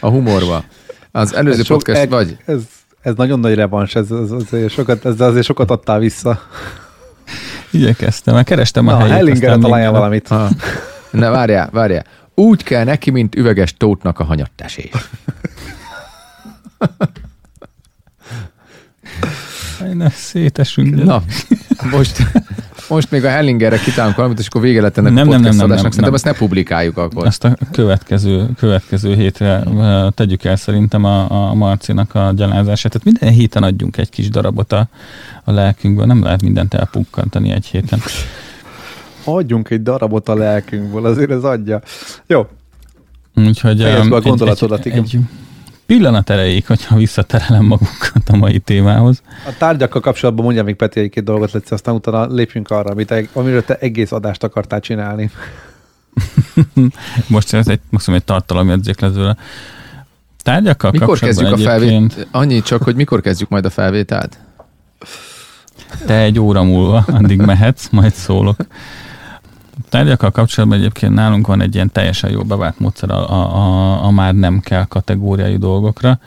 A 0.00 0.08
humorba. 0.08 0.64
Az 1.10 1.34
előző 1.34 1.60
ez 1.60 1.66
podcast 1.66 2.00
sok, 2.00 2.10
vagy? 2.10 2.36
Ez, 2.44 2.60
ez 3.00 3.14
nagyon 3.16 3.40
nagy 3.40 3.54
revans, 3.54 3.94
ez, 3.94 4.10
ez, 4.10 4.30
azért 4.30 4.70
sokat, 4.70 5.04
ez 5.04 5.20
azért 5.20 5.44
sokat 5.44 5.70
adtál 5.70 5.98
vissza. 5.98 6.40
Igyekeztem, 7.70 8.34
mert 8.34 8.46
kerestem 8.46 8.88
a 8.88 8.90
Na, 8.90 8.98
helyét. 8.98 9.14
Hellingerre 9.14 9.58
találjál 9.58 9.90
valamit. 9.90 10.28
Ha. 10.28 10.48
Na 11.10 11.30
várjál, 11.30 11.68
várjál. 11.72 12.04
Úgy 12.34 12.62
kell 12.62 12.84
neki, 12.84 13.10
mint 13.10 13.34
üveges 13.34 13.74
tótnak 13.76 14.18
a 14.18 14.24
hanyattesés. 14.24 14.90
Ne 19.92 20.10
szétesünk. 20.10 21.04
Na, 21.04 21.22
most, 21.90 22.22
most 22.88 23.10
még 23.10 23.24
a 23.24 23.28
Hellingerre 23.28 23.78
kitálunk 23.78 24.16
valamit, 24.16 24.38
és 24.38 24.46
akkor 24.46 24.60
vége 24.60 24.80
lett 24.80 24.96
ennek 24.96 25.12
nem, 25.12 25.28
a 25.28 25.30
podcast 25.30 25.42
nem, 25.42 25.56
nem, 25.56 25.66
nem, 25.66 25.76
nem, 25.76 25.78
Szerintem 25.78 26.04
nem. 26.04 26.14
ezt 26.14 26.24
ne 26.24 26.32
publikáljuk 26.32 26.96
akkor. 26.96 27.26
Ezt 27.26 27.44
a 27.44 27.56
következő, 27.72 28.48
következő 28.58 29.14
hétre 29.14 29.62
tegyük 30.10 30.44
el 30.44 30.56
szerintem 30.56 31.04
a, 31.04 31.30
a 31.30 31.54
Marcinak 31.54 32.14
a 32.14 32.32
gyalázását. 32.36 32.92
Tehát 32.92 33.04
minden 33.04 33.38
héten 33.38 33.62
adjunk 33.62 33.96
egy 33.96 34.10
kis 34.10 34.28
darabot 34.28 34.72
a, 34.72 34.88
a 35.44 35.52
lelkünkből. 35.52 36.06
Nem 36.06 36.22
lehet 36.22 36.42
mindent 36.42 36.74
elpukkantani 36.74 37.50
egy 37.50 37.66
héten. 37.66 38.00
Adjunk 39.24 39.70
egy 39.70 39.82
darabot 39.82 40.28
a 40.28 40.34
lelkünkből, 40.34 41.06
azért 41.06 41.30
ez 41.30 41.44
adja. 41.44 41.80
Jó. 42.26 42.46
Úgyhogy 43.34 43.80
Fejezd 43.80 44.08
be 44.08 44.16
a 44.16 44.20
gondolatodat, 44.20 44.78
egy, 44.78 44.86
igen. 44.86 44.98
Egy, 44.98 45.18
pillanat 45.86 46.30
erejéig, 46.30 46.66
hogyha 46.66 46.96
visszaterelem 46.96 47.64
magunkat 47.64 48.28
a 48.28 48.36
mai 48.36 48.58
témához. 48.58 49.22
A 49.46 49.56
tárgyakkal 49.58 50.00
kapcsolatban 50.00 50.44
mondja 50.44 50.62
még 50.62 50.74
Peti 50.74 51.00
egy-két 51.00 51.24
dolgot, 51.24 51.52
Leci, 51.52 51.74
aztán 51.74 51.94
utána 51.94 52.26
lépjünk 52.26 52.70
arra, 52.70 52.90
amit, 52.90 53.28
amiről 53.32 53.64
te 53.64 53.74
egész 53.74 54.12
adást 54.12 54.44
akartál 54.44 54.80
csinálni. 54.80 55.30
most 57.28 57.54
ez 57.54 57.68
egy, 57.68 57.80
most 57.90 58.08
egy 58.08 58.24
tartalomjegyzék 58.24 59.00
lesz 59.00 59.14
vele. 59.14 59.36
Tárgyakkal 60.42 60.90
mikor 60.90 61.18
kezdjük 61.18 61.52
a 61.52 61.56
felvételt? 61.56 62.26
Annyi 62.30 62.62
csak, 62.62 62.82
hogy 62.82 62.94
mikor 62.94 63.20
kezdjük 63.20 63.48
majd 63.48 63.64
a 63.64 63.70
felvételt? 63.70 64.38
Te 66.06 66.18
egy 66.18 66.38
óra 66.38 66.62
múlva, 66.62 67.04
addig 67.06 67.40
mehetsz, 67.40 67.88
majd 67.90 68.12
szólok 68.12 68.56
tárgyakkal 69.88 70.30
kapcsolatban 70.30 70.78
egyébként 70.78 71.14
nálunk 71.14 71.46
van 71.46 71.60
egy 71.60 71.74
ilyen 71.74 71.92
teljesen 71.92 72.30
jó 72.30 72.42
bevált 72.42 72.78
módszer 72.78 73.10
a, 73.10 73.30
a, 73.30 74.04
a 74.04 74.10
már 74.10 74.34
nem 74.34 74.60
kell 74.60 74.84
kategóriai 74.84 75.56
dolgokra, 75.56 76.18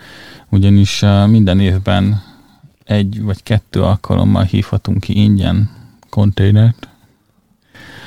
ugyanis 0.50 1.06
minden 1.28 1.60
évben 1.60 2.22
egy 2.86 3.22
vagy 3.22 3.44
kettő 3.44 3.82
alkalommal 3.82 4.44
hívhatunk 4.44 5.00
ki 5.00 5.22
ingyen 5.22 5.70
konténert. 6.10 6.88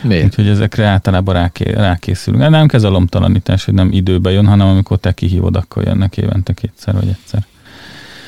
Miért? 0.03 0.25
Úgyhogy 0.25 0.49
ezekre 0.49 0.87
általában 0.87 1.35
ráké, 1.35 1.73
rákészülünk. 1.73 2.49
Nem 2.49 2.69
lomtalanítás, 2.83 3.65
hogy 3.65 3.75
nem 3.75 3.93
időbe 3.93 4.31
jön, 4.31 4.47
hanem 4.47 4.67
amikor 4.67 4.99
te 4.99 5.13
kihívod, 5.13 5.57
akkor 5.57 5.85
jönnek 5.85 6.17
évente 6.17 6.53
kétszer 6.53 6.95
vagy 6.95 7.09
egyszer. 7.09 7.45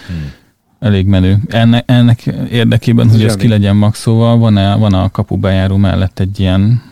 Hmm. 0.06 0.32
Elég 0.80 1.06
menő. 1.06 1.38
Ennek, 1.48 1.90
ennek 1.90 2.26
érdekében, 2.50 3.06
ez 3.06 3.12
hogy 3.12 3.24
ez 3.24 3.36
ki 3.36 3.48
legyen 3.48 3.76
maxolva, 3.76 4.36
van, 4.36 4.56
-e, 4.56 4.74
van 4.74 4.94
a 4.94 5.10
kapubejáró 5.10 5.76
mellett 5.76 6.18
egy 6.18 6.40
ilyen 6.40 6.82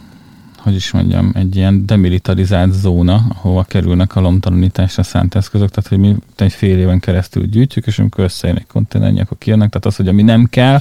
hogy 0.63 0.75
is 0.75 0.91
mondjam, 0.91 1.31
egy 1.35 1.57
ilyen 1.57 1.87
demilitarizált 1.87 2.73
zóna, 2.73 3.25
ahova 3.29 3.63
kerülnek 3.63 4.17
a 4.17 4.21
lomtalanításra 4.21 5.03
szánt 5.03 5.35
eszközök, 5.35 5.69
tehát 5.69 5.89
hogy 5.89 5.99
mi 5.99 6.17
egy 6.37 6.53
fél 6.53 6.79
éven 6.79 7.01
keresztül 7.01 7.47
gyűjtjük, 7.47 7.87
és 7.87 7.99
amikor 7.99 8.25
összejön 8.25 8.57
egy 8.57 8.67
konténernyi, 8.67 9.21
akkor 9.21 9.39
kijönnek, 9.39 9.69
tehát 9.69 9.87
az, 9.87 9.97
hogy 9.97 10.09
ami 10.09 10.23
nem 10.23 10.45
kell, 10.45 10.81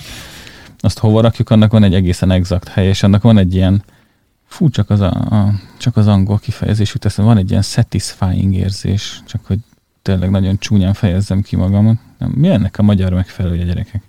azt 0.80 1.00
hova 1.00 1.22
rakjuk, 1.22 1.50
annak 1.50 1.72
van 1.72 1.84
egy 1.84 1.94
egészen 1.94 2.32
exakt 2.32 2.68
hely, 2.68 2.88
és 2.88 3.04
annak 3.04 3.22
van 3.22 3.38
egy 3.38 3.56
ilyen, 3.56 3.84
fú, 4.46 4.70
csak 4.70 4.90
az, 4.90 5.00
a, 5.00 5.12
a, 5.12 5.54
csak 5.78 5.98
az 5.98 6.08
angol 6.08 6.40
kifejezés 6.40 6.94
jut 6.94 7.14
van 7.14 7.38
egy 7.38 7.50
ilyen 7.50 7.62
satisfying 7.62 8.54
érzés, 8.56 9.22
csak 9.26 9.46
hogy 9.46 9.60
tényleg 10.02 10.30
nagyon 10.30 10.58
csúnyán 10.60 10.94
fejezzem 10.94 11.42
ki 11.42 11.56
magamat. 11.56 11.98
Mi 12.28 12.50
ennek 12.50 12.78
a 12.78 12.84
magyar 12.84 13.14
megfelelője, 13.14 13.64
gyerekek? 13.64 14.04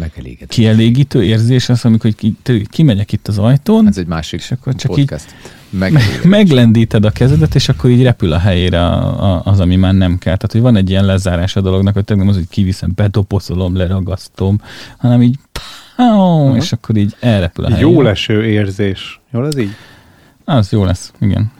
Megelégedett. 0.00 0.48
Kielégítő 0.48 1.24
érzés 1.24 1.68
az, 1.68 1.84
amikor 1.84 2.10
ki, 2.14 2.36
kimegyek 2.64 3.12
itt 3.12 3.28
az 3.28 3.38
ajtón. 3.38 3.86
Ez 3.86 3.98
egy 3.98 4.06
másik 4.06 4.40
és 4.40 4.50
akkor 4.50 4.74
csak 4.74 4.94
podcast. 4.94 5.34
Így 5.72 6.24
meglendíted 6.24 7.04
a 7.04 7.10
kezedet, 7.10 7.54
és 7.54 7.68
akkor 7.68 7.90
így 7.90 8.02
repül 8.02 8.32
a 8.32 8.38
helyére 8.38 8.86
a, 8.86 9.32
a, 9.32 9.42
az, 9.44 9.60
ami 9.60 9.76
már 9.76 9.94
nem 9.94 10.18
kell. 10.18 10.36
Tehát, 10.36 10.52
hogy 10.52 10.60
van 10.60 10.76
egy 10.76 10.90
ilyen 10.90 11.04
lezárás 11.04 11.56
a 11.56 11.60
dolognak, 11.60 11.94
hogy 11.94 12.04
nem 12.06 12.28
az, 12.28 12.34
hogy 12.34 12.48
kiviszem, 12.48 12.92
bedopozolom, 12.94 13.76
leragasztom, 13.76 14.60
hanem 14.96 15.22
így 15.22 15.38
uh-huh. 15.96 16.56
és 16.56 16.72
akkor 16.72 16.96
így 16.96 17.16
elrepül 17.20 17.64
a 17.64 17.70
helyére. 17.70 17.90
Jó 17.90 18.02
leső 18.02 18.44
érzés. 18.44 19.20
Jó 19.30 19.44
ez 19.44 19.58
így? 19.58 19.74
Az 20.44 20.72
jó 20.72 20.84
lesz, 20.84 21.12
igen. 21.20 21.52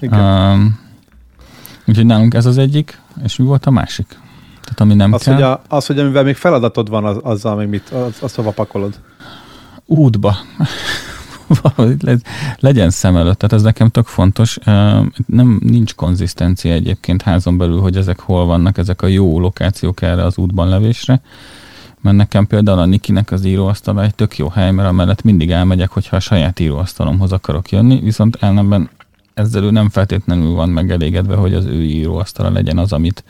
igen. 0.00 0.20
Um, 0.20 0.80
úgyhogy 1.86 2.06
nálunk 2.06 2.34
ez 2.34 2.46
az 2.46 2.58
egyik, 2.58 3.00
és 3.24 3.36
mi 3.36 3.44
volt 3.44 3.66
a 3.66 3.70
másik? 3.70 4.06
Tehát 4.68 4.80
ami 4.80 4.94
nem 4.94 5.12
az, 5.12 5.22
kell. 5.22 5.34
Hogy 5.34 5.42
a, 5.42 5.62
az, 5.68 5.86
hogy 5.86 5.98
amivel 5.98 6.22
még 6.22 6.36
feladatod 6.36 6.88
van, 6.88 7.04
az, 7.04 7.16
azzal 7.22 7.56
még 7.56 7.68
mit, 7.68 7.88
az, 7.88 8.16
az 8.20 8.34
hova 8.34 8.50
pakolod? 8.50 9.00
Útba. 9.86 10.36
legyen 12.58 12.90
szem 12.90 13.16
előtt, 13.16 13.38
tehát 13.38 13.54
ez 13.54 13.62
nekem 13.62 13.88
tök 13.88 14.06
fontos. 14.06 14.58
Nem, 15.26 15.60
nincs 15.60 15.94
konzisztencia 15.94 16.72
egyébként 16.72 17.22
házon 17.22 17.58
belül, 17.58 17.80
hogy 17.80 17.96
ezek 17.96 18.20
hol 18.20 18.46
vannak, 18.46 18.78
ezek 18.78 19.02
a 19.02 19.06
jó 19.06 19.40
lokációk 19.40 20.02
erre 20.02 20.24
az 20.24 20.38
útban 20.38 20.68
levésre. 20.68 21.20
Mert 22.00 22.16
nekem 22.16 22.46
például 22.46 22.78
a 22.78 22.84
Nikinek 22.84 23.30
az 23.30 23.44
íróasztala 23.44 24.02
egy 24.02 24.14
tök 24.14 24.36
jó 24.36 24.48
hely, 24.48 24.70
mert 24.70 24.88
amellett 24.88 25.22
mindig 25.22 25.50
elmegyek, 25.50 25.90
hogyha 25.90 26.16
a 26.16 26.20
saját 26.20 26.60
íróasztalomhoz 26.60 27.32
akarok 27.32 27.70
jönni, 27.70 28.00
viszont 28.00 28.36
ellenben 28.40 28.90
ezzel 29.34 29.62
ő 29.62 29.70
nem 29.70 29.88
feltétlenül 29.88 30.54
van 30.54 30.68
megelégedve, 30.68 31.34
hogy 31.34 31.54
az 31.54 31.64
ő 31.64 31.82
íróasztala 31.82 32.50
legyen 32.50 32.78
az, 32.78 32.92
amit 32.92 33.24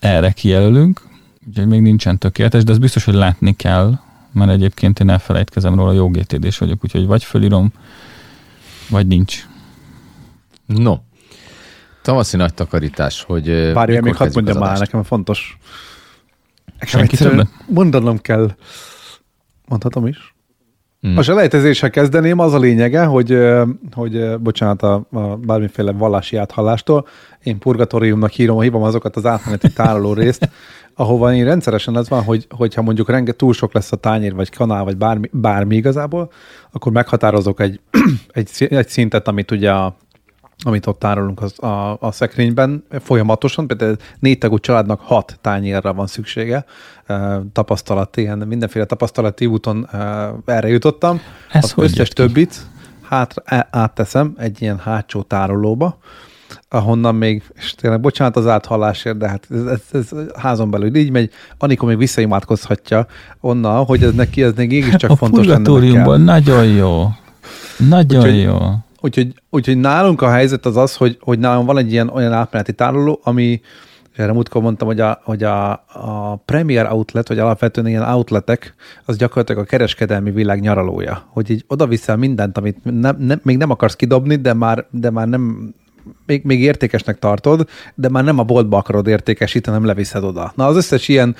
erre 0.00 0.30
kijelölünk, 0.30 1.00
úgyhogy 1.48 1.66
még 1.66 1.80
nincsen 1.80 2.18
tökéletes, 2.18 2.64
de 2.64 2.72
ez 2.72 2.78
biztos, 2.78 3.04
hogy 3.04 3.14
látni 3.14 3.56
kell, 3.56 3.98
mert 4.32 4.50
egyébként 4.50 5.00
én 5.00 5.10
elfelejtkezem 5.10 5.74
róla, 5.74 5.92
jó 5.92 6.08
gtd 6.08 6.58
vagyok, 6.58 6.84
úgyhogy 6.84 7.06
vagy 7.06 7.24
fölírom, 7.24 7.72
vagy 8.90 9.06
nincs. 9.06 9.46
No. 10.66 10.96
Tavaszi 12.02 12.36
nagy 12.36 12.54
takarítás, 12.54 13.22
hogy 13.22 13.72
Várj, 13.72 13.98
még 13.98 14.16
hadd 14.16 14.30
mondjam 14.34 14.58
már, 14.58 14.78
nekem 14.78 15.02
fontos. 15.02 15.58
Nekem 16.78 17.06
többet? 17.06 17.48
mondanom 17.66 18.18
kell. 18.18 18.54
Mondhatom 19.66 20.06
is? 20.06 20.34
Hmm. 21.00 21.16
A 21.16 21.22
selejtezéssel 21.22 21.90
kezdeném, 21.90 22.38
az 22.38 22.54
a 22.54 22.58
lényege, 22.58 23.04
hogy, 23.04 23.38
hogy 23.92 24.38
bocsánat 24.38 24.82
a, 24.82 25.06
a 25.10 25.36
bármiféle 25.36 25.92
vallási 25.92 26.36
áthallástól, 26.36 27.06
én 27.42 27.58
purgatóriumnak 27.58 28.30
hírom, 28.30 28.60
hívom 28.60 28.82
azokat 28.82 29.16
az 29.16 29.26
átmeneti 29.26 29.72
tároló 29.72 30.12
részt, 30.12 30.48
ahova 30.94 31.34
én 31.34 31.44
rendszeresen 31.44 31.96
az 31.96 32.08
van, 32.08 32.22
hogy, 32.22 32.46
hogyha 32.50 32.82
mondjuk 32.82 33.08
renge, 33.08 33.32
túl 33.32 33.52
sok 33.52 33.72
lesz 33.72 33.92
a 33.92 33.96
tányér, 33.96 34.34
vagy 34.34 34.50
kanál, 34.50 34.84
vagy 34.84 34.96
bármi, 34.96 35.28
bármi 35.32 35.76
igazából, 35.76 36.30
akkor 36.70 36.92
meghatározok 36.92 37.60
egy, 37.60 37.80
egy, 38.32 38.50
egy 38.70 38.88
szintet, 38.88 39.28
amit 39.28 39.50
ugye 39.50 39.72
a, 39.72 39.96
amit 40.64 40.86
ott 40.86 40.98
tárolunk 40.98 41.42
az, 41.42 41.62
a, 41.62 41.96
a 42.00 42.12
szekrényben. 42.12 42.84
Folyamatosan, 42.90 43.66
például 43.66 43.96
négy 44.18 44.38
tagú 44.38 44.58
családnak 44.58 45.00
hat 45.00 45.38
tányérra 45.40 45.94
van 45.94 46.06
szüksége, 46.06 46.64
tapasztalati, 47.52 48.30
mindenféle 48.46 48.84
tapasztalati 48.84 49.46
úton 49.46 49.88
erre 50.44 50.68
jutottam. 50.68 51.20
Ez 51.50 51.64
az 51.64 51.72
összes 51.76 52.08
többit, 52.08 52.66
hátra, 53.02 53.42
átteszem 53.70 54.34
egy 54.38 54.62
ilyen 54.62 54.78
hátsó 54.78 55.22
tárolóba, 55.22 55.98
ahonnan 56.68 57.14
még, 57.14 57.42
és 57.54 57.74
tényleg 57.74 58.00
bocsánat 58.00 58.36
az 58.36 58.46
áthallásért, 58.46 59.16
de 59.16 59.28
hát 59.28 59.46
ez, 59.50 59.64
ez, 59.64 59.80
ez 59.92 60.08
házon 60.36 60.70
belül 60.70 60.94
így 60.96 61.10
megy, 61.10 61.30
Anikó 61.58 61.86
még 61.86 61.98
visszaimádkozhatja 61.98 63.06
onnan, 63.40 63.84
hogy 63.84 64.02
ez 64.02 64.12
neki 64.12 64.42
ez 64.42 64.52
mégiscsak 64.66 65.10
a 65.10 65.16
fontos 65.16 65.46
purgatóriumban 65.46 66.20
nagyon 66.20 66.64
jó. 66.64 67.08
Nagyon 67.88 68.20
Úgyhogy- 68.20 68.42
jó. 68.42 68.58
Úgyhogy, 69.02 69.34
úgyhogy 69.50 69.76
nálunk 69.76 70.22
a 70.22 70.30
helyzet 70.30 70.66
az 70.66 70.76
az, 70.76 70.96
hogy, 70.96 71.18
hogy 71.20 71.38
nálunk 71.38 71.66
van 71.66 71.78
egy 71.78 71.92
ilyen 71.92 72.08
olyan 72.08 72.32
átmeneti 72.32 72.72
tároló, 72.72 73.20
ami 73.22 73.60
és 74.12 74.18
erre 74.18 74.32
múltkor 74.32 74.62
mondtam, 74.62 74.88
hogy 74.88 75.00
a, 75.00 75.20
hogy 75.24 75.42
a, 75.42 75.70
a 75.92 76.36
Premier 76.44 76.92
Outlet, 76.92 77.28
vagy 77.28 77.38
alapvetően 77.38 77.86
ilyen 77.86 78.02
outletek, 78.02 78.74
az 79.04 79.16
gyakorlatilag 79.16 79.62
a 79.62 79.66
kereskedelmi 79.66 80.30
világ 80.30 80.60
nyaralója. 80.60 81.22
Hogy 81.28 81.50
így 81.50 81.64
oda 81.68 81.86
viszel 81.86 82.16
mindent, 82.16 82.58
amit 82.58 82.76
nem, 82.82 83.16
nem, 83.18 83.40
még 83.42 83.56
nem 83.56 83.70
akarsz 83.70 83.96
kidobni, 83.96 84.36
de 84.36 84.52
már, 84.52 84.86
de 84.90 85.10
már 85.10 85.28
nem, 85.28 85.74
még, 86.26 86.44
még 86.44 86.60
értékesnek 86.60 87.18
tartod, 87.18 87.68
de 87.94 88.08
már 88.08 88.24
nem 88.24 88.38
a 88.38 88.42
boltba 88.42 88.76
akarod 88.76 89.06
értékesíteni, 89.06 89.76
hanem 89.76 89.90
leviszed 89.90 90.24
oda. 90.24 90.52
Na 90.56 90.66
az 90.66 90.76
összes 90.76 91.08
ilyen, 91.08 91.36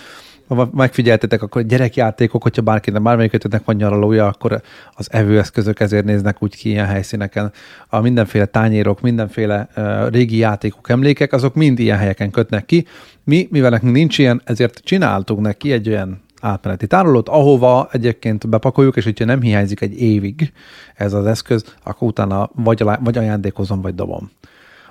ha 0.57 0.71
megfigyeltetek, 0.75 1.43
akkor 1.43 1.63
gyerekjátékok, 1.63 2.43
hogyha 2.43 2.63
bárkinek, 2.63 3.03
bármelyikötöknek 3.03 3.65
van 3.65 3.77
nyaralója, 3.77 4.27
akkor 4.27 4.61
az 4.95 5.09
evőeszközök 5.11 5.81
ezért 5.81 6.05
néznek 6.05 6.43
úgy 6.43 6.57
ki 6.57 6.69
ilyen 6.69 6.87
helyszíneken. 6.87 7.53
A 7.89 8.01
mindenféle 8.01 8.45
tányérok, 8.45 9.01
mindenféle 9.01 9.69
uh, 9.77 10.11
régi 10.11 10.37
játékok, 10.37 10.89
emlékek, 10.89 11.33
azok 11.33 11.55
mind 11.55 11.79
ilyen 11.79 11.99
helyeken 11.99 12.31
kötnek 12.31 12.67
ki. 12.67 12.87
Mi, 13.25 13.49
mivel 13.51 13.71
nekünk 13.71 13.93
nincs 13.93 14.19
ilyen, 14.19 14.43
ezért 14.45 14.81
csináltunk 14.85 15.41
neki 15.41 15.73
egy 15.73 15.89
olyan 15.89 16.23
átmeneti 16.41 16.87
tárolót, 16.87 17.29
ahova 17.29 17.89
egyébként 17.93 18.49
bepakoljuk, 18.49 18.97
és 18.97 19.05
hogyha 19.05 19.25
nem 19.25 19.41
hiányzik 19.41 19.81
egy 19.81 20.01
évig 20.01 20.53
ez 20.95 21.13
az 21.13 21.27
eszköz, 21.27 21.65
akkor 21.85 22.09
utána 22.09 22.51
vagy, 22.55 22.85
vagy 23.01 23.19
ajándékozom, 23.19 23.81
vagy 23.81 23.95
dobom. 23.95 24.31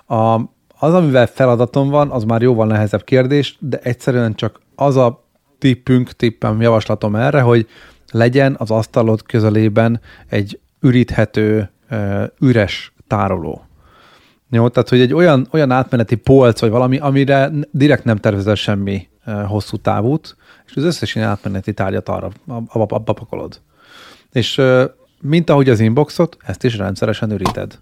A, 0.05 0.39
az, 0.79 0.93
amivel 0.93 1.27
feladatom 1.27 1.89
van, 1.89 2.09
az 2.09 2.23
már 2.23 2.41
jóval 2.41 2.67
nehezebb 2.67 3.03
kérdés, 3.03 3.57
de 3.59 3.79
egyszerűen 3.83 4.35
csak 4.35 4.59
az 4.75 4.95
a 4.95 5.23
tippünk, 5.57 6.11
tippem, 6.11 6.61
javaslatom 6.61 7.15
erre, 7.15 7.41
hogy 7.41 7.67
legyen 8.11 8.55
az 8.57 8.71
asztalod 8.71 9.23
közelében 9.23 10.01
egy 10.27 10.59
üríthető, 10.81 11.69
üres 12.39 12.93
tároló. 13.07 13.63
Jó, 14.51 14.67
tehát, 14.67 14.89
hogy 14.89 14.99
egy 14.99 15.13
olyan, 15.13 15.47
olyan 15.51 15.71
átmeneti 15.71 16.15
polc, 16.15 16.59
vagy 16.59 16.69
valami, 16.69 16.97
amire 16.97 17.51
direkt 17.71 18.03
nem 18.03 18.17
tervezel 18.17 18.55
semmi 18.55 19.07
hosszú 19.47 19.77
távút, 19.77 20.35
és 20.69 20.75
az 20.75 20.83
összes 20.83 21.15
ilyen 21.15 21.27
átmeneti 21.27 21.73
tárgyat 21.73 22.09
arra 22.09 22.29
abba, 22.47 22.95
abba 22.95 23.13
pakolod. 23.13 23.61
És 24.31 24.61
mint 25.21 25.49
ahogy 25.49 25.69
az 25.69 25.79
inboxot, 25.79 26.37
ezt 26.45 26.63
is 26.63 26.77
rendszeresen 26.77 27.31
üríted. 27.31 27.77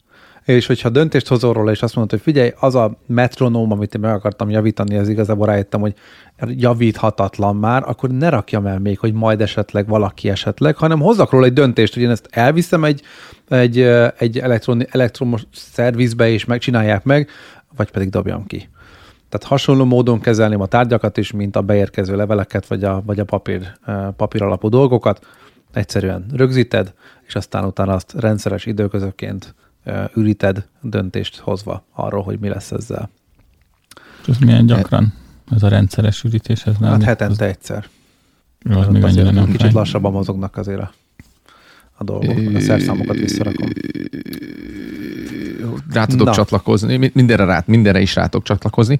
És 0.45 0.65
hogyha 0.65 0.89
döntést 0.89 1.27
hozol 1.27 1.53
róla, 1.53 1.71
és 1.71 1.81
azt 1.81 1.95
mondod, 1.95 2.11
hogy 2.11 2.21
figyelj, 2.21 2.51
az 2.59 2.75
a 2.75 2.97
metronóm, 3.05 3.71
amit 3.71 3.95
én 3.95 4.01
meg 4.01 4.13
akartam 4.13 4.49
javítani, 4.49 4.97
az 4.97 5.09
igazából 5.09 5.45
rájöttem, 5.45 5.79
hogy 5.79 5.93
javíthatatlan 6.47 7.55
már, 7.55 7.83
akkor 7.85 8.09
ne 8.09 8.29
rakjam 8.29 8.65
el 8.65 8.79
még, 8.79 8.99
hogy 8.99 9.13
majd 9.13 9.41
esetleg 9.41 9.87
valaki 9.87 10.29
esetleg, 10.29 10.75
hanem 10.75 10.99
hozzak 10.99 11.31
róla 11.31 11.45
egy 11.45 11.53
döntést, 11.53 11.93
hogy 11.93 12.03
én 12.03 12.09
ezt 12.09 12.27
elviszem 12.31 12.83
egy, 12.83 13.01
egy, 13.47 13.79
egy 14.17 14.37
elektron, 14.37 14.85
elektromos 14.89 15.41
szervizbe, 15.51 16.29
és 16.29 16.45
megcsinálják 16.45 17.03
meg, 17.03 17.29
vagy 17.75 17.91
pedig 17.91 18.09
dobjam 18.09 18.45
ki. 18.45 18.69
Tehát 19.29 19.47
hasonló 19.47 19.85
módon 19.85 20.19
kezelném 20.19 20.61
a 20.61 20.65
tárgyakat 20.65 21.17
is, 21.17 21.31
mint 21.31 21.55
a 21.55 21.61
beérkező 21.61 22.15
leveleket, 22.15 22.67
vagy 22.67 22.83
a, 22.83 23.01
vagy 23.05 23.19
a 23.19 23.23
papír, 23.23 23.71
papír 24.15 24.41
alapú 24.41 24.69
dolgokat. 24.69 25.25
Egyszerűen 25.73 26.25
rögzíted, 26.33 26.93
és 27.21 27.35
aztán 27.35 27.65
utána 27.65 27.93
azt 27.93 28.13
rendszeres 28.19 28.65
időközökként 28.65 29.55
üríted 30.15 30.65
döntést 30.81 31.37
hozva 31.37 31.85
arról, 31.93 32.23
hogy 32.23 32.39
mi 32.39 32.47
lesz 32.47 32.71
ezzel. 32.71 33.09
Ez 34.27 34.37
milyen 34.37 34.65
gyakran? 34.65 35.13
Ez 35.51 35.63
a 35.63 35.67
rendszeres 35.67 36.23
ürítés? 36.23 36.65
Ez 36.65 36.77
nem 36.79 36.91
Hát 36.91 37.03
hetente 37.03 37.45
egyszer. 37.45 37.87
Jó, 38.69 38.79
az 38.79 38.87
még 38.87 39.03
annyira 39.03 39.31
nem 39.31 39.45
Kicsit 39.45 39.61
fáj. 39.61 39.71
lassabban 39.71 40.11
mozognak 40.11 40.57
azért 40.57 40.79
a, 40.79 40.91
a 41.97 42.03
dolgok, 42.03 42.55
a 42.55 42.59
szerszámokat 42.59 43.15
visszarakom. 43.15 43.67
Rá 45.93 46.05
tudok 46.05 46.27
Na. 46.27 46.33
Csatlakozni, 46.33 46.97
mi- 46.97 47.11
mindenre, 47.13 47.45
rá, 47.45 47.63
mindenre 47.65 48.01
is 48.01 48.15
rá 48.15 48.23
tudok 48.23 48.45
csatlakozni, 48.45 48.99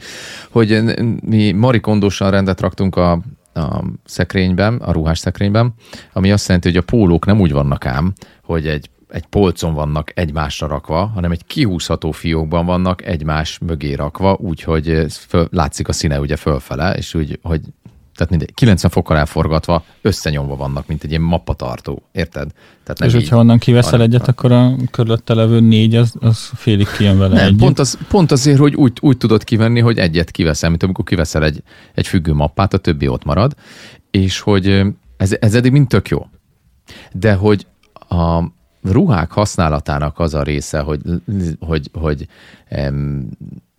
hogy 0.49 0.83
mi 1.23 1.51
marikondósan 1.51 2.31
rendet 2.31 2.61
raktunk 2.61 2.95
a, 2.95 3.11
a 3.53 3.83
szekrényben, 4.05 4.75
a 4.75 4.91
ruhás 4.91 5.19
szekrényben, 5.19 5.73
ami 6.13 6.31
azt 6.31 6.47
jelenti, 6.47 6.67
hogy 6.67 6.77
a 6.77 6.81
pólók 6.81 7.25
nem 7.25 7.39
úgy 7.39 7.51
vannak 7.51 7.85
ám, 7.85 8.13
hogy 8.43 8.67
egy 8.67 8.89
egy 9.09 9.25
polcon 9.25 9.73
vannak 9.73 10.11
egymásra 10.15 10.67
rakva, 10.67 11.05
hanem 11.05 11.31
egy 11.31 11.45
kihúzható 11.45 12.11
fiókban 12.11 12.65
vannak 12.65 13.05
egymás 13.05 13.57
mögé 13.57 13.93
rakva, 13.93 14.37
úgyhogy 14.39 15.05
látszik 15.49 15.87
a 15.87 15.93
színe 15.93 16.19
ugye 16.19 16.35
fölfele, 16.35 16.93
és 16.93 17.13
úgy, 17.13 17.39
hogy 17.41 17.61
tehát 18.17 18.29
mindegy, 18.29 18.53
90 18.53 18.91
fokkal 18.91 19.17
elforgatva, 19.17 19.83
összenyomva 20.01 20.55
vannak, 20.55 20.87
mint 20.87 21.03
egy 21.03 21.09
ilyen 21.09 21.21
mappatartó, 21.21 22.01
érted? 22.11 22.51
Tehát 22.83 22.99
És 23.01 23.05
így, 23.07 23.13
hogyha 23.13 23.37
onnan 23.37 23.57
kiveszel 23.57 23.91
hanem- 23.91 24.07
egyet, 24.07 24.27
akkor 24.27 24.51
a 24.51 24.75
körülötte 24.91 25.33
levő 25.33 25.59
négy, 25.59 25.95
az, 25.95 26.13
az 26.19 26.49
félig 26.55 26.87
kijön 26.97 27.17
vele 27.17 27.35
Nem, 27.35 27.45
együtt. 27.45 27.59
pont, 27.59 27.79
az, 27.79 27.97
pont 28.07 28.31
azért, 28.31 28.57
hogy 28.59 28.75
úgy, 28.75 28.97
úgy 29.01 29.17
tudod 29.17 29.43
kivenni, 29.43 29.79
hogy 29.79 29.97
egyet 29.97 30.31
kiveszel, 30.31 30.69
mint 30.69 30.83
amikor 30.83 31.05
kiveszel 31.05 31.43
egy, 31.43 31.63
egy 31.93 32.07
függő 32.07 32.33
mappát, 32.33 32.73
a 32.73 32.77
többi 32.77 33.07
ott 33.07 33.23
marad, 33.23 33.55
és 34.11 34.39
hogy 34.39 34.81
ez, 35.17 35.35
ez 35.39 35.55
eddig 35.55 35.71
mind 35.71 35.87
tök 35.87 36.09
jó. 36.09 36.27
De 37.11 37.33
hogy 37.33 37.67
a 38.09 38.43
ruhák 38.81 39.31
használatának 39.31 40.19
az 40.19 40.33
a 40.33 40.43
része, 40.43 40.79
hogy, 40.79 41.01
hogy, 41.59 41.89
hogy, 41.93 42.27
em, 42.67 43.29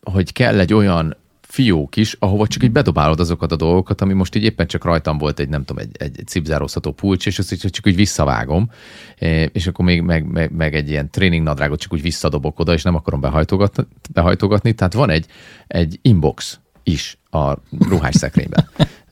hogy 0.02 0.32
kell 0.32 0.58
egy 0.58 0.74
olyan 0.74 1.16
fiók 1.48 1.96
is, 1.96 2.16
ahova 2.18 2.46
csak 2.46 2.62
így 2.62 2.72
bedobálod 2.72 3.20
azokat 3.20 3.52
a 3.52 3.56
dolgokat, 3.56 4.00
ami 4.00 4.12
most 4.12 4.34
így 4.34 4.42
éppen 4.42 4.66
csak 4.66 4.84
rajtam 4.84 5.18
volt 5.18 5.38
egy, 5.38 5.48
nem 5.48 5.64
tudom, 5.64 5.82
egy, 5.82 5.96
egy 6.16 6.26
cipzározható 6.26 6.92
pulcs, 6.92 7.26
és 7.26 7.38
azt 7.38 7.70
csak 7.70 7.86
úgy 7.86 7.94
visszavágom, 7.94 8.70
eh, 9.18 9.46
és 9.52 9.66
akkor 9.66 9.84
még 9.84 10.00
meg, 10.00 10.24
meg, 10.24 10.50
meg 10.50 10.74
egy 10.74 10.88
ilyen 10.88 11.10
tréningnadrágot 11.10 11.80
csak 11.80 11.92
úgy 11.92 12.02
visszadobok 12.02 12.58
oda, 12.58 12.72
és 12.72 12.82
nem 12.82 12.94
akarom 12.94 13.20
behajtogatni, 13.20 13.86
behajtogatni. 14.12 14.72
tehát 14.72 14.92
van 14.92 15.10
egy, 15.10 15.26
egy 15.66 15.98
inbox 16.02 16.60
is 16.82 17.18
a 17.30 17.54
ruhás 17.88 18.14
szekrényben. 18.14 18.68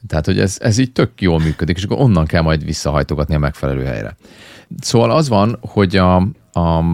Tehát, 0.06 0.26
hogy 0.26 0.38
ez, 0.38 0.56
ez 0.60 0.78
így 0.78 0.92
tök 0.92 1.20
jól 1.20 1.38
működik, 1.38 1.76
és 1.76 1.84
akkor 1.84 2.00
onnan 2.00 2.26
kell 2.26 2.42
majd 2.42 2.64
visszahajtogatni 2.64 3.34
a 3.34 3.38
megfelelő 3.38 3.84
helyre. 3.84 4.16
Szóval 4.80 5.10
az 5.10 5.28
van, 5.28 5.58
hogy 5.60 5.96
a, 5.96 6.28
a, 6.56 6.84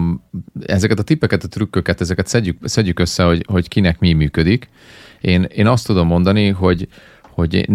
ezeket 0.65 0.99
a 0.99 1.03
tippeket, 1.03 1.43
a 1.43 1.47
trükköket, 1.47 2.01
ezeket 2.01 2.27
szedjük, 2.27 2.57
szedjük 2.63 2.99
össze, 2.99 3.23
hogy, 3.23 3.45
hogy 3.47 3.67
kinek 3.67 3.99
mi 3.99 4.13
működik. 4.13 4.69
Én, 5.21 5.43
én 5.43 5.67
azt 5.67 5.85
tudom 5.85 6.07
mondani, 6.07 6.49
hogy, 6.49 6.87
hogy 7.21 7.69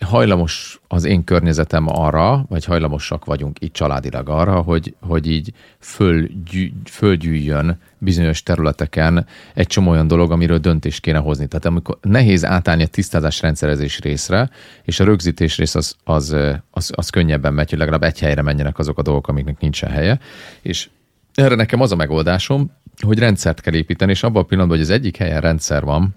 hajlamos 0.00 0.80
az 0.88 1.04
én 1.04 1.24
környezetem 1.24 1.84
arra, 1.88 2.44
vagy 2.48 2.64
hajlamosak 2.64 3.24
vagyunk 3.24 3.56
itt 3.60 3.72
családilag 3.72 4.28
arra, 4.28 4.60
hogy, 4.60 4.94
hogy 5.00 5.26
így 5.30 5.52
fölgyű, 5.78 6.72
fölgyűjjön 6.84 7.80
bizonyos 7.98 8.42
területeken 8.42 9.26
egy 9.54 9.66
csomó 9.66 9.90
olyan 9.90 10.06
dolog, 10.06 10.30
amiről 10.30 10.58
döntést 10.58 11.00
kéne 11.00 11.18
hozni. 11.18 11.46
Tehát 11.46 11.64
amikor 11.64 11.98
nehéz 12.02 12.44
átállni 12.44 12.82
a 12.82 12.86
tisztázás 12.86 13.40
rendszerezés 13.40 14.00
részre, 14.00 14.50
és 14.82 15.00
a 15.00 15.04
rögzítés 15.04 15.56
rész 15.56 15.74
az, 15.74 15.96
az, 16.04 16.36
az, 16.70 16.90
az 16.94 17.10
könnyebben 17.10 17.54
megy, 17.54 17.70
hogy 17.70 17.78
legalább 17.78 18.02
egy 18.02 18.18
helyre 18.18 18.42
menjenek 18.42 18.78
azok 18.78 18.98
a 18.98 19.02
dolgok, 19.02 19.28
amiknek 19.28 19.60
nincsen 19.60 19.90
helye. 19.90 20.18
És 20.62 20.88
erre 21.36 21.54
nekem 21.54 21.80
az 21.80 21.92
a 21.92 21.96
megoldásom, 21.96 22.70
hogy 23.06 23.18
rendszert 23.18 23.60
kell 23.60 23.74
építeni, 23.74 24.10
és 24.10 24.22
abban 24.22 24.42
a 24.42 24.46
pillanatban, 24.46 24.78
hogy 24.78 24.86
az 24.86 24.92
egyik 24.94 25.16
helyen 25.16 25.40
rendszer 25.40 25.84
van, 25.84 26.14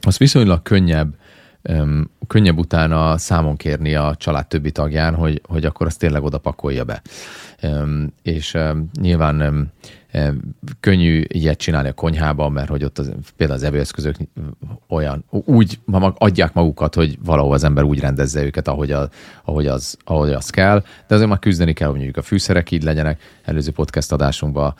az 0.00 0.18
viszonylag 0.18 0.62
könnyebb, 0.62 1.14
öm, 1.62 2.10
könnyebb 2.26 2.58
utána 2.58 3.18
számon 3.18 3.56
kérni 3.56 3.94
a 3.94 4.14
család 4.18 4.46
többi 4.46 4.70
tagján, 4.70 5.14
hogy, 5.14 5.40
hogy 5.48 5.64
akkor 5.64 5.86
azt 5.86 5.98
tényleg 5.98 6.22
oda 6.22 6.38
pakolja 6.38 6.84
be. 6.84 7.02
Öm, 7.60 8.12
és 8.22 8.54
öm, 8.54 8.88
nyilván 9.00 9.40
öm, 9.40 9.70
könnyű 10.80 11.24
ilyet 11.28 11.58
csinálni 11.58 11.88
a 11.88 11.92
konyhában, 11.92 12.52
mert 12.52 12.68
hogy 12.68 12.84
ott 12.84 12.98
az, 12.98 13.12
például 13.36 13.58
az 13.58 13.64
evőeszközök 13.64 14.16
olyan, 14.88 15.24
úgy 15.30 15.78
adják 16.14 16.52
magukat, 16.52 16.94
hogy 16.94 17.18
valahol 17.24 17.52
az 17.52 17.64
ember 17.64 17.84
úgy 17.84 18.00
rendezze 18.00 18.42
őket, 18.42 18.68
ahogy, 18.68 18.90
a, 18.90 19.08
ahogy, 19.44 19.66
az, 19.66 19.96
ahogy 20.04 20.32
az 20.32 20.50
kell, 20.50 20.82
de 21.06 21.14
azért 21.14 21.28
már 21.28 21.38
küzdeni 21.38 21.72
kell, 21.72 21.88
hogy 21.88 21.96
mondjuk 21.96 22.16
a 22.16 22.22
fűszerek 22.22 22.70
így 22.70 22.82
legyenek. 22.82 23.20
Előző 23.44 23.70
podcast 23.70 24.12
adásunkban 24.12 24.74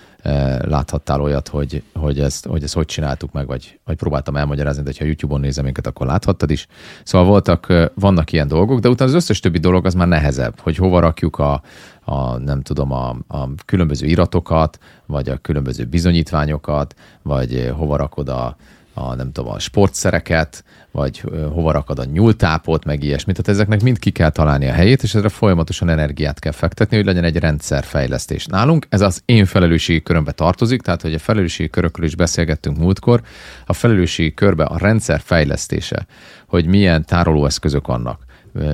láthattál 0.61 1.21
olyat, 1.21 1.49
hogy, 1.49 1.83
hogy, 1.95 2.21
ezt, 2.21 2.47
hogy 2.47 2.63
ezt 2.63 2.75
hogy 2.75 2.87
csináltuk 2.87 3.33
meg, 3.33 3.47
vagy, 3.47 3.79
vagy 3.85 3.97
próbáltam 3.97 4.37
elmagyarázni, 4.37 4.83
de 4.83 4.93
ha 4.99 5.05
YouTube-on 5.05 5.41
nézem 5.41 5.65
minket, 5.65 5.87
akkor 5.87 6.07
láthattad 6.07 6.51
is. 6.51 6.67
Szóval 7.03 7.27
voltak, 7.29 7.91
vannak 7.95 8.33
ilyen 8.33 8.49
dolgok, 8.49 8.81
de 8.81 8.89
utána 8.89 9.11
az 9.11 9.17
összes 9.17 9.41
többi 9.41 9.59
dolog 9.59 9.87
az 9.87 9.95
már 9.95 10.09
nehezebb, 10.09 10.61
hogy 10.61 10.77
hova 10.77 11.01
rakjuk 11.01 11.39
a, 11.39 11.63
a 12.05 12.39
nem 12.39 12.63
tudom, 12.63 12.93
a, 12.93 13.17
a 13.29 13.49
különböző 13.65 14.07
iratokat, 14.07 14.79
vagy 15.07 15.29
a 15.29 15.37
különböző 15.37 15.85
bizonyítványokat, 15.85 16.95
vagy 17.23 17.55
eh, 17.55 17.71
hova 17.71 17.97
rakod 17.97 18.29
a, 18.29 18.57
a 18.95 19.15
nem 19.15 19.33
tudom, 19.33 19.53
a 19.53 19.59
sportszereket, 19.59 20.65
vagy 20.91 21.21
hova 21.53 21.73
rakad 21.73 21.99
a 21.99 22.05
nyúltápot, 22.05 22.85
meg 22.85 23.03
ilyesmit. 23.03 23.37
Tehát 23.37 23.61
ezeknek 23.61 23.83
mind 23.83 23.99
ki 23.99 24.11
kell 24.11 24.31
találni 24.31 24.69
a 24.69 24.73
helyét, 24.73 25.03
és 25.03 25.15
ezre 25.15 25.29
folyamatosan 25.29 25.89
energiát 25.89 26.39
kell 26.39 26.53
fektetni, 26.53 26.97
hogy 26.97 27.05
legyen 27.05 27.25
egy 27.25 27.37
rendszerfejlesztés. 27.37 28.47
Nálunk 28.47 28.87
ez 28.89 29.01
az 29.01 29.23
én 29.25 29.45
felelősségi 29.45 30.03
körömbe 30.03 30.33
tartozik, 30.33 30.83
tehát 30.83 31.03
hogy 31.03 31.15
a 31.15 31.19
felelősségi 31.19 31.71
körökről 31.71 32.07
is 32.07 32.17
beszélgettünk 32.17 32.79
múltkor, 32.79 33.23
a 33.67 33.73
felelősségi 33.73 34.35
körbe 34.35 34.65
a 34.65 34.79
rendszer 34.79 35.21
fejlesztése, 35.21 36.07
hogy 36.47 36.67
milyen 36.67 37.05
tárolóeszközök 37.05 37.87
vannak, 37.87 38.25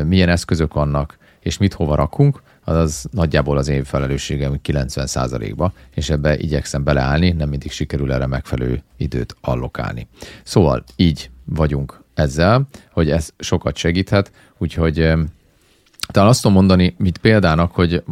milyen 0.05 0.29
eszközök 0.29 0.75
vannak, 0.75 1.19
és 1.41 1.59
mit 1.59 1.75
hova 1.75 1.95
rakunk, 1.95 2.43
az, 2.77 3.07
nagyjából 3.11 3.57
az 3.57 3.69
én 3.69 3.85
felelősségem 3.85 4.61
90%-ba, 4.65 5.73
és 5.95 6.11
ebbe 6.11 6.39
igyekszem 6.39 6.85
beleállni, 6.85 7.31
nem 7.31 7.49
mindig 7.49 7.71
sikerül 7.71 8.13
erre 8.13 8.27
megfelelő 8.27 8.83
időt 8.97 9.37
allokálni. 9.41 10.09
Szóval 10.43 10.85
így 10.97 11.31
vagyunk 11.45 12.03
ezzel, 12.15 12.69
hogy 12.93 13.11
ez 13.11 13.29
sokat 13.39 13.77
segíthet, 13.77 14.31
úgyhogy 14.59 14.95
talán 16.07 16.29
azt 16.29 16.43
tudom 16.43 16.57
mondani, 16.57 16.95
mint 16.99 17.19
példának, 17.19 17.73
hogy 17.73 18.03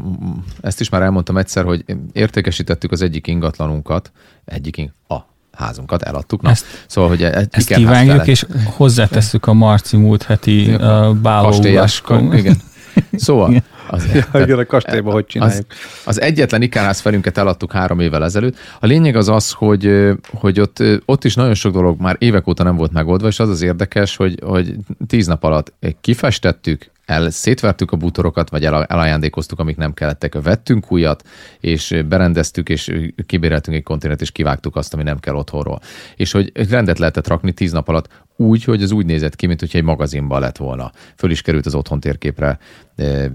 ezt 0.60 0.80
is 0.80 0.88
már 0.88 1.02
elmondtam 1.02 1.36
egyszer, 1.36 1.64
hogy 1.64 1.84
értékesítettük 2.12 2.92
az 2.92 3.02
egyik 3.02 3.26
ingatlanunkat, 3.26 4.12
egyik 4.44 4.76
ing- 4.76 4.92
a 5.08 5.16
házunkat 5.52 6.02
eladtuk. 6.02 6.42
Na, 6.42 6.50
ezt, 6.50 6.64
szóval, 6.86 7.10
hogy 7.10 7.22
e- 7.22 7.46
ezt 7.50 7.74
kivágjuk, 7.74 8.26
és 8.26 8.46
hozzátesszük 8.64 9.46
a 9.46 9.52
Marci 9.52 9.96
múlt 9.96 10.22
heti 10.22 10.76
bálóulas. 11.22 12.02
Igen. 12.32 12.56
Szóval 13.12 13.62
az, 13.90 14.09
ja, 14.14 14.40
igen, 14.40 14.59
a 14.59 14.64
kastélyban 14.64 15.12
hogy 15.12 15.27
csináljuk. 15.27 15.66
Az, 15.68 15.77
az 16.05 16.20
egyetlen 16.20 16.62
ikárház 16.62 17.01
felünket 17.01 17.38
eladtuk 17.38 17.72
három 17.72 18.01
évvel 18.01 18.24
ezelőtt. 18.24 18.57
A 18.81 18.87
lényeg 18.87 19.16
az 19.16 19.29
az, 19.29 19.53
hogy, 19.53 20.11
hogy 20.31 20.61
ott, 20.61 20.83
ott 21.05 21.24
is 21.24 21.35
nagyon 21.35 21.55
sok 21.55 21.72
dolog 21.72 22.01
már 22.01 22.16
évek 22.18 22.46
óta 22.46 22.62
nem 22.62 22.77
volt 22.77 22.92
megoldva, 22.92 23.29
és 23.29 23.38
az 23.40 23.48
az 23.48 23.62
érdekes, 23.62 24.16
hogy, 24.16 24.40
hogy 24.44 24.74
tíz 25.07 25.27
nap 25.27 25.44
alatt 25.44 25.72
kifestettük, 26.01 26.90
el, 27.09 27.31
szétvertük 27.31 27.92
a 27.92 27.96
bútorokat, 27.96 28.51
vagy 28.51 28.64
el, 28.64 28.85
elajándékoztuk, 28.85 29.59
amik 29.59 29.77
nem 29.77 29.94
kellettek, 29.94 30.42
vettünk 30.42 30.92
újat, 30.92 31.22
és 31.61 32.03
berendeztük, 32.09 32.68
és 32.68 32.92
kibéreltünk 33.27 33.77
egy 33.77 33.83
konténert, 33.83 34.20
és 34.20 34.31
kivágtuk 34.31 34.77
azt, 34.77 34.94
ami 34.94 35.03
nem 35.03 35.18
kell 35.18 35.35
otthonról. 35.35 35.81
És 36.16 36.33
hogy 36.33 36.53
rendet 36.70 36.98
lehetett 36.98 37.29
rakni 37.29 37.53
tíz 37.53 37.72
nap 37.72 37.88
alatt 37.88 38.09
úgy, 38.40 38.64
hogy 38.64 38.83
az 38.83 38.90
úgy 38.90 39.07
nézett 39.07 39.37
ki, 39.37 39.46
mint 39.46 39.61
hogyha 39.61 39.79
egy 39.79 39.85
magazinban 39.85 40.40
lett 40.40 40.57
volna. 40.57 40.92
Föl 41.16 41.31
is 41.31 41.42
került 41.42 41.66
az 41.66 41.74
otthon 41.74 42.01
térképre, 42.01 42.59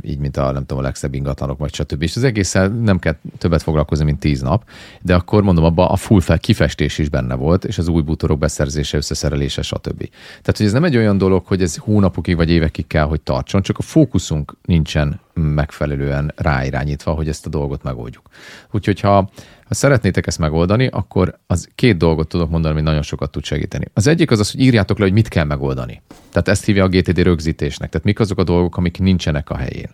így, 0.01 0.17
mint 0.17 0.37
a, 0.37 0.51
nem 0.51 0.65
tudom, 0.65 0.77
a 0.77 0.81
legszebb 0.81 1.13
ingatlanok, 1.13 1.57
vagy 1.57 1.73
stb. 1.73 2.01
És 2.01 2.15
az 2.15 2.23
egészen 2.23 2.71
nem 2.71 2.99
kell 2.99 3.15
többet 3.37 3.61
foglalkozni, 3.61 4.05
mint 4.05 4.19
tíz 4.19 4.41
nap, 4.41 4.69
de 5.01 5.15
akkor 5.15 5.43
mondom, 5.43 5.63
abban 5.63 5.87
a 5.87 5.95
full 5.95 6.21
fel 6.21 6.39
kifestés 6.39 6.97
is 6.97 7.09
benne 7.09 7.35
volt, 7.35 7.65
és 7.65 7.77
az 7.77 7.87
új 7.87 8.01
bútorok 8.01 8.37
beszerzése, 8.37 8.97
összeszerelése, 8.97 9.61
stb. 9.61 10.09
Tehát, 10.29 10.57
hogy 10.57 10.65
ez 10.65 10.71
nem 10.71 10.83
egy 10.83 10.97
olyan 10.97 11.17
dolog, 11.17 11.45
hogy 11.45 11.61
ez 11.61 11.75
hónapokig 11.75 12.35
vagy 12.35 12.49
évekig 12.49 12.87
kell, 12.87 13.05
hogy 13.05 13.21
tartson, 13.21 13.61
csak 13.61 13.77
a 13.77 13.81
fókuszunk 13.81 14.55
nincsen 14.65 15.19
megfelelően 15.33 16.33
ráirányítva, 16.35 17.11
hogy 17.11 17.27
ezt 17.27 17.45
a 17.45 17.49
dolgot 17.49 17.83
megoldjuk. 17.83 18.29
Úgyhogy 18.71 18.99
ha 18.99 19.29
ha 19.73 19.79
szeretnétek 19.79 20.27
ezt 20.27 20.39
megoldani, 20.39 20.87
akkor 20.87 21.39
az 21.47 21.67
két 21.75 21.97
dolgot 21.97 22.27
tudok 22.27 22.49
mondani, 22.49 22.73
ami 22.73 22.83
nagyon 22.83 23.01
sokat 23.01 23.31
tud 23.31 23.43
segíteni. 23.43 23.85
Az 23.93 24.07
egyik 24.07 24.31
az 24.31 24.39
az, 24.39 24.51
hogy 24.51 24.61
írjátok 24.61 24.97
le, 24.97 25.03
hogy 25.03 25.13
mit 25.13 25.27
kell 25.27 25.43
megoldani. 25.43 26.01
Tehát 26.31 26.47
ezt 26.47 26.65
hívja 26.65 26.83
a 26.83 26.87
GTD 26.87 27.17
rögzítésnek. 27.17 27.89
Tehát 27.89 28.05
mik 28.05 28.19
azok 28.19 28.39
a 28.39 28.43
dolgok, 28.43 28.77
amik 28.77 28.99
nincsenek 28.99 29.49
a 29.49 29.55
helyén. 29.55 29.89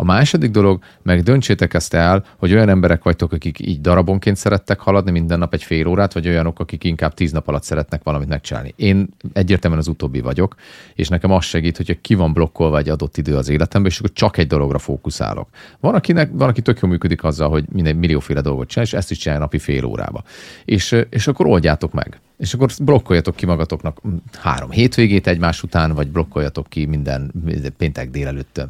A 0.00 0.04
második 0.04 0.50
dolog, 0.50 0.82
meg 1.02 1.22
döntsétek 1.22 1.74
ezt 1.74 1.94
el, 1.94 2.24
hogy 2.36 2.52
olyan 2.52 2.68
emberek 2.68 3.02
vagytok, 3.02 3.32
akik 3.32 3.66
így 3.66 3.80
darabonként 3.80 4.36
szerettek 4.36 4.80
haladni 4.80 5.10
minden 5.10 5.38
nap 5.38 5.54
egy 5.54 5.62
fél 5.62 5.86
órát, 5.86 6.12
vagy 6.12 6.28
olyanok, 6.28 6.60
akik 6.60 6.84
inkább 6.84 7.14
tíz 7.14 7.32
nap 7.32 7.48
alatt 7.48 7.62
szeretnek 7.62 8.02
valamit 8.02 8.28
megcsinálni. 8.28 8.74
Én 8.76 9.08
egyértelműen 9.32 9.82
az 9.82 9.88
utóbbi 9.88 10.20
vagyok, 10.20 10.54
és 10.94 11.08
nekem 11.08 11.30
az 11.30 11.44
segít, 11.44 11.76
hogyha 11.76 11.94
ki 12.00 12.14
van 12.14 12.32
blokkolva 12.32 12.78
egy 12.78 12.88
adott 12.88 13.16
idő 13.16 13.36
az 13.36 13.48
életemben, 13.48 13.90
és 13.90 13.98
akkor 13.98 14.12
csak 14.12 14.36
egy 14.36 14.46
dologra 14.46 14.78
fókuszálok. 14.78 15.48
Van, 15.80 15.94
akinek, 15.94 16.30
van 16.32 16.48
aki 16.48 16.62
tök 16.62 16.80
jól 16.80 16.90
működik 16.90 17.24
azzal, 17.24 17.48
hogy 17.48 17.64
minden 17.72 17.96
millióféle 17.96 18.40
dolgot 18.40 18.68
csinál, 18.68 18.86
és 18.86 18.92
ezt 18.92 19.10
is 19.10 19.18
csinál 19.18 19.38
napi 19.38 19.58
fél 19.58 19.84
órába. 19.84 20.22
És, 20.64 21.04
és 21.10 21.26
akkor 21.26 21.46
oldjátok 21.46 21.92
meg 21.92 22.20
és 22.38 22.54
akkor 22.54 22.70
blokkoljatok 22.82 23.36
ki 23.36 23.46
magatoknak 23.46 24.00
három 24.38 24.70
hétvégét 24.70 25.26
egymás 25.26 25.62
után, 25.62 25.92
vagy 25.94 26.08
blokkoljatok 26.08 26.66
ki 26.68 26.84
minden 26.84 27.32
péntek 27.76 28.10
délelőtt 28.10 28.60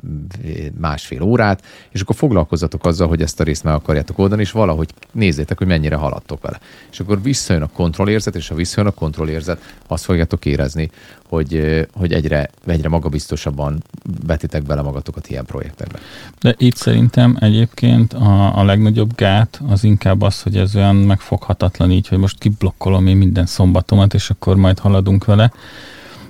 másfél 0.79 1.23
órát, 1.23 1.65
és 1.91 2.01
akkor 2.01 2.17
foglalkozzatok 2.17 2.85
azzal, 2.85 3.09
hogy 3.09 3.23
ezt 3.23 3.41
a 3.41 3.45
részt 3.45 3.65
meg 3.65 3.75
akarjátok 3.75 4.19
oldani, 4.19 4.41
és 4.41 4.51
valahogy 4.51 4.89
nézzétek, 5.13 5.59
hogy 5.59 5.67
mennyire 5.67 5.97
haladtok 5.97 6.43
vele. 6.43 6.61
És 6.91 7.01
akkor 7.01 7.23
visszajön 7.23 7.63
a 7.63 7.69
kontrollérzet, 7.73 8.37
és 8.37 8.49
ha 8.49 8.55
visszajön 8.55 8.91
a 8.91 8.95
kontrollérzet, 8.95 9.77
azt 9.87 10.05
fogjátok 10.05 10.45
érezni, 10.45 10.91
hogy, 11.29 11.87
hogy 11.93 12.13
egyre, 12.13 12.51
egyre 12.67 12.89
magabiztosabban 12.89 13.83
betitek 14.27 14.63
bele 14.63 14.83
magatokat 14.83 15.29
ilyen 15.31 15.45
projektekbe. 15.45 15.99
De 16.41 16.55
itt 16.59 16.77
szerintem 16.77 17.37
egyébként 17.41 18.13
a, 18.13 18.59
a 18.59 18.65
legnagyobb 18.65 19.15
gát 19.15 19.61
az 19.69 19.85
inkább 19.85 20.23
az, 20.23 20.43
hogy 20.43 20.57
ez 20.57 20.77
olyan 20.77 20.97
megfoghatatlan 20.97 21.91
így, 21.91 22.09
hogy 22.09 22.19
most 22.19 22.39
kiblokkolom 22.39 23.07
én 23.07 23.17
minden 23.17 23.47
szombatomat, 23.59 24.15
és 24.15 24.31
akkor 24.31 24.57
majd 24.57 24.79
haladunk 24.79 25.25
vele. 25.25 25.53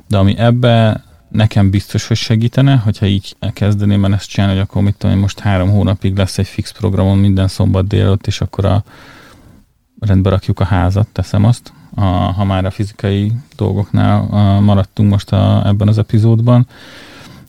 De 0.07 0.17
ami 0.17 0.39
ebbe 0.39 1.05
nekem 1.29 1.71
biztos, 1.71 2.07
hogy 2.07 2.17
segítene, 2.17 2.77
hogyha 2.77 3.07
így 3.07 3.37
kezdeném 3.53 4.05
el 4.05 4.15
ezt 4.15 4.29
csinálni, 4.29 4.55
hogy 4.55 4.63
akkor 4.63 4.83
mit 4.83 4.95
tudom, 4.99 5.19
most 5.19 5.39
három 5.39 5.71
hónapig 5.71 6.17
lesz 6.17 6.39
egy 6.39 6.47
fix 6.47 6.73
programon 6.73 7.19
minden 7.19 7.49
szombat 7.49 7.87
délután, 7.87 8.19
és 8.25 8.41
akkor 8.41 8.65
a 8.65 8.85
rendbe 10.01 10.31
rakjuk 10.31 10.61
a 10.61 10.65
házat, 10.65 11.09
teszem 11.13 11.45
azt, 11.45 11.73
a, 11.95 12.05
ha 12.05 12.45
már 12.45 12.65
a 12.65 12.71
fizikai 12.71 13.33
dolgoknál 13.57 14.27
a, 14.31 14.61
maradtunk 14.61 15.11
most 15.11 15.33
a, 15.33 15.67
ebben 15.67 15.89
az 15.89 15.99
epizódban. 15.99 16.67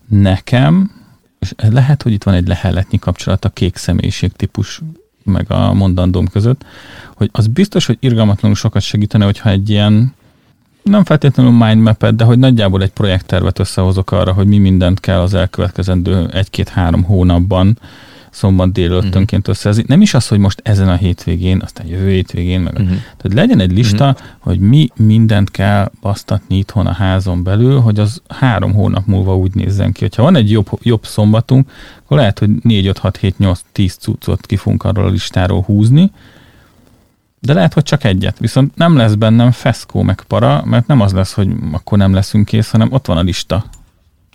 Nekem, 0.07 0.91
és 1.39 1.53
lehet, 1.57 2.03
hogy 2.03 2.11
itt 2.11 2.23
van 2.23 2.33
egy 2.33 2.47
leheletnyi 2.47 2.99
kapcsolat 2.99 3.45
a 3.45 3.49
kék 3.49 3.75
személyiség 3.75 4.31
típus 4.31 4.81
meg 5.29 5.51
a 5.51 5.73
mondandóm 5.73 6.27
között, 6.27 6.65
hogy 7.15 7.29
az 7.31 7.47
biztos, 7.47 7.85
hogy 7.85 7.97
irgalmatlanul 7.99 8.57
sokat 8.57 8.81
segítene, 8.81 9.25
hogyha 9.25 9.49
egy 9.49 9.69
ilyen 9.69 10.13
nem 10.83 11.03
feltétlenül 11.03 11.51
mindmap 11.51 12.05
de 12.07 12.23
hogy 12.23 12.39
nagyjából 12.39 12.81
egy 12.81 12.91
projekttervet 12.91 13.59
összehozok 13.59 14.11
arra, 14.11 14.33
hogy 14.33 14.47
mi 14.47 14.57
mindent 14.57 14.99
kell 14.99 15.19
az 15.19 15.33
elkövetkezendő 15.33 16.29
egy-két-három 16.33 17.03
hónapban 17.03 17.77
szombat 18.31 18.71
délőttönként 18.71 19.47
uh-huh. 19.47 19.55
összezni. 19.55 19.83
Nem 19.87 20.01
is 20.01 20.13
az, 20.13 20.27
hogy 20.27 20.39
most 20.39 20.61
ezen 20.63 20.89
a 20.89 20.95
hétvégén, 20.95 21.61
aztán 21.63 21.87
jövő 21.87 22.09
hétvégén, 22.09 22.61
meg 22.61 22.73
uh-huh. 22.73 22.87
tehát 22.89 23.33
legyen 23.33 23.59
egy 23.59 23.71
lista, 23.71 24.07
uh-huh. 24.09 24.27
hogy 24.39 24.59
mi 24.59 24.89
mindent 24.95 25.51
kell 25.51 25.91
basztatni 26.01 26.57
itthon 26.57 26.87
a 26.87 26.93
házon 26.93 27.43
belül, 27.43 27.79
hogy 27.79 27.99
az 27.99 28.21
három 28.27 28.73
hónap 28.73 29.05
múlva 29.05 29.37
úgy 29.37 29.55
nézzen 29.55 29.91
ki. 29.91 30.01
Hogyha 30.01 30.23
van 30.23 30.35
egy 30.35 30.51
jobb, 30.51 30.67
jobb 30.81 31.05
szombatunk, 31.05 31.71
akkor 32.03 32.17
lehet, 32.17 32.39
hogy 32.39 32.49
4, 32.61 32.87
5, 32.87 32.97
6, 32.97 33.17
7, 33.17 33.37
8, 33.37 33.61
10 33.71 33.95
cuccot 33.95 34.45
ki 34.45 34.55
fogunk 34.55 34.83
arról 34.83 35.05
a 35.05 35.09
listáról 35.09 35.61
húzni, 35.61 36.11
de 37.39 37.53
lehet, 37.53 37.73
hogy 37.73 37.83
csak 37.83 38.03
egyet. 38.03 38.39
Viszont 38.39 38.75
nem 38.75 38.95
lesz 38.95 39.13
bennem 39.13 39.51
feszkó 39.51 40.01
meg 40.01 40.21
para, 40.27 40.63
mert 40.65 40.87
nem 40.87 41.01
az 41.01 41.13
lesz, 41.13 41.33
hogy 41.33 41.49
akkor 41.71 41.97
nem 41.97 42.13
leszünk 42.13 42.45
kész, 42.45 42.69
hanem 42.69 42.91
ott 42.91 43.05
van 43.05 43.17
a 43.17 43.21
lista. 43.21 43.65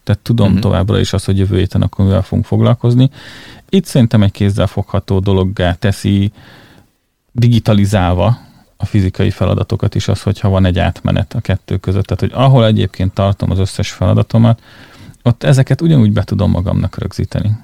Tehát 0.05 0.21
tudom 0.23 0.47
uh-huh. 0.47 0.63
továbbra 0.63 0.99
is 0.99 1.13
azt, 1.13 1.25
hogy 1.25 1.39
jövő 1.39 1.57
héten 1.57 1.83
akkor 1.83 2.05
mivel 2.05 2.23
fogunk 2.23 2.47
foglalkozni. 2.47 3.11
Itt 3.69 3.85
szerintem 3.85 4.23
egy 4.23 4.31
kézzelfogható 4.31 5.19
dologgá 5.19 5.73
teszi 5.73 6.33
digitalizálva 7.33 8.39
a 8.77 8.85
fizikai 8.85 9.31
feladatokat 9.31 9.95
is 9.95 10.09
az, 10.09 10.23
hogyha 10.23 10.49
van 10.49 10.65
egy 10.65 10.79
átmenet 10.79 11.35
a 11.35 11.41
kettő 11.41 11.77
között. 11.77 12.05
Tehát, 12.05 12.21
hogy 12.21 12.45
ahol 12.45 12.67
egyébként 12.67 13.13
tartom 13.13 13.51
az 13.51 13.59
összes 13.59 13.91
feladatomat, 13.91 14.63
ott 15.23 15.43
ezeket 15.43 15.81
ugyanúgy 15.81 16.13
be 16.13 16.23
tudom 16.23 16.51
magamnak 16.51 16.99
rögzíteni. 16.99 17.57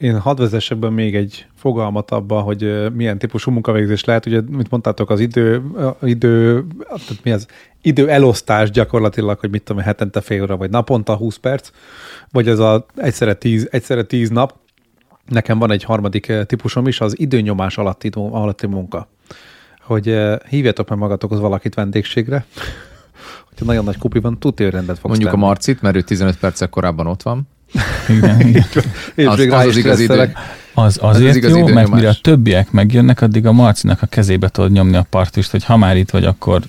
Én 0.00 0.18
hadd 0.18 0.38
vezessek 0.38 0.78
be 0.78 0.90
még 0.90 1.16
egy 1.16 1.46
fogalmat 1.54 2.10
abba, 2.10 2.40
hogy 2.40 2.92
milyen 2.92 3.18
típusú 3.18 3.50
munkavégzés 3.50 4.04
lehet. 4.04 4.26
Ugye, 4.26 4.40
mint 4.40 4.70
mondtátok, 4.70 5.10
az 5.10 5.20
idő, 5.20 5.62
idő, 6.02 6.66
tehát 6.88 7.20
mi 7.22 7.30
az 7.30 7.46
idő 7.82 8.08
elosztás 8.08 8.70
gyakorlatilag, 8.70 9.38
hogy 9.38 9.50
mit 9.50 9.62
tudom, 9.62 9.82
hetente 9.82 10.20
fél 10.20 10.42
óra, 10.42 10.56
vagy 10.56 10.70
naponta 10.70 11.16
20 11.16 11.36
perc, 11.36 11.70
vagy 12.30 12.48
az 12.48 12.58
a 12.58 12.86
egyszerre 12.96 13.34
10, 13.34 13.68
egyszerre 13.70 14.02
10 14.02 14.30
nap. 14.30 14.54
Nekem 15.26 15.58
van 15.58 15.70
egy 15.70 15.84
harmadik 15.84 16.32
típusom 16.46 16.86
is, 16.86 17.00
az 17.00 17.18
időnyomás 17.18 17.78
alatti, 17.78 18.10
alatti 18.14 18.66
munka. 18.66 19.08
Hogy 19.80 20.16
hívjatok 20.48 20.88
meg 20.88 20.98
magatokhoz 20.98 21.40
valakit 21.40 21.74
vendégségre, 21.74 22.44
hogyha 23.48 23.64
nagyon 23.64 23.84
nagy 23.84 23.98
kupi 23.98 24.20
van, 24.20 24.38
tudja, 24.38 24.64
hogy 24.64 24.74
rendet 24.74 24.98
fogsz 24.98 25.08
Mondjuk 25.08 25.30
tenni. 25.30 25.42
a 25.42 25.46
Marcit, 25.46 25.82
mert 25.82 25.96
ő 25.96 26.00
15 26.00 26.38
perccel 26.38 26.68
korábban 26.68 27.06
ott 27.06 27.22
van. 27.22 27.48
Igen, 28.08 28.40
igen. 28.48 28.64
És 29.14 29.26
az, 29.26 29.38
még 29.38 29.52
az, 29.52 29.66
az 29.66 29.76
igazi 29.76 30.02
idő. 30.02 30.32
Az 30.74 30.98
azért 31.02 31.44
az 31.44 31.56
jó, 31.56 31.66
mert 31.66 31.90
mire 31.90 32.08
a 32.08 32.16
többiek 32.22 32.70
megjönnek, 32.70 33.20
addig 33.20 33.46
a 33.46 33.52
Marcinak 33.52 34.02
a 34.02 34.06
kezébe 34.06 34.48
tudod 34.48 34.72
nyomni 34.72 34.96
a 34.96 35.06
partist, 35.10 35.50
hogy 35.50 35.64
ha 35.64 35.76
már 35.76 35.96
itt 35.96 36.10
vagy, 36.10 36.24
akkor 36.24 36.62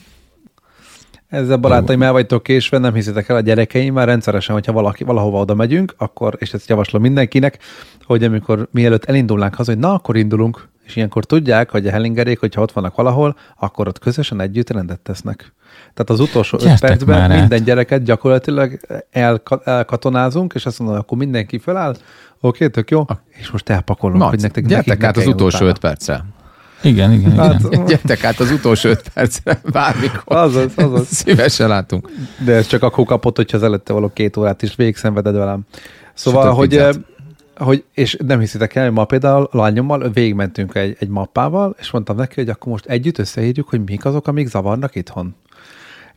ezzel 1.32 1.58
barátaim 1.58 2.02
el 2.02 2.12
vagytok 2.12 2.43
késve, 2.43 2.78
nem 2.78 2.93
hiszitek 2.93 3.30
el 3.30 3.36
a 3.36 3.39
gyerekeim, 3.39 3.93
már 3.93 4.08
rendszeresen, 4.08 4.56
hogyha 4.56 4.72
valaki, 4.72 5.04
valahova 5.04 5.39
oda 5.39 5.54
megyünk, 5.56 5.93
akkor, 5.97 6.36
és 6.39 6.54
ezt 6.54 6.70
javaslom 6.70 7.02
mindenkinek, 7.02 7.58
hogy 8.04 8.24
amikor 8.24 8.68
mielőtt 8.72 9.06
elindulnánk 9.06 9.56
haza, 9.56 9.72
hogy 9.72 9.80
na, 9.80 9.93
akkor 9.93 10.18
indulunk, 10.18 10.68
és 10.84 10.89
És 10.89 10.95
ilyenkor 10.95 11.26
tudják, 11.26 11.70
hogy 11.70 11.88
a 11.88 11.91
hellingerék, 11.91 12.39
hogyha 12.39 12.62
ott 12.62 12.72
vannak 12.72 12.95
valahol, 12.95 13.36
akkor 13.60 13.88
ott 13.88 13.99
közösen 13.99 14.41
együtt 14.41 14.70
rendet 14.70 14.99
tesznek. 14.99 15.54
Tehát 15.94 16.10
az 16.10 16.20
utolsó 16.20 16.58
öt 16.62 16.80
percben 16.80 17.22
át. 17.32 17.39
minden 17.39 17.64
gyereket 17.64 18.04
gyakorlatilag 18.04 18.80
elka- 19.12 19.62
elkatonázunk, 19.68 20.54
és 20.54 20.66
azt 20.66 20.80
mondom, 20.80 20.98
akkor 20.98 21.18
mindenki 21.18 21.60
feláll, 21.60 21.96
oké, 22.39 22.68
tök 22.70 22.92
jó, 22.92 23.06
és 23.28 23.52
most 23.52 23.70
elpakolunk, 23.70 24.22
hogy 24.22 24.32
Mac, 24.32 24.42
nektek 24.42 24.66
gyertek 24.66 25.04
át 25.04 25.18
az 25.18 25.28
utolsó 25.28 25.56
utána. 25.56 25.70
öt 25.72 25.80
percre. 25.80 26.24
Igen, 26.84 27.12
igen, 27.12 27.32
igen. 27.32 27.52
Hát, 27.52 27.86
Gyertek 27.88 28.24
át 28.24 28.39
az 28.39 28.52
utolsó 28.52 28.89
öt 28.89 29.10
percre, 29.14 29.62
bármikor. 29.72 30.38
azaz, 30.38 30.72
azaz. 30.76 31.08
Szívesen 31.08 31.68
látunk. 31.68 32.10
De 32.46 32.54
ez 32.54 32.68
csak 32.68 32.84
akkor 32.84 33.06
kapott, 33.06 33.36
hogyha 33.36 33.58
az 33.58 33.64
előtte 33.64 33.94
való 33.94 34.12
két 34.14 34.38
órát 34.38 34.62
is 34.62 34.76
végigszenveded 34.76 35.36
velem. 35.36 35.62
Szóval, 36.14 36.42
Sütött 36.42 36.58
hogy, 36.58 36.70
pizzát. 36.70 36.96
eh, 36.96 37.66
hogy, 37.66 37.84
és 37.94 38.18
nem 38.26 38.39
hiszitek 38.39 38.76
el, 38.76 38.84
hogy 38.84 38.94
ma 38.94 39.06
például 39.06 39.50
lányommal 39.52 40.10
végigmentünk 40.10 40.76
egy, 40.76 40.96
egy 41.00 41.08
mappával, 41.08 41.76
és 41.80 41.92
mondtam 41.92 42.16
neki, 42.16 42.34
hogy 42.36 42.50
akkor 42.50 42.72
most 42.72 42.86
együtt 42.86 43.18
összeírjuk, 43.18 43.70
hogy 43.70 43.84
mik 43.84 44.06
azok, 44.06 44.28
amik 44.28 44.48
zavarnak 44.48 44.96
itthon. 44.96 45.36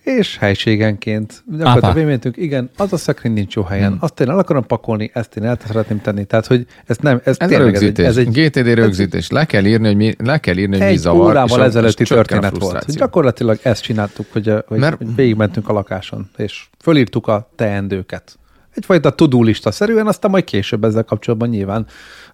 És 0.04 0.38
helységenként, 0.38 1.44
gyakorlatilag 1.46 1.94
végigmentünk, 1.94 2.36
igen, 2.36 2.70
az 2.76 2.92
a 2.92 2.96
szekrény 2.96 3.32
nincs 3.32 3.54
jó 3.54 3.62
helyen, 3.62 3.90
hmm. 3.90 3.98
azt 4.00 4.20
én 4.20 4.30
el 4.30 4.38
akarom 4.38 4.66
pakolni, 4.66 5.10
ezt 5.14 5.36
én 5.36 5.44
el 5.44 5.58
szeretném 5.66 6.00
tenni. 6.00 6.24
Tehát, 6.24 6.46
hogy 6.46 6.66
ez 6.86 6.96
nem, 6.96 7.20
ez, 7.24 7.36
Ez 7.38 7.48
tényleg 7.48 7.68
rögzítés. 7.68 8.06
ez 8.06 8.16
egy, 8.16 8.26
ez 8.26 8.34
egy 8.34 8.50
GTD 8.50 8.74
rögzítés. 8.74 9.30
Le 9.30 9.44
kell 9.44 9.64
írni, 9.64 9.86
hogy 9.86 9.96
mi, 9.96 10.14
le 10.18 10.38
kell 10.38 10.56
írni, 10.56 10.78
hogy 10.78 10.90
mi 10.90 10.96
zavar. 10.96 11.26
órával 11.26 11.64
ezelőtti 11.64 12.04
történet 12.04 12.58
volt. 12.58 12.96
Gyakorlatilag 12.96 13.58
ezt 13.62 13.82
csináltuk, 13.82 14.26
hogy, 14.32 14.52
hogy, 14.66 14.78
Mert- 14.78 15.00
végigmentünk 15.16 15.68
a 15.68 15.72
lakáson, 15.72 16.30
és 16.36 16.66
fölírtuk 16.78 17.26
a 17.26 17.50
teendőket. 17.56 18.38
Egyfajta 18.74 19.10
to 19.10 19.42
lista 19.42 19.70
szerűen, 19.70 20.06
aztán 20.06 20.30
majd 20.30 20.44
később 20.44 20.84
ezzel 20.84 21.04
kapcsolatban 21.04 21.48
nyilván 21.48 21.86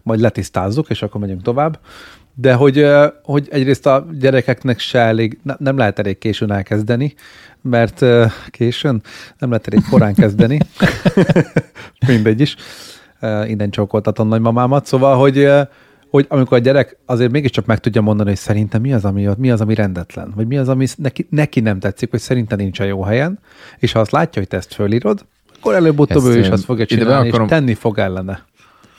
majd 0.02 0.20
letisztázzuk, 0.20 0.90
és 0.90 1.02
akkor 1.02 1.20
megyünk 1.20 1.42
tovább. 1.42 1.78
De 2.40 2.54
hogy, 2.54 2.86
hogy 3.22 3.48
egyrészt 3.50 3.86
a 3.86 4.06
gyerekeknek 4.20 4.78
se 4.78 4.98
elég, 4.98 5.38
ne- 5.42 5.56
nem 5.58 5.76
lehet 5.76 5.98
elég 5.98 6.18
későn 6.18 6.52
elkezdeni, 6.52 7.14
mert 7.60 8.04
későn 8.50 9.02
nem 9.38 9.48
lehet 9.48 9.66
elég 9.66 9.80
korán 9.90 10.14
kezdeni. 10.14 10.58
Mindegy 12.06 12.40
is. 12.40 12.56
Innen 13.46 13.70
csókoltatom 13.70 14.28
nagymamámat. 14.28 14.86
Szóval, 14.86 15.16
hogy 15.16 15.48
hogy 16.10 16.26
amikor 16.28 16.56
a 16.56 16.60
gyerek 16.60 16.96
azért 17.06 17.30
mégiscsak 17.30 17.66
meg 17.66 17.78
tudja 17.78 18.00
mondani, 18.00 18.28
hogy 18.28 18.38
szerintem 18.38 18.80
mi 18.80 18.92
az, 18.92 19.04
ami 19.04 19.28
mi 19.38 19.50
az, 19.50 19.60
ami 19.60 19.74
rendetlen, 19.74 20.32
vagy 20.34 20.46
mi 20.46 20.58
az, 20.58 20.68
ami 20.68 20.86
neki, 20.96 21.26
neki 21.30 21.60
nem 21.60 21.78
tetszik, 21.78 22.10
hogy 22.10 22.20
szerintem 22.20 22.58
nincs 22.58 22.80
a 22.80 22.84
jó 22.84 23.02
helyen, 23.02 23.38
és 23.78 23.92
ha 23.92 24.00
azt 24.00 24.10
látja, 24.10 24.40
hogy 24.40 24.50
te 24.50 24.56
ezt 24.56 24.74
fölírod, 24.74 25.24
akkor 25.58 25.74
előbb-utóbb 25.74 26.24
ő 26.24 26.38
is 26.38 26.48
azt 26.48 26.64
fogja 26.64 26.86
csinálni, 26.86 27.26
és 27.26 27.32
akarom- 27.32 27.48
tenni 27.48 27.74
fog 27.74 27.98
ellene. 27.98 28.44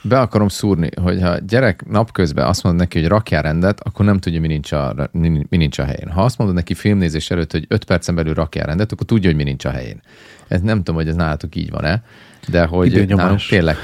Be 0.04 0.20
akarom 0.20 0.47
szúrni, 0.47 0.89
hogy 1.02 1.22
ha 1.22 1.38
gyerek 1.38 1.86
napközben 1.88 2.45
azt 2.45 2.64
mondod 2.64 2.82
neki, 2.82 2.99
hogy 2.99 3.08
rakjál 3.08 3.41
rendet, 3.41 3.80
akkor 3.80 4.06
nem 4.06 4.18
tudja, 4.18 4.39
mi 4.39 4.47
nincs 4.47 4.72
a, 4.72 5.10
mi 5.12 5.45
nincs 5.49 5.80
a 5.80 5.84
helyén. 5.84 6.10
Ha 6.10 6.24
azt 6.24 6.38
mondod 6.38 6.56
neki 6.56 6.74
filmnézés 6.74 7.32
előtt, 7.32 7.52
hogy 7.52 7.66
5 7.68 7.84
percen 7.84 8.16
belül 8.16 8.34
rakjál 8.34 8.66
rendet, 8.66 8.91
akkor 8.91 9.06
tudja, 9.06 9.30
hogy 9.30 9.38
mi 9.38 9.43
nincs 9.43 9.66
a 9.66 9.70
helyén. 9.70 10.02
Ez 10.47 10.62
nem 10.62 10.78
tudom, 10.78 10.95
hogy 10.95 11.08
ez 11.08 11.16
nálatok 11.16 11.56
így 11.56 11.70
van-e, 11.70 12.04
de 12.47 12.66
hogy 12.66 12.88
Időnyomás. 12.88 13.24
nálunk 13.24 13.41
tényleg 13.49 13.78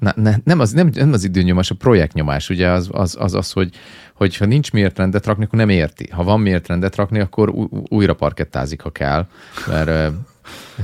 Na, 0.00 0.12
ne, 0.16 0.34
nem, 0.44 0.60
az, 0.60 0.72
nem, 0.72 0.90
nem 0.94 1.12
az 1.12 1.24
időnyomás, 1.24 1.70
a 1.70 1.74
projektnyomás, 1.74 2.50
ugye 2.50 2.68
az 2.68 2.88
az, 2.92 3.16
az, 3.18 3.34
az 3.34 3.52
hogy, 3.52 3.74
hogy 4.14 4.36
ha 4.36 4.44
nincs 4.44 4.72
miért 4.72 4.98
rendet 4.98 5.26
rakni, 5.26 5.44
akkor 5.44 5.58
nem 5.58 5.68
érti. 5.68 6.08
Ha 6.10 6.22
van 6.22 6.40
miért 6.40 6.68
rendet 6.68 6.96
rakni, 6.96 7.20
akkor 7.20 7.50
újra 7.88 8.14
parkettázik, 8.14 8.80
ha 8.80 8.90
kell, 8.90 9.26
mert 9.66 10.14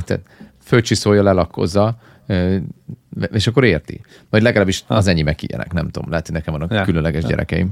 tehát 0.04 0.22
fölcsiszolja, 0.62 1.22
lelakkozza, 1.22 1.96
és 3.32 3.46
akkor 3.46 3.64
érti. 3.64 4.00
Vagy 4.30 4.42
legalábbis 4.42 4.84
az 4.86 5.06
enyémek 5.06 5.42
ilyenek, 5.42 5.72
nem 5.72 5.88
tudom. 5.88 6.10
Lehet, 6.10 6.26
hogy 6.26 6.34
nekem 6.34 6.52
vannak 6.52 6.72
Ja. 6.72 6.84
különleges 6.84 7.22
Ja. 7.22 7.28
gyerekeim. 7.28 7.70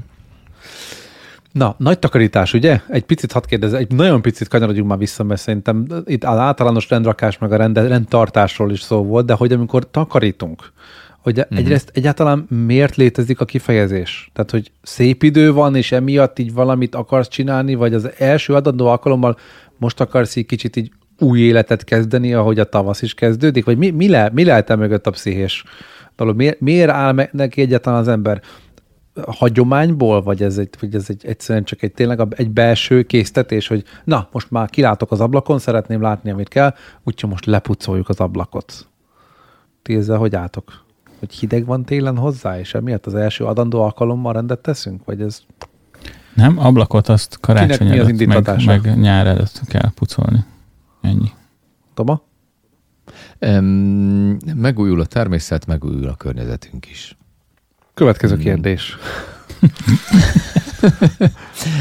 Na, 1.51 1.75
nagy 1.77 1.99
takarítás, 1.99 2.53
ugye? 2.53 2.79
Egy 2.89 3.03
picit 3.03 3.31
hadd 3.31 3.43
kérdez, 3.47 3.73
egy 3.73 3.91
nagyon 3.91 4.21
picit 4.21 4.47
kanyarodjunk 4.47 4.89
már 4.89 4.97
vissza, 4.97 5.23
mert 5.23 5.41
szerintem 5.41 5.87
itt 6.05 6.23
az 6.23 6.37
általános 6.37 6.89
rendrakás 6.89 7.37
meg 7.37 7.51
a 7.51 7.55
rend, 7.55 7.77
rendtartásról 7.77 8.71
is 8.71 8.81
szó 8.81 9.03
volt, 9.03 9.25
de 9.25 9.33
hogy 9.33 9.51
amikor 9.51 9.89
takarítunk, 9.89 10.71
hogy 11.19 11.39
uh-huh. 11.39 11.57
egyrészt 11.57 11.91
egyáltalán 11.93 12.47
miért 12.65 12.95
létezik 12.95 13.39
a 13.39 13.45
kifejezés? 13.45 14.29
Tehát, 14.33 14.51
hogy 14.51 14.71
szép 14.81 15.23
idő 15.23 15.53
van, 15.53 15.75
és 15.75 15.91
emiatt 15.91 16.39
így 16.39 16.53
valamit 16.53 16.95
akarsz 16.95 17.27
csinálni, 17.27 17.75
vagy 17.75 17.93
az 17.93 18.09
első 18.17 18.53
adandó 18.53 18.87
alkalommal 18.87 19.37
most 19.77 20.01
akarsz 20.01 20.35
így 20.35 20.45
kicsit 20.45 20.75
így 20.75 20.91
új 21.19 21.39
életet 21.39 21.83
kezdeni, 21.83 22.33
ahogy 22.33 22.59
a 22.59 22.69
tavasz 22.69 23.01
is 23.01 23.13
kezdődik, 23.13 23.65
vagy 23.65 23.77
mi, 23.77 23.89
mi, 23.89 24.09
le, 24.09 24.29
mi 24.33 24.43
lehet 24.43 24.69
e 24.69 24.75
mögött 24.75 25.07
a 25.07 25.11
pszichés 25.11 25.63
dolog? 26.15 26.35
Miért, 26.35 26.59
miért 26.59 26.89
áll 26.89 27.11
me- 27.11 27.33
neki 27.33 27.61
egyáltalán 27.61 27.99
az 27.99 28.07
ember? 28.07 28.41
hagyományból, 29.27 30.21
vagy 30.21 30.43
ez 30.43 30.57
egy, 30.57 30.69
vagy 30.79 30.95
ez 30.95 31.05
egy 31.07 31.25
egyszerűen 31.25 31.63
csak 31.63 31.81
egy 31.81 31.91
tényleg 31.91 32.21
egy 32.29 32.49
belső 32.49 33.03
késztetés, 33.03 33.67
hogy 33.67 33.83
na, 34.03 34.27
most 34.31 34.51
már 34.51 34.69
kilátok 34.69 35.11
az 35.11 35.19
ablakon, 35.19 35.59
szeretném 35.59 36.01
látni, 36.01 36.31
amit 36.31 36.47
kell, 36.47 36.73
úgyhogy 37.03 37.29
most 37.29 37.45
lepucoljuk 37.45 38.09
az 38.09 38.19
ablakot. 38.19 38.87
Ti 39.81 39.95
ezzel 39.95 40.17
hogy 40.17 40.35
álltok? 40.35 40.83
Hogy 41.19 41.33
hideg 41.33 41.65
van 41.65 41.83
télen 41.83 42.17
hozzá, 42.17 42.59
és 42.59 42.73
emiatt 42.73 43.05
az 43.05 43.15
első 43.15 43.45
adandó 43.45 43.81
alkalommal 43.81 44.33
rendet 44.33 44.59
teszünk? 44.59 45.05
Vagy 45.05 45.21
ez 45.21 45.41
Nem, 46.33 46.59
ablakot 46.59 47.09
azt 47.09 47.37
karácsony 47.39 47.77
Kinek 47.77 47.93
mi 47.93 48.35
az 48.35 48.45
előtt, 48.45 48.65
meg, 48.65 48.85
meg 48.85 48.99
nyár 48.99 49.27
előtt 49.27 49.61
kell 49.67 49.91
pucolni. 49.95 50.45
Ennyi. 51.05 51.31
Toma? 51.93 52.21
Um, 53.41 54.37
megújul 54.55 54.99
a 54.99 55.05
természet, 55.05 55.65
megújul 55.65 56.07
a 56.07 56.15
környezetünk 56.15 56.89
is. 56.89 57.17
Következő 57.93 58.33
Hmm. 58.33 58.43
kérdés. 58.43 58.97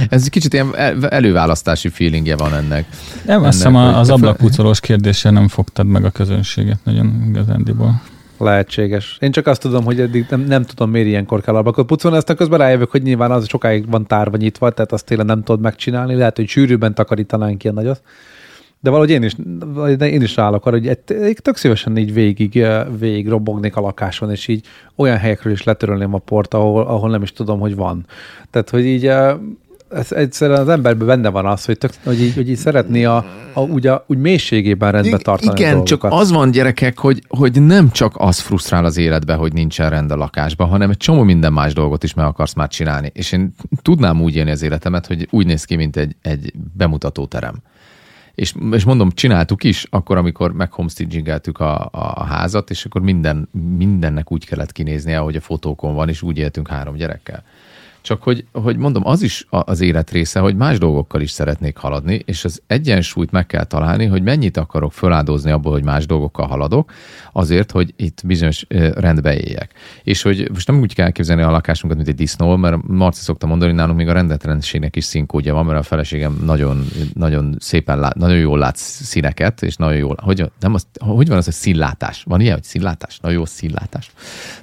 Ez 0.08 0.22
egy 0.22 0.30
kicsit 0.30 0.52
ilyen 0.52 0.76
el- 0.76 1.08
előválasztási 1.08 1.88
feelingje 1.88 2.36
van 2.36 2.54
ennek. 2.54 2.86
Nem, 3.24 3.36
Ennek, 3.36 3.46
azt 3.46 3.56
hiszem 3.56 3.74
az 3.76 4.10
ablakpucolós 4.10 4.80
kérdéssel 4.80 5.32
nem 5.32 5.48
fogtad 5.48 5.86
meg 5.86 6.04
a 6.04 6.10
közönséget 6.10 6.78
nagyon 6.84 7.24
igazándiból. 7.28 8.02
Lehetséges. 8.38 9.16
Én 9.20 9.32
csak 9.32 9.46
azt 9.46 9.60
tudom, 9.60 9.84
hogy 9.84 10.00
eddig 10.00 10.26
nem, 10.30 10.40
nem 10.40 10.64
tudom, 10.64 10.90
miért 10.90 11.06
ilyenkor 11.06 11.40
kell 11.40 11.54
ablakot 11.56 11.86
pucolni, 11.86 12.16
aztán 12.16 12.36
közben 12.36 12.58
rájövök, 12.58 12.90
hogy 12.90 13.02
nyilván 13.02 13.30
az 13.30 13.48
sokáig 13.48 13.90
van 13.90 14.06
tárva 14.06 14.36
nyitva, 14.36 14.70
tehát 14.70 14.92
azt 14.92 15.04
tényleg 15.04 15.26
nem 15.26 15.42
tudod 15.42 15.60
megcsinálni, 15.60 16.14
lehet, 16.14 16.36
hogy 16.36 16.48
sűrűbben 16.48 16.94
takarítanánk 16.94 17.64
ilyen 17.64 17.74
nagyot. 17.74 18.02
De 18.84 18.90
valahogy 18.90 19.10
én 19.10 19.22
is, 19.22 19.36
én 20.00 20.22
is 20.22 20.38
állok 20.38 20.66
arra, 20.66 20.78
hogy 20.78 20.98
tök 21.42 21.56
szívesen 21.56 21.96
így 21.96 22.12
végig, 22.12 22.66
végig 22.98 23.28
robognék 23.28 23.76
a 23.76 23.80
lakáson, 23.80 24.30
és 24.30 24.48
így 24.48 24.66
olyan 24.96 25.16
helyekről 25.16 25.52
is 25.52 25.62
letörölném 25.62 26.14
a 26.14 26.18
port, 26.18 26.54
ahol, 26.54 26.82
ahol 26.82 27.10
nem 27.10 27.22
is 27.22 27.32
tudom, 27.32 27.60
hogy 27.60 27.74
van. 27.74 28.06
Tehát, 28.50 28.70
hogy 28.70 28.84
így 28.84 29.06
ez 29.94 30.12
egyszerűen 30.12 30.60
az 30.60 30.68
emberben 30.68 31.06
benne 31.06 31.28
van 31.28 31.46
az, 31.46 31.64
hogy, 31.64 31.78
tök, 31.78 31.90
hogy, 32.04 32.20
így, 32.20 32.34
hogy 32.34 32.48
így 32.48 32.56
szeretné 32.56 33.04
a, 33.04 33.24
a, 33.52 33.60
úgy, 33.60 33.86
a, 33.86 34.04
úgy 34.06 34.18
mélységében 34.18 34.92
rendbe 34.92 35.16
tartani 35.16 35.50
a 35.50 35.54
Igen, 35.54 35.70
dolgokat. 35.70 36.10
csak 36.10 36.20
az 36.20 36.30
van 36.30 36.50
gyerekek, 36.50 36.98
hogy, 36.98 37.22
hogy 37.28 37.62
nem 37.62 37.90
csak 37.90 38.14
az 38.16 38.38
frusztrál 38.38 38.84
az 38.84 38.96
életbe, 38.96 39.34
hogy 39.34 39.52
nincsen 39.52 39.90
rend 39.90 40.10
a 40.10 40.16
lakásban, 40.16 40.68
hanem 40.68 40.90
egy 40.90 40.96
csomó 40.96 41.22
minden 41.22 41.52
más 41.52 41.72
dolgot 41.72 42.02
is 42.02 42.14
meg 42.14 42.26
akarsz 42.26 42.54
már 42.54 42.68
csinálni. 42.68 43.10
És 43.14 43.32
én 43.32 43.54
tudnám 43.82 44.22
úgy 44.22 44.36
élni 44.36 44.50
az 44.50 44.62
életemet, 44.62 45.06
hogy 45.06 45.28
úgy 45.30 45.46
néz 45.46 45.64
ki, 45.64 45.76
mint 45.76 45.96
egy, 45.96 46.16
egy 46.22 46.52
bemutatóterem. 46.76 47.54
És, 48.34 48.54
és 48.72 48.84
mondom, 48.84 49.10
csináltuk 49.10 49.64
is, 49.64 49.86
akkor, 49.90 50.16
amikor 50.16 50.52
meghomestagingeltük 50.52 51.60
a, 51.60 51.88
a 51.92 52.24
házat, 52.24 52.70
és 52.70 52.84
akkor 52.84 53.00
minden, 53.00 53.48
mindennek 53.76 54.32
úgy 54.32 54.46
kellett 54.46 54.72
kinéznie, 54.72 55.18
ahogy 55.18 55.36
a 55.36 55.40
fotókon 55.40 55.94
van, 55.94 56.08
és 56.08 56.22
úgy 56.22 56.38
éltünk 56.38 56.68
három 56.68 56.94
gyerekkel. 56.94 57.44
Csak 58.04 58.22
hogy, 58.22 58.44
hogy 58.52 58.76
mondom, 58.76 59.06
az 59.06 59.22
is 59.22 59.46
az 59.48 59.80
élet 59.80 60.10
része, 60.10 60.40
hogy 60.40 60.56
más 60.56 60.78
dolgokkal 60.78 61.20
is 61.20 61.30
szeretnék 61.30 61.76
haladni, 61.76 62.22
és 62.24 62.44
az 62.44 62.62
egyensúlyt 62.66 63.30
meg 63.30 63.46
kell 63.46 63.64
találni, 63.64 64.06
hogy 64.06 64.22
mennyit 64.22 64.56
akarok 64.56 64.92
föláldozni 64.92 65.50
abból, 65.50 65.72
hogy 65.72 65.84
más 65.84 66.06
dolgokkal 66.06 66.46
haladok, 66.46 66.92
azért, 67.32 67.70
hogy 67.70 67.94
itt 67.96 68.20
bizonyos 68.26 68.66
rendbe 68.94 69.36
éljek. 69.36 69.70
És 70.02 70.22
hogy 70.22 70.48
most 70.52 70.66
nem 70.66 70.80
úgy 70.80 70.94
kell 70.94 71.04
elképzelni 71.04 71.42
a 71.42 71.50
lakásunkat, 71.50 71.96
mint 71.96 72.08
egy 72.10 72.14
disznó, 72.16 72.56
mert 72.56 72.76
Marci 72.86 73.20
szokta 73.20 73.46
mondani, 73.46 73.70
hogy 73.70 73.80
nálunk 73.80 73.98
még 73.98 74.08
a 74.08 74.12
rendetrendségnek 74.12 74.96
is 74.96 75.04
színkódja 75.04 75.54
van, 75.54 75.64
mert 75.64 75.78
a 75.78 75.82
feleségem 75.82 76.42
nagyon, 76.44 76.84
nagyon 77.14 77.56
szépen 77.58 77.98
lát, 77.98 78.14
nagyon 78.14 78.38
jól 78.38 78.58
lát 78.58 78.76
színeket, 78.76 79.62
és 79.62 79.76
nagyon 79.76 79.96
jól, 79.98 80.16
hogy, 80.22 80.50
nem 80.60 80.74
az, 80.74 80.86
hogy 80.98 81.28
van 81.28 81.36
az, 81.36 81.44
hogy 81.44 81.54
színlátás? 81.54 82.22
Van 82.28 82.40
ilyen, 82.40 82.54
hogy 82.54 82.64
színlátás? 82.64 83.18
Nagyon 83.20 83.38
jó 83.38 83.44
színlátás. 83.44 84.10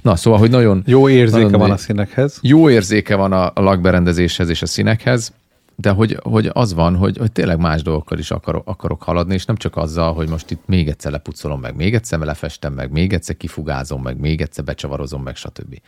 Na, 0.02 0.16
szóval, 0.16 0.40
hogy 0.40 0.50
nagyon, 0.50 0.84
Jó 0.86 1.10
érzéke 1.10 1.44
nagyon- 1.44 1.60
van 1.60 1.72
a 1.72 1.78
színekhez. 1.78 2.40
jó 2.42 2.70
érzéke 2.70 3.16
van 3.16 3.31
a, 3.32 3.52
a 3.54 3.62
lakberendezéshez 3.62 4.50
és 4.50 4.62
a 4.62 4.66
színekhez, 4.66 5.34
de 5.76 5.90
hogy, 5.90 6.20
hogy 6.24 6.50
az 6.54 6.74
van, 6.74 6.96
hogy, 6.96 7.18
hogy 7.18 7.32
tényleg 7.32 7.60
más 7.60 7.82
dolgokkal 7.82 8.18
is 8.18 8.32
akarok, 8.32 8.68
akarok 8.68 9.04
haladni, 9.04 9.34
és 9.34 9.46
nem 9.46 9.56
csak 9.56 9.78
azzal, 9.78 10.14
hogy 10.14 10.30
most 10.30 10.52
itt 10.52 10.62
még 10.66 10.88
egyszer 10.88 11.12
lepucolom 11.12 11.60
meg, 11.60 11.76
még 11.76 11.94
egyszer 11.94 12.20
lefestem 12.20 12.74
meg, 12.74 12.92
még 12.92 13.14
egyszer 13.14 13.38
kifugázom 13.38 14.02
meg, 14.02 14.20
még 14.20 14.42
egyszer 14.42 14.64
becsavarozom 14.64 15.24
meg, 15.24 15.36
stb. 15.36 15.82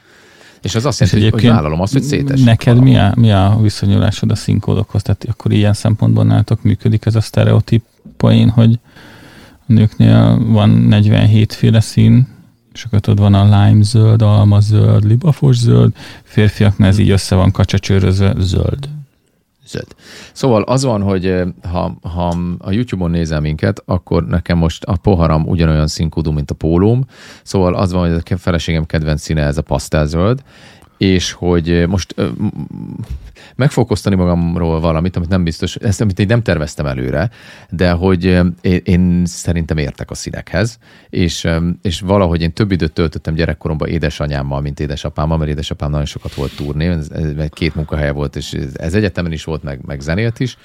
És 0.62 0.76
az 0.76 0.86
azt 0.86 1.00
jelenti, 1.00 1.24
hogy, 1.24 1.42
hogy 1.42 1.50
vállalom 1.50 1.82
azt, 1.82 1.94
hogy 1.94 2.02
szétes. 2.02 2.42
Neked 2.42 2.80
mi 2.80 2.98
a, 2.98 3.14
mi 3.16 3.32
a 3.32 3.58
viszonyulásod 3.62 4.32
a 4.32 4.36
színkódokhoz? 4.36 5.02
Tehát 5.02 5.26
akkor 5.30 5.52
ilyen 5.52 5.74
szempontból 5.74 6.24
nálatok 6.24 6.64
működik 6.64 7.06
ez 7.06 7.16
a 7.16 7.22
sztereotíp 7.22 7.84
poén, 8.18 8.50
hogy 8.50 8.80
a 9.68 9.74
nőknél 9.74 10.46
van 10.46 10.70
47 10.70 11.54
féle 11.54 11.80
szín, 11.80 12.28
ott 12.92 13.20
van 13.20 13.34
a 13.34 13.44
lime 13.44 13.84
zöld, 13.84 14.22
alma 14.22 14.60
zöld, 14.60 15.04
libafos 15.06 15.58
zöld, 15.58 15.96
férfiaknál 16.24 16.90
ez 16.90 16.98
így 16.98 17.10
össze 17.10 17.36
van 17.36 17.52
kacsacsőrözve, 17.52 18.36
zöld. 18.40 18.90
Zöld. 19.68 19.96
Szóval 20.34 20.62
az 20.62 20.84
van, 20.84 21.02
hogy 21.02 21.26
eh, 21.26 21.48
ha, 21.72 21.98
ha 22.02 22.38
a 22.58 22.72
YouTube-on 22.72 23.12
nézel 23.12 23.40
minket, 23.40 23.82
akkor 23.86 24.26
nekem 24.26 24.58
most 24.58 24.84
a 24.84 24.98
poharam 24.98 25.48
ugyanolyan 25.48 25.88
színkódú, 25.88 26.32
mint 26.32 26.52
a 26.52 26.56
pólóm. 26.56 27.06
Szóval 27.44 27.76
az 27.76 27.92
van, 27.92 28.10
hogy 28.10 28.24
a 28.32 28.38
feleségem 28.38 28.86
kedvenc 28.86 29.22
színe 29.22 29.42
ez 29.42 29.58
a 29.58 29.62
pasztelzöld, 29.62 30.44
és 31.04 31.32
hogy 31.32 31.88
most 31.88 32.16
meg 33.56 33.72
fogok 33.72 33.92
osztani 33.92 34.16
magamról 34.16 34.80
valamit, 34.80 35.16
amit 35.16 35.30
nem 35.30 35.44
biztos, 35.44 35.76
ezt 35.76 36.02
amit 36.02 36.20
én 36.20 36.26
nem 36.26 36.42
terveztem 36.42 36.86
előre, 36.86 37.30
de 37.70 37.92
hogy 37.92 38.24
én, 38.62 38.82
én 38.84 39.26
szerintem 39.26 39.78
értek 39.78 40.12
a 40.12 40.16
színekhez, 40.16 40.78
és, 41.10 41.48
és 41.82 42.00
valahogy 42.00 42.42
én 42.42 42.54
több 42.54 42.72
időt 42.72 42.94
töltöttem 42.94 43.34
gyerekkoromban 43.34 43.88
édesanyámmal, 43.88 44.62
mint 44.62 44.80
édesapámmal, 44.80 45.38
mert 45.38 45.50
édesapám 45.50 45.90
nagyon 45.90 46.06
sokat 46.06 46.34
volt 46.34 46.52
ez, 46.78 47.10
két 47.50 47.76
munkahelye 47.76 48.12
volt, 48.12 48.36
és 48.36 48.58
ez 48.74 48.94
egyetemen 48.94 49.32
is 49.32 49.44
volt, 49.44 49.64
meg, 49.64 49.80
meg 49.86 50.00
zenélt 50.00 50.40
is, 50.40 50.58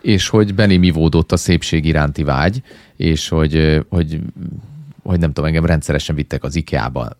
és 0.00 0.28
hogy 0.28 0.54
beném 0.54 0.82
ivódott 0.82 1.32
a 1.32 1.36
szépség 1.36 1.84
iránti 1.84 2.22
vágy, 2.22 2.62
és 2.96 3.28
hogy, 3.28 3.84
hogy 3.88 4.20
hogy 5.02 5.18
nem 5.18 5.32
tudom, 5.32 5.44
engem 5.44 5.66
rendszeresen 5.66 6.14
vittek 6.14 6.44
az 6.44 6.56
IKEA-ba, 6.56 7.10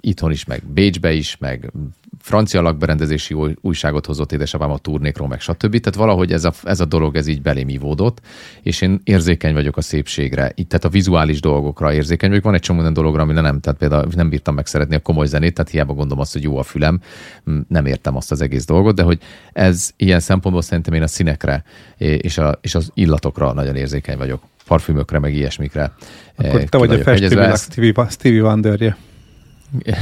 itthon 0.00 0.30
is, 0.30 0.44
meg 0.44 0.62
Bécsbe 0.64 1.12
is, 1.12 1.36
meg 1.36 1.72
francia 2.18 2.60
lakberendezési 2.60 3.34
új- 3.34 3.56
újságot 3.60 4.06
hozott 4.06 4.32
édesapám 4.32 4.70
a 4.70 4.78
turnékról, 4.78 5.28
meg 5.28 5.40
stb. 5.40 5.78
Tehát 5.78 5.94
valahogy 5.94 6.32
ez 6.32 6.44
a, 6.44 6.52
ez 6.62 6.80
a 6.80 6.84
dolog 6.84 7.16
ez 7.16 7.26
így 7.26 7.42
belém 7.42 7.68
ívódott, 7.68 8.20
és 8.62 8.80
én 8.80 9.00
érzékeny 9.04 9.52
vagyok 9.52 9.76
a 9.76 9.80
szépségre, 9.80 10.52
így, 10.54 10.66
tehát 10.66 10.84
a 10.84 10.88
vizuális 10.88 11.40
dolgokra 11.40 11.92
érzékeny 11.92 12.28
vagyok. 12.28 12.44
Van 12.44 12.54
egy 12.54 12.60
csomó 12.60 12.80
olyan 12.80 12.92
dologra, 12.92 13.22
ami 13.22 13.32
nem, 13.32 13.60
tehát 13.60 13.78
például 13.78 14.08
nem 14.14 14.28
bírtam 14.28 14.54
megszeretni 14.54 14.94
a 14.94 15.00
komoly 15.00 15.26
zenét, 15.26 15.54
tehát 15.54 15.70
hiába 15.70 15.92
gondolom 15.92 16.20
azt, 16.20 16.32
hogy 16.32 16.42
jó 16.42 16.56
a 16.56 16.62
fülem, 16.62 17.00
nem 17.68 17.86
értem 17.86 18.16
azt 18.16 18.30
az 18.30 18.40
egész 18.40 18.64
dolgot, 18.64 18.94
de 18.94 19.02
hogy 19.02 19.18
ez 19.52 19.90
ilyen 19.96 20.20
szempontból 20.20 20.62
szerintem 20.62 20.94
én 20.94 21.02
a 21.02 21.06
színekre 21.06 21.64
és, 21.96 22.38
a, 22.38 22.58
és 22.60 22.74
az 22.74 22.90
illatokra 22.94 23.52
nagyon 23.52 23.76
érzékeny 23.76 24.16
vagyok 24.16 24.42
parfümökre, 24.70 25.18
meg 25.18 25.34
ilyesmikre. 25.34 25.92
Akkor 26.36 26.60
eh, 26.60 26.64
te 26.64 26.78
vagy 26.78 26.90
a 26.90 26.98
festővilág 26.98 27.50
Ezt- 27.50 27.72
Stevie, 27.72 28.06
Stevie 28.10 28.42
Wonderje. 28.42 28.96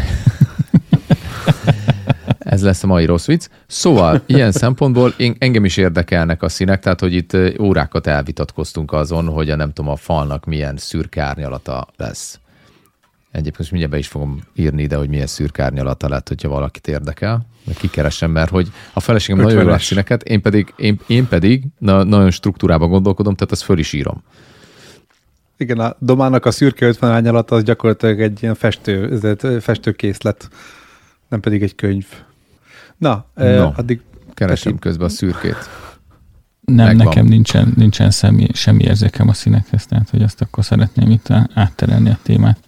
Ez 2.39 2.63
lesz 2.63 2.83
a 2.83 2.87
mai 2.87 3.05
rossz 3.05 3.27
vicc. 3.27 3.49
Szóval, 3.67 4.23
ilyen 4.27 4.53
szempontból 4.53 5.15
én, 5.17 5.37
engem 5.39 5.65
is 5.65 5.77
érdekelnek 5.77 6.43
a 6.43 6.49
színek, 6.49 6.81
tehát 6.81 7.01
hogy 7.01 7.15
itt 7.15 7.33
ö, 7.33 7.51
órákat 7.61 8.07
elvitatkoztunk 8.07 8.93
azon, 8.93 9.29
hogy 9.29 9.51
a 9.51 9.57
nem 9.57 9.73
tudom, 9.73 9.91
a 9.91 9.97
falnak 9.97 10.45
milyen 10.45 10.77
szürke 10.77 11.23
árnyalata 11.23 11.89
lesz. 11.97 12.41
Egyébként 13.31 13.59
most 13.59 13.71
mindjárt 13.71 13.93
be 13.93 13.99
is 13.99 14.09
fogom 14.09 14.41
írni 14.55 14.83
ide, 14.83 14.97
hogy 14.97 15.09
milyen 15.09 15.27
szürke 15.27 15.63
árnyalata 15.63 16.09
lett, 16.09 16.29
hogyha 16.29 16.49
valakit 16.49 16.89
érdekel. 16.89 17.47
Meg 17.65 17.77
kikeresem, 17.77 18.31
mert 18.31 18.51
hogy 18.51 18.73
a 18.93 19.01
feleségem 19.01 19.43
nagyon 19.43 19.61
jó 19.61 19.67
50-es. 19.67 19.71
lát 19.71 19.81
színeket, 19.81 20.23
én 20.23 20.43
pedig, 20.43 20.75
én, 20.77 21.01
én 21.07 21.29
pedig 21.29 21.65
na, 21.79 22.03
nagyon 22.03 22.31
struktúrában 22.31 22.89
gondolkodom, 22.89 23.35
tehát 23.35 23.53
azt 23.53 23.63
föl 23.63 23.79
is 23.79 23.93
írom. 23.93 24.23
Igen, 25.59 25.79
a 25.79 25.97
domának 25.99 26.45
a 26.45 26.51
szürke 26.51 26.87
50 26.87 27.11
árnyalata 27.11 27.55
az 27.55 27.63
gyakorlatilag 27.63 28.21
egy 28.21 28.43
ilyen 28.43 28.55
festő, 28.55 29.13
ez 29.13 29.25
egy 29.25 29.63
festőkészlet, 29.63 30.49
nem 31.29 31.41
pedig 31.41 31.63
egy 31.63 31.75
könyv. 31.75 32.07
Na, 32.97 33.27
No. 33.35 33.57
no. 33.57 33.73
addig 33.77 34.01
Keresem 34.35 34.65
Tetszik. 34.65 34.81
közben 34.81 35.07
a 35.07 35.11
szürkét. 35.11 35.57
Nem, 36.61 36.87
Megvan. 36.87 37.07
nekem 37.07 37.27
nincsen, 37.27 37.73
nincsen 37.77 38.11
semmi, 38.11 38.47
semmi 38.53 38.83
érzékem 38.85 39.29
a 39.29 39.33
színekhez, 39.33 39.87
tehát 39.87 40.11
hogy 40.11 40.23
azt 40.23 40.41
akkor 40.41 40.65
szeretném 40.65 41.11
itt 41.11 41.27
átterelni 41.55 42.11
a 42.11 42.19
témát. 42.23 42.59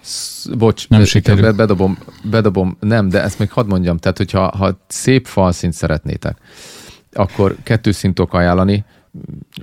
Sz- 0.00 0.56
Bocs, 0.56 0.88
Nem 0.88 1.00
be- 1.00 1.06
sikerül. 1.06 1.40
be- 1.42 1.52
bedobom, 1.52 1.98
bedobom, 2.22 2.76
nem, 2.80 3.08
de 3.08 3.22
ezt 3.22 3.38
még 3.38 3.50
hadd 3.50 3.66
mondjam, 3.66 3.96
tehát 3.96 4.16
hogyha 4.16 4.56
ha 4.56 4.78
szép 4.88 5.26
falszint 5.26 5.72
szeretnétek, 5.72 6.36
akkor 7.12 7.56
kettő 7.62 7.90
szint 7.92 8.14
tudok 8.14 8.34
ajánlani, 8.34 8.84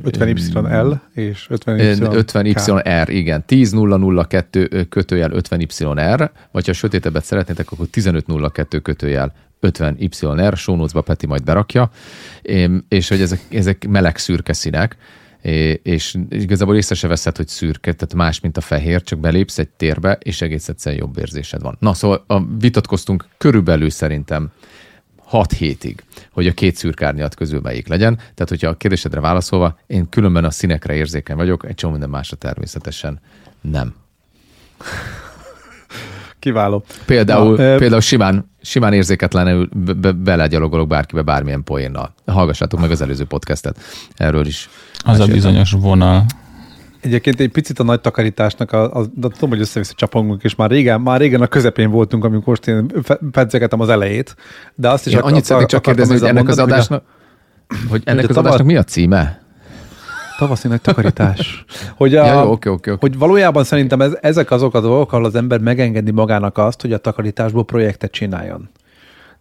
50YL 0.03 0.99
és 1.13 1.47
50Y 1.49 2.25
50YR, 2.27 3.05
igen, 3.09 3.43
10002 3.45 4.87
kötőjel 4.89 5.31
50YR, 5.33 6.29
vagy 6.51 6.65
ha 6.65 6.73
sötétebbet 6.73 7.23
szeretnétek, 7.23 7.71
akkor 7.71 7.87
1502 7.91 8.81
kötőjel 8.81 9.33
50YR, 9.61 10.55
show 10.55 10.75
notes-ba 10.75 11.01
Peti 11.01 11.27
majd 11.27 11.43
berakja, 11.43 11.89
és 12.87 13.07
hogy 13.09 13.21
ezek, 13.21 13.39
ezek 13.49 13.87
meleg 13.87 14.17
szürke 14.17 14.53
színek, 14.53 14.97
és 15.83 16.17
igazából 16.29 16.75
észre 16.75 16.95
se 16.95 17.07
veszed, 17.07 17.37
hogy 17.37 17.47
szürke, 17.47 17.93
tehát 17.93 18.13
más, 18.13 18.39
mint 18.39 18.57
a 18.57 18.61
fehér, 18.61 19.01
csak 19.01 19.19
belépsz 19.19 19.57
egy 19.57 19.69
térbe, 19.69 20.17
és 20.21 20.41
egész 20.41 20.69
egyszerűen 20.69 21.01
jobb 21.01 21.17
érzésed 21.17 21.61
van. 21.61 21.77
Na, 21.79 21.93
szóval 21.93 22.23
a, 22.27 22.45
vitatkoztunk 22.59 23.25
körülbelül 23.37 23.89
szerintem 23.89 24.51
6 25.33 25.51
hétig, 25.51 26.03
hogy 26.31 26.47
a 26.47 26.53
két 26.53 26.75
szürkárnyat 26.75 27.35
közül 27.35 27.59
melyik 27.63 27.87
legyen. 27.87 28.15
Tehát, 28.15 28.49
hogyha 28.49 28.67
a 28.67 28.73
kérdésedre 28.73 29.19
válaszolva, 29.19 29.77
én 29.87 30.09
különben 30.09 30.45
a 30.45 30.51
színekre 30.51 30.93
érzékeny 30.93 31.35
vagyok, 31.35 31.65
egy 31.65 31.75
csomó 31.75 31.91
minden 31.91 32.09
másra 32.09 32.37
természetesen 32.37 33.19
nem. 33.61 33.95
Kiváló. 36.39 36.83
Például, 37.05 37.55
Na, 37.55 37.75
például 37.75 38.01
simán, 38.01 38.51
simán 38.61 38.93
érzéketlenül 38.93 39.69
be, 39.73 39.93
be, 39.93 40.11
belegyalogolok 40.11 40.87
bárkibe 40.87 41.21
bármilyen 41.21 41.63
poénnal. 41.63 42.13
Hallgassátok 42.25 42.79
meg 42.79 42.91
az 42.91 43.01
előző 43.01 43.25
podcastet. 43.25 43.79
Erről 44.15 44.45
is. 44.45 44.69
Az 45.03 45.19
a 45.19 45.25
bizonyos 45.25 45.71
vonal. 45.71 46.25
Egyébként 47.03 47.39
egy 47.39 47.51
picit 47.51 47.79
a 47.79 47.83
nagy 47.83 48.01
takarításnak, 48.01 48.71
a, 48.71 48.95
a, 48.95 49.05
de 49.13 49.27
tudom, 49.27 49.49
hogy 49.49 49.59
össze-vissza 49.59 49.93
csapongunk, 49.95 50.43
és 50.43 50.55
már 50.55 50.69
régen, 50.69 51.01
már 51.01 51.19
régen 51.19 51.41
a 51.41 51.47
közepén 51.47 51.91
voltunk, 51.91 52.23
amikor 52.23 52.47
most 52.47 52.67
én 52.67 52.91
pedzegetem 53.31 53.79
az 53.79 53.89
elejét, 53.89 54.35
de 54.75 54.89
azt 54.89 55.07
is 55.07 55.13
Én 55.13 55.19
annyit 55.19 55.43
szeretnék 55.43 55.69
csak 55.69 55.81
kérdezni, 55.81 56.19
hogy 56.19 56.27
ennek 56.27 56.47
az 56.47 56.59
adásnak, 56.59 57.03
hogy 57.89 58.01
ennek 58.05 58.29
az 58.29 58.37
adásnak 58.37 58.67
mi 58.67 58.75
a 58.75 58.83
címe? 58.83 59.41
Tavaszi 60.37 60.67
nagy 60.67 60.81
takarítás. 60.81 61.65
Hogy 61.95 62.15
a, 62.15 62.25
Ja, 62.25 62.33
jó, 62.33 62.51
oké, 62.51 62.69
oké, 62.69 62.91
oké. 62.91 62.99
hogy 62.99 63.17
valójában 63.17 63.63
szerintem 63.63 64.01
ez, 64.01 64.17
ezek 64.21 64.51
azok 64.51 64.75
a 64.75 64.79
dolgok, 64.79 65.11
ahol 65.13 65.25
az 65.25 65.35
ember 65.35 65.59
megengedi 65.59 66.11
magának 66.11 66.57
azt, 66.57 66.81
hogy 66.81 66.93
a 66.93 66.97
takarításból 66.97 67.65
projektet 67.65 68.11
csináljon. 68.11 68.69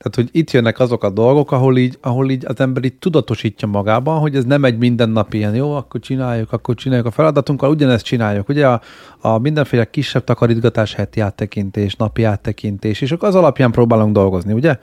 Tehát, 0.03 0.15
hogy 0.15 0.41
itt 0.41 0.51
jönnek 0.51 0.79
azok 0.79 1.05
a 1.05 1.11
dolgok, 1.11 1.53
ahol 1.53 1.79
így, 1.79 1.99
ahol 2.01 2.31
így 2.31 2.45
az 2.47 2.61
ember 2.61 2.85
így 2.85 2.95
tudatosítja 2.95 3.69
magában, 3.69 4.19
hogy 4.19 4.37
ez 4.37 4.45
nem 4.45 4.65
egy 4.65 4.79
mindennapi 4.79 5.37
ilyen, 5.37 5.55
jó, 5.55 5.75
akkor 5.75 6.01
csináljuk, 6.01 6.53
akkor 6.53 6.75
csináljuk 6.75 7.07
a 7.07 7.11
feladatunkkal, 7.11 7.71
ugyanezt 7.71 8.05
csináljuk. 8.05 8.49
Ugye 8.49 8.67
a, 8.67 8.81
a 9.21 9.39
mindenféle 9.39 9.91
kisebb 9.91 10.25
takarítgatás, 10.25 10.95
heti 10.95 11.21
áttekintés, 11.21 11.95
napi 11.95 12.25
áttekintés, 12.25 13.01
és 13.01 13.13
akkor 13.13 13.29
az 13.29 13.35
alapján 13.35 13.71
próbálunk 13.71 14.15
dolgozni, 14.15 14.53
ugye? 14.53 14.79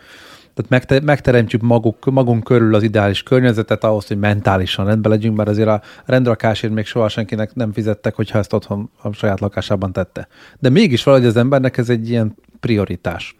Tehát 0.53 0.70
megte- 0.70 1.03
megteremtjük 1.03 1.61
maguk, 1.61 2.05
magunk 2.05 2.43
körül 2.43 2.76
az 2.76 2.84
ideális 2.84 3.24
környezetet 3.24 3.84
ahhoz, 3.84 4.07
hogy 4.07 4.17
mentálisan 4.17 4.86
rendben 4.86 5.11
legyünk, 5.11 5.38
mert 5.38 5.49
azért 5.49 5.67
a 5.67 5.82
rendrakásért 6.05 6.74
még 6.74 6.86
soha 6.86 7.09
senkinek 7.09 7.55
nem 7.55 7.72
fizettek, 7.72 8.15
hogyha 8.15 8.38
ezt 8.38 8.53
otthon 8.53 8.89
a 9.01 9.11
saját 9.11 9.39
lakásában 9.39 9.91
tette. 9.91 10.28
De 10.59 10.70
mégis 10.70 11.03
valahogy 11.03 11.28
az 11.28 11.36
embernek 11.36 11.78
ez 11.78 11.89
egy 11.89 12.09
ilyen 12.09 12.36
prioritás. 12.59 13.36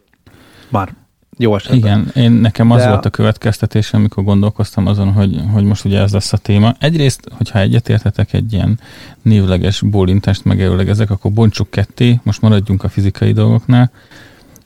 Már. 0.70 1.08
Jó 1.42 1.56
esetben. 1.56 1.80
Igen, 1.80 2.12
én 2.24 2.32
nekem 2.32 2.72
az 2.72 2.82
De- 2.82 2.90
volt 2.90 3.06
a 3.06 3.10
következtetésem, 3.10 4.00
amikor 4.00 4.24
gondolkoztam 4.24 4.86
azon, 4.88 5.12
hogy, 5.12 5.42
hogy 5.54 5.64
most 5.64 5.86
ugye 5.86 6.00
ez 6.00 6.12
lesz 6.12 6.34
a 6.34 6.38
téma. 6.38 6.76
Egyrészt, 6.80 7.22
hogyha 7.32 7.60
egyetértetek 7.60 8.34
egy 8.34 8.54
ilyen 8.54 8.80
névleges 9.22 9.82
bólintást 9.82 10.44
megelőlegezek, 10.46 11.10
akkor 11.10 11.32
bontsuk 11.32 11.70
ketté, 11.70 12.20
most 12.24 12.42
maradjunk 12.42 12.84
a 12.84 12.90
fizikai 12.90 13.32
dolgoknál, 13.32 13.92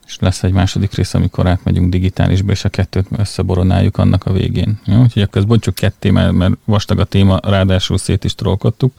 és 0.07 0.17
lesz 0.19 0.43
egy 0.43 0.51
második 0.51 0.93
rész, 0.93 1.13
amikor 1.13 1.47
átmegyünk 1.47 1.89
digitálisba, 1.89 2.51
és 2.51 2.65
a 2.65 2.69
kettőt 2.69 3.07
összeboronáljuk 3.17 3.97
annak 3.97 4.25
a 4.25 4.31
végén. 4.31 4.79
Jó? 4.85 5.01
Úgyhogy 5.01 5.21
akkor 5.21 5.45
bontsuk 5.45 5.75
ketté, 5.75 6.09
mert, 6.09 6.31
mert 6.31 6.53
vastag 6.65 6.99
a 6.99 7.05
téma, 7.05 7.39
ráadásul 7.43 7.97
szét 7.97 8.23
is 8.23 8.35
trollkodtuk. 8.35 8.93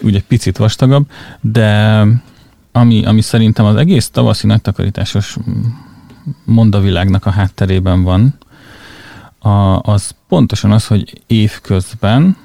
Úgy 0.00 0.14
egy 0.14 0.24
picit 0.24 0.56
vastagabb, 0.56 1.06
de 1.40 2.00
ami, 2.72 3.04
ami 3.04 3.20
szerintem 3.20 3.64
az 3.64 3.76
egész 3.76 4.08
tavaszi 4.08 4.46
nagytakarításos 4.46 5.36
mondavilágnak 6.44 7.26
a 7.26 7.30
hátterében 7.30 8.02
van, 8.02 8.38
a, 9.38 9.80
az 9.80 10.14
pontosan 10.28 10.72
az, 10.72 10.86
hogy 10.86 11.22
évközben 11.26 12.36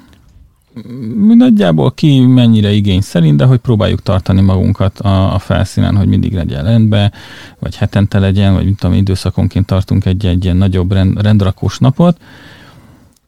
nagyjából 1.34 1.92
ki 1.92 2.20
mennyire 2.20 2.72
igény 2.72 3.00
szerint, 3.00 3.36
de 3.36 3.44
hogy 3.44 3.58
próbáljuk 3.58 4.02
tartani 4.02 4.40
magunkat 4.40 4.98
a, 4.98 5.34
a 5.34 5.38
felszínen, 5.38 5.96
hogy 5.96 6.06
mindig 6.06 6.34
legyen 6.34 6.64
rendben, 6.64 7.12
vagy 7.58 7.76
hetente 7.76 8.18
legyen, 8.18 8.54
vagy 8.54 8.64
mint 8.64 8.78
tudom, 8.78 8.96
időszakonként 8.96 9.66
tartunk 9.66 10.04
egy, 10.04 10.26
egy 10.26 10.44
ilyen 10.44 10.56
nagyobb 10.56 10.92
rend, 10.92 11.22
rendrakós 11.22 11.78
napot, 11.78 12.20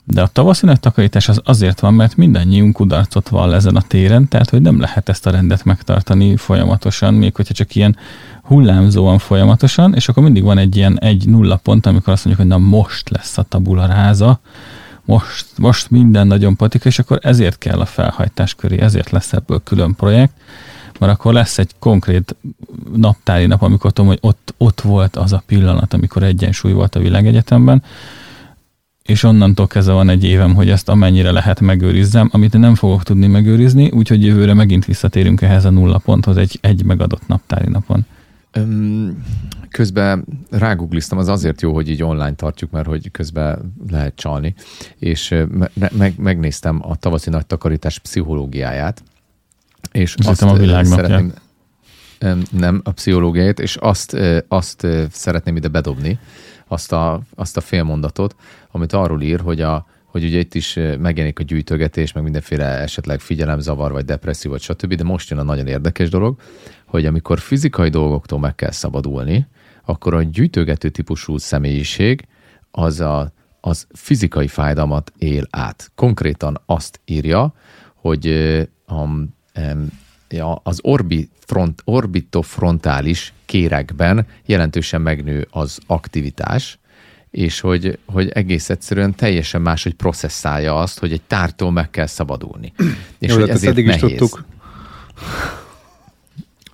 de 0.04 0.22
a 0.22 0.26
tavaszi 0.26 0.66
nagy 0.66 0.80
takarítás 0.80 1.28
az 1.28 1.40
azért 1.44 1.80
van, 1.80 1.94
mert 1.94 2.16
mindannyiunk 2.16 2.72
kudarcot 2.72 3.28
vall 3.28 3.54
ezen 3.54 3.76
a 3.76 3.82
téren, 3.82 4.28
tehát 4.28 4.50
hogy 4.50 4.62
nem 4.62 4.80
lehet 4.80 5.08
ezt 5.08 5.26
a 5.26 5.30
rendet 5.30 5.64
megtartani 5.64 6.36
folyamatosan, 6.36 7.14
még 7.14 7.34
hogyha 7.34 7.54
csak 7.54 7.74
ilyen 7.74 7.96
hullámzóan 8.44 9.18
folyamatosan, 9.18 9.94
és 9.94 10.08
akkor 10.08 10.22
mindig 10.22 10.42
van 10.42 10.58
egy 10.58 10.76
ilyen 10.76 10.98
egy 10.98 11.28
nulla 11.28 11.56
pont, 11.56 11.86
amikor 11.86 12.12
azt 12.12 12.24
mondjuk, 12.24 12.48
hogy 12.48 12.58
na 12.58 12.66
most 12.66 13.08
lesz 13.08 13.38
a 13.38 13.42
tabula 13.42 13.86
ráza, 13.86 14.40
most, 15.04 15.46
most 15.58 15.90
minden 15.90 16.26
nagyon 16.26 16.56
patika, 16.56 16.88
és 16.88 16.98
akkor 16.98 17.18
ezért 17.22 17.58
kell 17.58 17.80
a 17.80 17.84
felhajtás 17.84 18.54
köré, 18.54 18.80
ezért 18.80 19.10
lesz 19.10 19.32
ebből 19.32 19.60
külön 19.64 19.94
projekt, 19.94 20.32
mert 20.98 21.12
akkor 21.12 21.32
lesz 21.32 21.58
egy 21.58 21.70
konkrét 21.78 22.36
naptári 22.94 23.46
nap, 23.46 23.62
amikor 23.62 23.92
tudom, 23.92 24.10
hogy 24.10 24.18
ott, 24.20 24.54
ott 24.58 24.80
volt 24.80 25.16
az 25.16 25.32
a 25.32 25.42
pillanat, 25.46 25.94
amikor 25.94 26.22
egyensúly 26.22 26.72
volt 26.72 26.94
a 26.94 27.00
világegyetemben, 27.00 27.82
és 29.02 29.22
onnantól 29.22 29.66
kezdve 29.66 29.92
van 29.92 30.08
egy 30.08 30.24
évem, 30.24 30.54
hogy 30.54 30.70
ezt 30.70 30.88
amennyire 30.88 31.30
lehet 31.30 31.60
megőrizzem, 31.60 32.28
amit 32.32 32.58
nem 32.58 32.74
fogok 32.74 33.02
tudni 33.02 33.26
megőrizni, 33.26 33.90
úgyhogy 33.90 34.24
jövőre 34.24 34.54
megint 34.54 34.84
visszatérünk 34.84 35.40
ehhez 35.40 35.64
a 35.64 35.70
nulla 35.70 35.98
ponthoz 35.98 36.36
egy, 36.36 36.58
egy 36.60 36.84
megadott 36.84 37.26
naptári 37.26 37.68
napon. 37.70 38.06
Közben 39.70 40.24
rágugliztam, 40.50 41.18
az 41.18 41.28
azért 41.28 41.60
jó, 41.62 41.72
hogy 41.72 41.88
így 41.88 42.02
online 42.02 42.34
tartjuk, 42.34 42.70
mert 42.70 42.86
hogy 42.86 43.10
közben 43.10 43.74
lehet 43.90 44.14
csalni, 44.16 44.54
és 44.98 45.28
me- 45.74 45.96
meg, 45.96 46.14
megnéztem 46.18 46.80
a 46.82 46.96
tavaszi 46.96 47.30
nagy 47.30 47.46
takarítás 47.46 47.98
pszichológiáját, 47.98 49.02
és 49.92 50.14
azt 50.14 50.28
azt 50.28 50.42
a 50.42 50.52
világnak 50.54 50.98
szeretném, 50.98 51.32
nem 52.50 52.80
a 52.84 52.90
pszichológiát, 52.90 53.60
és 53.60 53.76
azt, 53.76 54.16
azt 54.48 54.86
szeretném 55.10 55.56
ide 55.56 55.68
bedobni, 55.68 56.18
azt 56.66 56.92
a, 56.92 57.20
azt 57.34 57.56
a 57.56 57.60
félmondatot, 57.60 58.36
amit 58.70 58.92
arról 58.92 59.22
ír, 59.22 59.40
hogy, 59.40 59.60
a, 59.60 59.86
hogy 60.14 60.24
ugye 60.24 60.38
itt 60.38 60.54
is 60.54 60.74
megjelenik 60.98 61.38
a 61.38 61.42
gyűjtögetés, 61.42 62.12
meg 62.12 62.22
mindenféle 62.22 62.64
esetleg 62.64 63.20
figyelemzavar, 63.20 63.92
vagy 63.92 64.04
depresszió, 64.04 64.50
vagy 64.50 64.60
stb., 64.60 64.94
de 64.94 65.04
most 65.04 65.30
jön 65.30 65.38
a 65.38 65.42
nagyon 65.42 65.66
érdekes 65.66 66.08
dolog, 66.08 66.40
hogy 66.86 67.06
amikor 67.06 67.38
fizikai 67.38 67.88
dolgoktól 67.88 68.38
meg 68.38 68.54
kell 68.54 68.70
szabadulni, 68.70 69.46
akkor 69.84 70.14
a 70.14 70.22
gyűjtögető 70.22 70.88
típusú 70.88 71.38
személyiség 71.38 72.26
az, 72.70 73.00
a, 73.00 73.32
az 73.60 73.86
fizikai 73.92 74.48
fájdalmat 74.48 75.12
él 75.18 75.46
át. 75.50 75.90
Konkrétan 75.94 76.60
azt 76.66 77.00
írja, 77.04 77.54
hogy 77.94 78.28
um, 78.88 79.34
ja, 80.28 80.54
az 80.54 80.78
orbi 80.82 81.28
front, 81.38 81.82
orbitofrontális 81.84 83.32
kérekben 83.44 84.26
jelentősen 84.46 85.00
megnő 85.00 85.46
az 85.50 85.78
aktivitás, 85.86 86.78
és 87.34 87.60
hogy, 87.60 87.98
hogy 88.06 88.28
egész 88.28 88.70
egyszerűen 88.70 89.14
teljesen 89.14 89.60
más, 89.60 89.82
hogy 89.82 89.94
processzálja 89.94 90.76
azt, 90.76 90.98
hogy 90.98 91.12
egy 91.12 91.22
tártól 91.26 91.72
meg 91.72 91.90
kell 91.90 92.06
szabadulni. 92.06 92.72
és 93.18 93.28
Jó, 93.28 93.34
hogy 93.34 93.48
hát 93.48 93.48
ezt 93.48 93.56
ezért 93.56 93.72
eddig 93.72 93.86
is 93.86 94.00
nehéz. 94.00 94.18
tudtuk. 94.18 94.44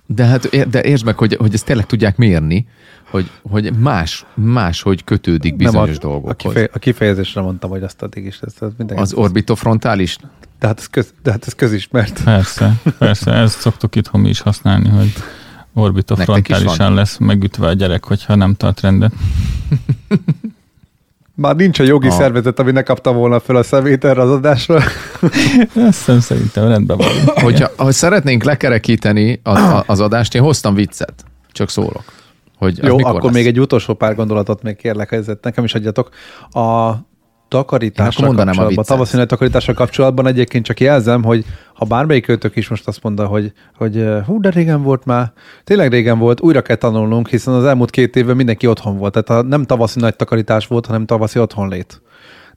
De 0.05 0.25
hát 0.25 0.69
de 0.69 0.83
értsd 0.83 1.05
meg, 1.05 1.17
hogy, 1.17 1.35
hogy 1.35 1.53
ezt 1.53 1.65
tényleg 1.65 1.85
tudják 1.85 2.17
mérni, 2.17 2.67
hogy, 3.09 3.29
hogy 3.41 3.77
más, 3.77 4.25
más, 4.33 4.81
hogy 4.81 5.03
kötődik 5.03 5.55
bizonyos 5.55 5.87
nem 5.87 5.95
a, 5.95 5.99
dolgokhoz. 5.99 6.55
A, 6.55 6.67
a 6.73 6.79
kifejezésre 6.79 7.41
mondtam, 7.41 7.69
hogy 7.69 7.83
azt 7.83 8.01
addig 8.01 8.25
is. 8.25 8.39
Ez, 8.41 8.53
ez 8.59 8.71
mindenki 8.77 9.03
az 9.03 9.13
orbitofrontális? 9.13 10.17
De 10.59 10.67
hát 10.67 10.79
ez, 10.79 10.87
köz, 10.87 11.13
de 11.23 11.31
hát 11.31 11.47
ez 11.47 11.53
közismert. 11.53 12.23
Persze, 12.23 12.81
persze, 12.97 13.31
ezt 13.31 13.59
szoktuk 13.59 13.95
itthon 13.95 14.21
mi 14.21 14.29
is 14.29 14.39
használni, 14.39 14.89
hogy 14.89 15.13
orbitofrontálisan 15.73 16.93
lesz 16.93 17.17
megütve 17.17 17.67
a 17.67 17.73
gyerek, 17.73 18.05
hogyha 18.05 18.35
nem 18.35 18.53
tart 18.53 18.81
rendet. 18.81 19.13
Már 21.35 21.55
nincs 21.55 21.79
a 21.79 21.83
jogi 21.83 22.07
a... 22.07 22.11
szervezet, 22.11 22.59
ami 22.59 22.71
ne 22.71 22.81
kapta 22.81 23.13
volna 23.13 23.39
fel 23.39 23.55
a 23.55 23.63
szemét 23.63 24.05
erre 24.05 24.21
az 24.21 24.29
adásra. 24.29 24.79
Ezt 25.87 26.19
szerintem 26.19 26.67
rendben 26.67 26.97
van. 26.97 27.07
Hogyha 27.43 27.69
ha 27.77 27.91
szeretnénk 27.91 28.43
lekerekíteni 28.43 29.39
az, 29.43 29.59
az 29.85 29.99
adást, 29.99 30.35
én 30.35 30.41
hoztam 30.41 30.73
viccet. 30.73 31.13
Csak 31.51 31.69
szólok. 31.69 32.03
Hogy 32.57 32.83
Jó, 32.83 32.97
akkor 32.99 33.23
lesz? 33.23 33.33
még 33.33 33.47
egy 33.47 33.59
utolsó 33.59 33.93
pár 33.93 34.15
gondolatot 34.15 34.63
még 34.63 34.75
kérlek, 34.75 35.09
hogy 35.09 35.37
nekem 35.41 35.63
is 35.63 35.73
adjatok. 35.73 36.09
A 36.51 36.91
takarítással 37.51 38.33
kapcsolatban, 38.33 38.77
a 38.77 38.83
tavaszi 38.83 39.25
takarítással 39.25 39.75
kapcsolatban 39.75 40.27
egyébként 40.27 40.65
csak 40.65 40.79
jelzem, 40.79 41.23
hogy 41.23 41.45
ha 41.73 41.85
bármelyik 41.85 42.25
kötök 42.25 42.55
is 42.55 42.67
most 42.67 42.87
azt 42.87 43.03
mondta, 43.03 43.25
hogy, 43.25 43.51
hogy 43.77 44.05
hú, 44.25 44.41
de 44.41 44.49
régen 44.49 44.83
volt 44.83 45.05
már, 45.05 45.31
tényleg 45.63 45.91
régen 45.91 46.19
volt, 46.19 46.41
újra 46.41 46.61
kell 46.61 46.75
tanulnunk, 46.75 47.27
hiszen 47.27 47.53
az 47.53 47.65
elmúlt 47.65 47.89
két 47.89 48.15
évben 48.15 48.35
mindenki 48.35 48.67
otthon 48.67 48.97
volt. 48.97 49.23
Tehát 49.23 49.47
nem 49.47 49.63
tavaszi 49.63 49.99
nagy 49.99 50.15
takarítás 50.15 50.67
volt, 50.67 50.85
hanem 50.85 51.05
tavaszi 51.05 51.39
otthonlét. 51.39 52.01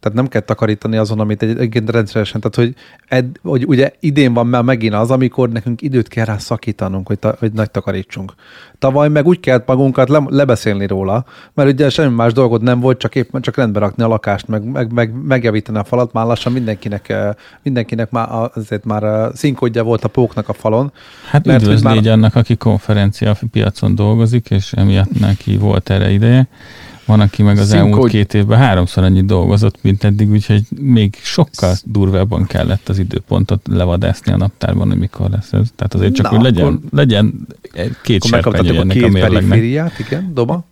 Tehát 0.05 0.19
nem 0.19 0.29
kell 0.29 0.41
takarítani 0.41 0.97
azon, 0.97 1.21
amit 1.21 1.43
egyébként 1.43 1.91
rendszeresen. 1.91 2.41
Tehát, 2.41 2.57
hogy, 2.57 2.75
ed, 3.09 3.27
hogy 3.43 3.65
ugye 3.67 3.93
idén 4.01 4.35
van 4.35 4.47
már 4.47 4.63
megint 4.63 4.95
az, 4.95 5.11
amikor 5.11 5.49
nekünk 5.49 5.83
időt 5.83 6.09
kell 6.09 6.25
rá 6.25 6.39
szakítanunk, 6.39 7.07
hogy, 7.07 7.19
ta, 7.19 7.35
hogy 7.39 7.53
nagy 7.53 7.71
takarítsunk. 7.71 8.35
Tavaly 8.79 9.09
meg 9.09 9.27
úgy 9.27 9.41
kellett 9.41 9.67
magunkat 9.67 10.09
le, 10.09 10.23
lebeszélni 10.27 10.87
róla, 10.87 11.25
mert 11.55 11.69
ugye 11.69 11.91
semmi 11.91 12.15
más 12.15 12.33
dolgot 12.33 12.61
nem 12.61 12.81
volt, 12.81 12.99
csak 12.99 13.15
éppen 13.15 13.41
csak 13.41 13.57
rendbe 13.57 13.79
rakni 13.79 14.03
a 14.03 14.09
lakást, 14.09 14.49
meg, 14.49 14.65
meg, 14.65 14.93
meg 14.93 15.13
megjavítani 15.25 15.79
a 15.79 15.85
falat, 15.85 16.13
már 16.13 16.27
lassan 16.27 16.53
mindenkinek, 16.53 17.09
eh, 17.09 17.31
mindenkinek 17.63 18.11
már 18.11 18.29
azért 18.55 18.85
már 18.85 19.03
eh, 19.03 19.29
színkodja 19.35 19.83
volt 19.83 20.05
a 20.05 20.09
póknak 20.09 20.49
a 20.49 20.53
falon. 20.53 20.93
Hát 21.31 21.47
mert, 21.47 21.63
üdvözlégy 21.63 22.05
már... 22.05 22.13
annak, 22.13 22.35
aki 22.35 22.57
konferencia 22.57 23.37
piacon 23.51 23.95
dolgozik, 23.95 24.51
és 24.51 24.73
emiatt 24.73 25.21
neki 25.21 25.57
volt 25.57 25.91
erre 25.91 26.11
ideje. 26.11 26.49
Van, 27.07 27.21
aki 27.21 27.43
meg 27.43 27.59
az 27.59 27.69
Színkod... 27.69 27.89
elmúlt 27.89 28.11
két 28.11 28.35
évben 28.35 28.59
háromszor 28.59 29.05
annyit 29.05 29.27
dolgozott, 29.27 29.83
mint 29.83 30.05
eddig, 30.05 30.31
úgyhogy 30.31 30.63
még 30.81 31.19
sokkal 31.23 31.75
durvábban 31.85 32.47
kellett 32.47 32.89
az 32.89 32.99
időpontot 32.99 33.67
levadászni 33.71 34.33
a 34.33 34.37
naptárban, 34.37 34.89
hogy 34.89 34.99
mikor 34.99 35.31
lesz 35.31 35.53
ez. 35.53 35.69
Tehát 35.77 35.95
azért 35.95 36.15
csak, 36.15 36.31
Na, 36.31 36.37
hogy 36.37 36.43
legyen, 36.43 36.67
akkor... 36.67 36.79
legyen 36.91 37.47
két 38.03 38.25
serpenyő 38.25 38.79
ennek 38.79 39.03
a, 39.03 39.07
a 39.07 39.09
mérlegnek. 39.09 39.99
igen, 39.99 40.31
doba. 40.35 40.65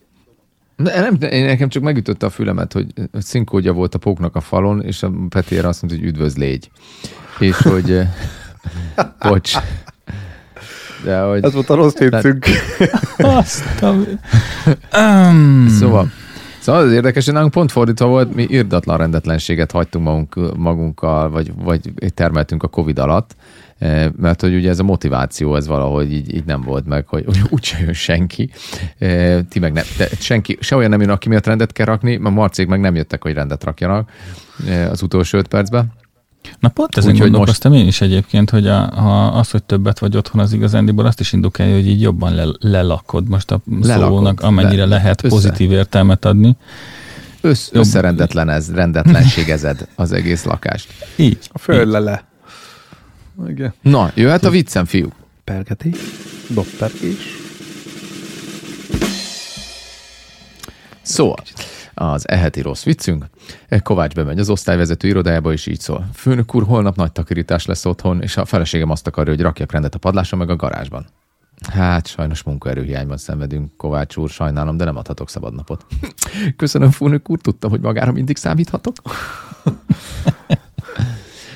Nem, 0.77 1.17
én 1.31 1.45
nekem 1.45 1.69
csak 1.69 1.83
megütötte 1.83 2.27
a 2.27 2.31
fülemet, 2.31 2.73
hogy 2.73 2.87
színkódja 3.13 3.73
volt 3.73 3.95
a 3.95 3.99
póknak 3.99 4.37
a 4.37 4.41
falon, 4.41 4.83
és 4.83 5.03
a 5.03 5.13
Petér 5.29 5.65
azt 5.65 5.83
mondta, 5.83 6.01
hogy 6.01 6.09
üdvözlégy. 6.09 6.71
És 7.39 7.57
hogy... 7.57 8.01
bocs. 9.29 9.53
De, 11.05 11.21
hogy... 11.21 11.45
Ez 11.45 11.53
volt 11.53 11.71
a 11.71 11.75
rossz 11.75 11.97
viccünk. 11.99 12.47
Azt 13.17 13.83
a... 13.83 13.95
um... 14.99 15.69
Szóval, 15.69 16.11
Szóval 16.63 16.83
az 16.83 16.93
érdekes, 16.93 17.25
hogy 17.25 17.35
nálunk 17.35 17.53
pont 17.53 17.73
fordítva 17.73 18.07
volt, 18.07 18.35
mi 18.35 18.47
irdatlan 18.49 18.97
rendetlenséget 18.97 19.71
hagytunk 19.71 20.05
magunk, 20.05 20.57
magunkkal, 20.57 21.31
vagy, 21.31 21.53
vagy 21.57 21.81
termeltünk 22.15 22.63
a 22.63 22.69
Covid 22.69 22.99
alatt, 22.99 23.37
eh, 23.79 24.09
mert 24.17 24.41
hogy 24.41 24.55
ugye 24.55 24.69
ez 24.71 24.79
a 24.79 24.83
motiváció, 24.83 25.57
ez 25.57 25.67
valahogy 25.67 26.13
így, 26.13 26.35
így 26.35 26.45
nem 26.45 26.61
volt 26.61 26.87
meg, 26.87 27.07
hogy, 27.07 27.25
úgyse 27.51 27.79
jön 27.81 27.93
senki. 27.93 28.51
Eh, 28.99 29.39
ti 29.49 29.59
meg 29.59 29.73
nem, 29.73 29.85
de 29.97 30.09
senki, 30.19 30.57
se 30.61 30.77
olyan 30.77 30.91
nem 30.91 31.01
jön, 31.01 31.11
aki 31.11 31.29
miatt 31.29 31.47
rendet 31.47 31.73
kell 31.73 31.87
rakni, 31.87 32.17
mert 32.17 32.35
Marcék 32.35 32.67
meg 32.67 32.81
nem 32.81 32.95
jöttek, 32.95 33.23
hogy 33.23 33.33
rendet 33.33 33.65
rakjanak 33.65 34.11
eh, 34.69 34.91
az 34.91 35.03
utolsó 35.03 35.39
öt 35.39 35.49
percben. 35.49 35.93
Na 36.59 36.69
pont 36.69 36.97
ezen 36.97 37.17
gondolkoztam 37.17 37.71
most... 37.73 37.83
én 37.83 37.89
is 37.89 38.01
egyébként, 38.01 38.51
hogy 38.51 38.67
a, 38.67 38.79
ha 38.79 39.27
az, 39.27 39.51
hogy 39.51 39.63
többet 39.63 39.99
vagy 39.99 40.17
otthon, 40.17 40.41
az 40.41 40.53
igazándiból 40.53 41.07
azt 41.07 41.21
is 41.21 41.33
indukálja, 41.33 41.75
hogy 41.75 41.87
így 41.87 42.01
jobban 42.01 42.35
le, 42.35 42.45
lelakod 42.59 43.29
most 43.29 43.51
a 43.51 43.61
lelakod, 43.81 44.17
szónak, 44.17 44.41
amennyire 44.41 44.83
le, 44.83 44.97
lehet 44.97 45.25
össze. 45.25 45.35
pozitív 45.35 45.71
értelmet 45.71 46.25
adni. 46.25 46.57
Össz, 47.41 47.71
Jobb... 47.73 47.83
Összerendetlen 47.83 48.49
ez, 48.49 48.75
rendetlenségezed 48.75 49.87
az 49.95 50.13
egész 50.13 50.45
lakást. 50.45 50.93
Így. 51.17 51.39
A 51.53 51.59
föl 51.59 51.87
le. 51.87 52.25
Igen. 53.49 53.75
Na, 53.83 54.11
jöhet 54.15 54.45
a 54.45 54.51
viccem, 54.51 54.85
fiú. 54.85 55.09
Pergeti, 55.45 55.91
dopperkés. 56.49 57.41
Szóval, 61.03 61.37
az 61.95 62.29
eheti 62.29 62.61
rossz 62.61 62.85
viccünk. 62.85 63.27
Kovács 63.83 64.15
bemegy 64.15 64.39
az 64.39 64.51
osztályvezető 64.51 65.09
irodájába, 65.09 65.53
és 65.53 65.67
így 65.67 65.81
szól. 65.81 66.09
Főnök 66.15 66.55
úr, 66.55 66.63
holnap 66.63 66.97
nagy 66.97 67.13
takarítás 67.13 67.67
lesz 67.67 67.85
otthon, 67.85 68.23
és 68.23 68.37
a 68.37 68.45
feleségem 68.45 68.91
azt 68.91 69.07
akarja, 69.07 69.33
hogy 69.33 69.43
rakjak 69.43 69.73
rendet 69.73 69.95
a 69.95 69.99
padláson 69.99 70.39
meg 70.39 70.51
a 70.51 70.57
garázsban. 70.57 71.07
Hát, 71.71 72.07
sajnos 72.07 72.43
munkaerőhiányban 72.43 73.17
szenvedünk, 73.17 73.77
Kovács 73.77 74.17
úr, 74.17 74.31
sajnálom, 74.31 74.77
de 74.77 74.85
nem 74.85 74.97
adhatok 74.97 75.29
szabadnapot. 75.29 75.87
Köszönöm, 76.57 76.91
főnök 76.91 77.31
úr, 77.31 77.41
tudtam, 77.41 77.71
hogy 77.71 77.81
magára 77.81 78.13
mindig 78.13 78.37
számíthatok. 78.37 78.95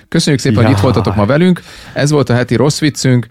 Köszönjük 0.08 0.40
szépen, 0.40 0.60
ja. 0.60 0.66
hogy 0.66 0.76
itt 0.76 0.82
voltatok 0.82 1.14
ma 1.14 1.26
velünk. 1.26 1.60
Ez 1.92 2.10
volt 2.10 2.28
a 2.28 2.34
heti 2.34 2.54
rossz 2.54 2.78
viccünk. 2.78 3.26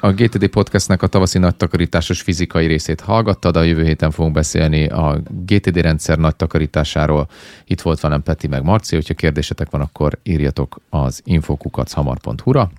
A 0.00 0.12
GTD 0.12 0.46
Podcastnek 0.46 1.02
a 1.02 1.06
tavaszi 1.06 1.38
nagy 1.38 1.54
takarításos 1.54 2.20
fizikai 2.22 2.66
részét 2.66 3.00
hallgattad. 3.00 3.56
A 3.56 3.62
jövő 3.62 3.84
héten 3.84 4.10
fogunk 4.10 4.34
beszélni 4.34 4.86
a 4.86 5.20
GTD 5.44 5.76
rendszer 5.76 6.18
nagy 6.18 6.36
takarításáról. 6.36 7.28
Itt 7.64 7.80
volt 7.80 8.00
velem 8.00 8.22
Peti 8.22 8.46
meg 8.46 8.62
Marci. 8.62 8.94
Hogyha 8.94 9.14
kérdésetek 9.14 9.70
van, 9.70 9.80
akkor 9.80 10.18
írjatok 10.22 10.80
az 10.90 11.20
infokukachamar.hu-ra. 11.24 12.70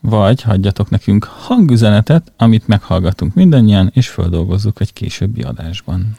Vagy 0.00 0.42
hagyjatok 0.42 0.90
nekünk 0.90 1.24
hangüzenetet, 1.24 2.32
amit 2.36 2.66
meghallgatunk 2.66 3.34
mindannyian, 3.34 3.90
és 3.94 4.08
földolgozzuk 4.08 4.80
egy 4.80 4.92
későbbi 4.92 5.42
adásban. 5.42 6.16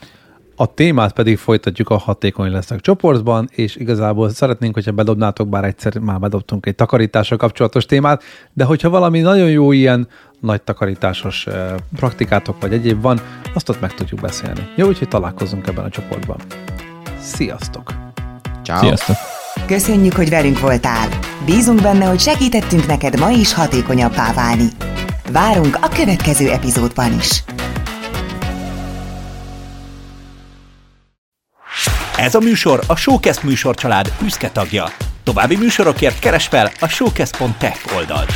A 0.61 0.73
témát 0.73 1.11
pedig 1.13 1.37
folytatjuk 1.37 1.89
a 1.89 1.97
hatékony 1.97 2.51
leszek 2.51 2.79
csoportban, 2.79 3.49
és 3.51 3.75
igazából 3.75 4.29
szeretnénk, 4.29 4.73
hogyha 4.73 4.91
bedobnátok, 4.91 5.47
bár 5.47 5.63
egyszer 5.63 5.97
már 5.97 6.19
bedobtunk 6.19 6.65
egy 6.65 6.75
takarítással 6.75 7.37
kapcsolatos 7.37 7.85
témát, 7.85 8.23
de 8.53 8.63
hogyha 8.63 8.89
valami 8.89 9.19
nagyon 9.19 9.49
jó 9.49 9.71
ilyen 9.71 10.07
nagy 10.39 10.61
takarításos 10.61 11.47
eh, 11.47 11.75
praktikátok 11.95 12.61
vagy 12.61 12.73
egyéb 12.73 13.01
van, 13.01 13.19
azt 13.53 13.69
ott 13.69 13.81
meg 13.81 13.93
tudjuk 13.93 14.21
beszélni. 14.21 14.67
Jó, 14.75 14.87
úgyhogy 14.87 15.07
találkozunk 15.07 15.67
ebben 15.67 15.85
a 15.85 15.89
csoportban. 15.89 16.37
Sziasztok! 17.19 17.93
Ciao. 18.63 18.79
Sziasztok! 18.79 19.15
Köszönjük, 19.65 20.13
hogy 20.13 20.29
velünk 20.29 20.59
voltál! 20.59 21.07
Bízunk 21.45 21.81
benne, 21.81 22.05
hogy 22.05 22.19
segítettünk 22.19 22.85
neked 22.85 23.19
ma 23.19 23.29
is 23.29 23.53
hatékonyabbá 23.53 24.33
válni. 24.33 24.67
Várunk 25.31 25.77
a 25.81 25.87
következő 25.87 26.49
epizódban 26.49 27.13
is! 27.13 27.43
Ez 32.19 32.35
a 32.35 32.39
műsor 32.39 32.83
a 32.87 32.95
Showcast 32.95 33.43
műsorcsalád 33.43 34.13
büszke 34.21 34.49
tagja. 34.49 34.85
További 35.23 35.55
műsorokért 35.55 36.19
keres 36.19 36.47
fel 36.47 36.71
a 36.79 36.87
showcast.tech 36.87 37.95
oldalt. 37.95 38.31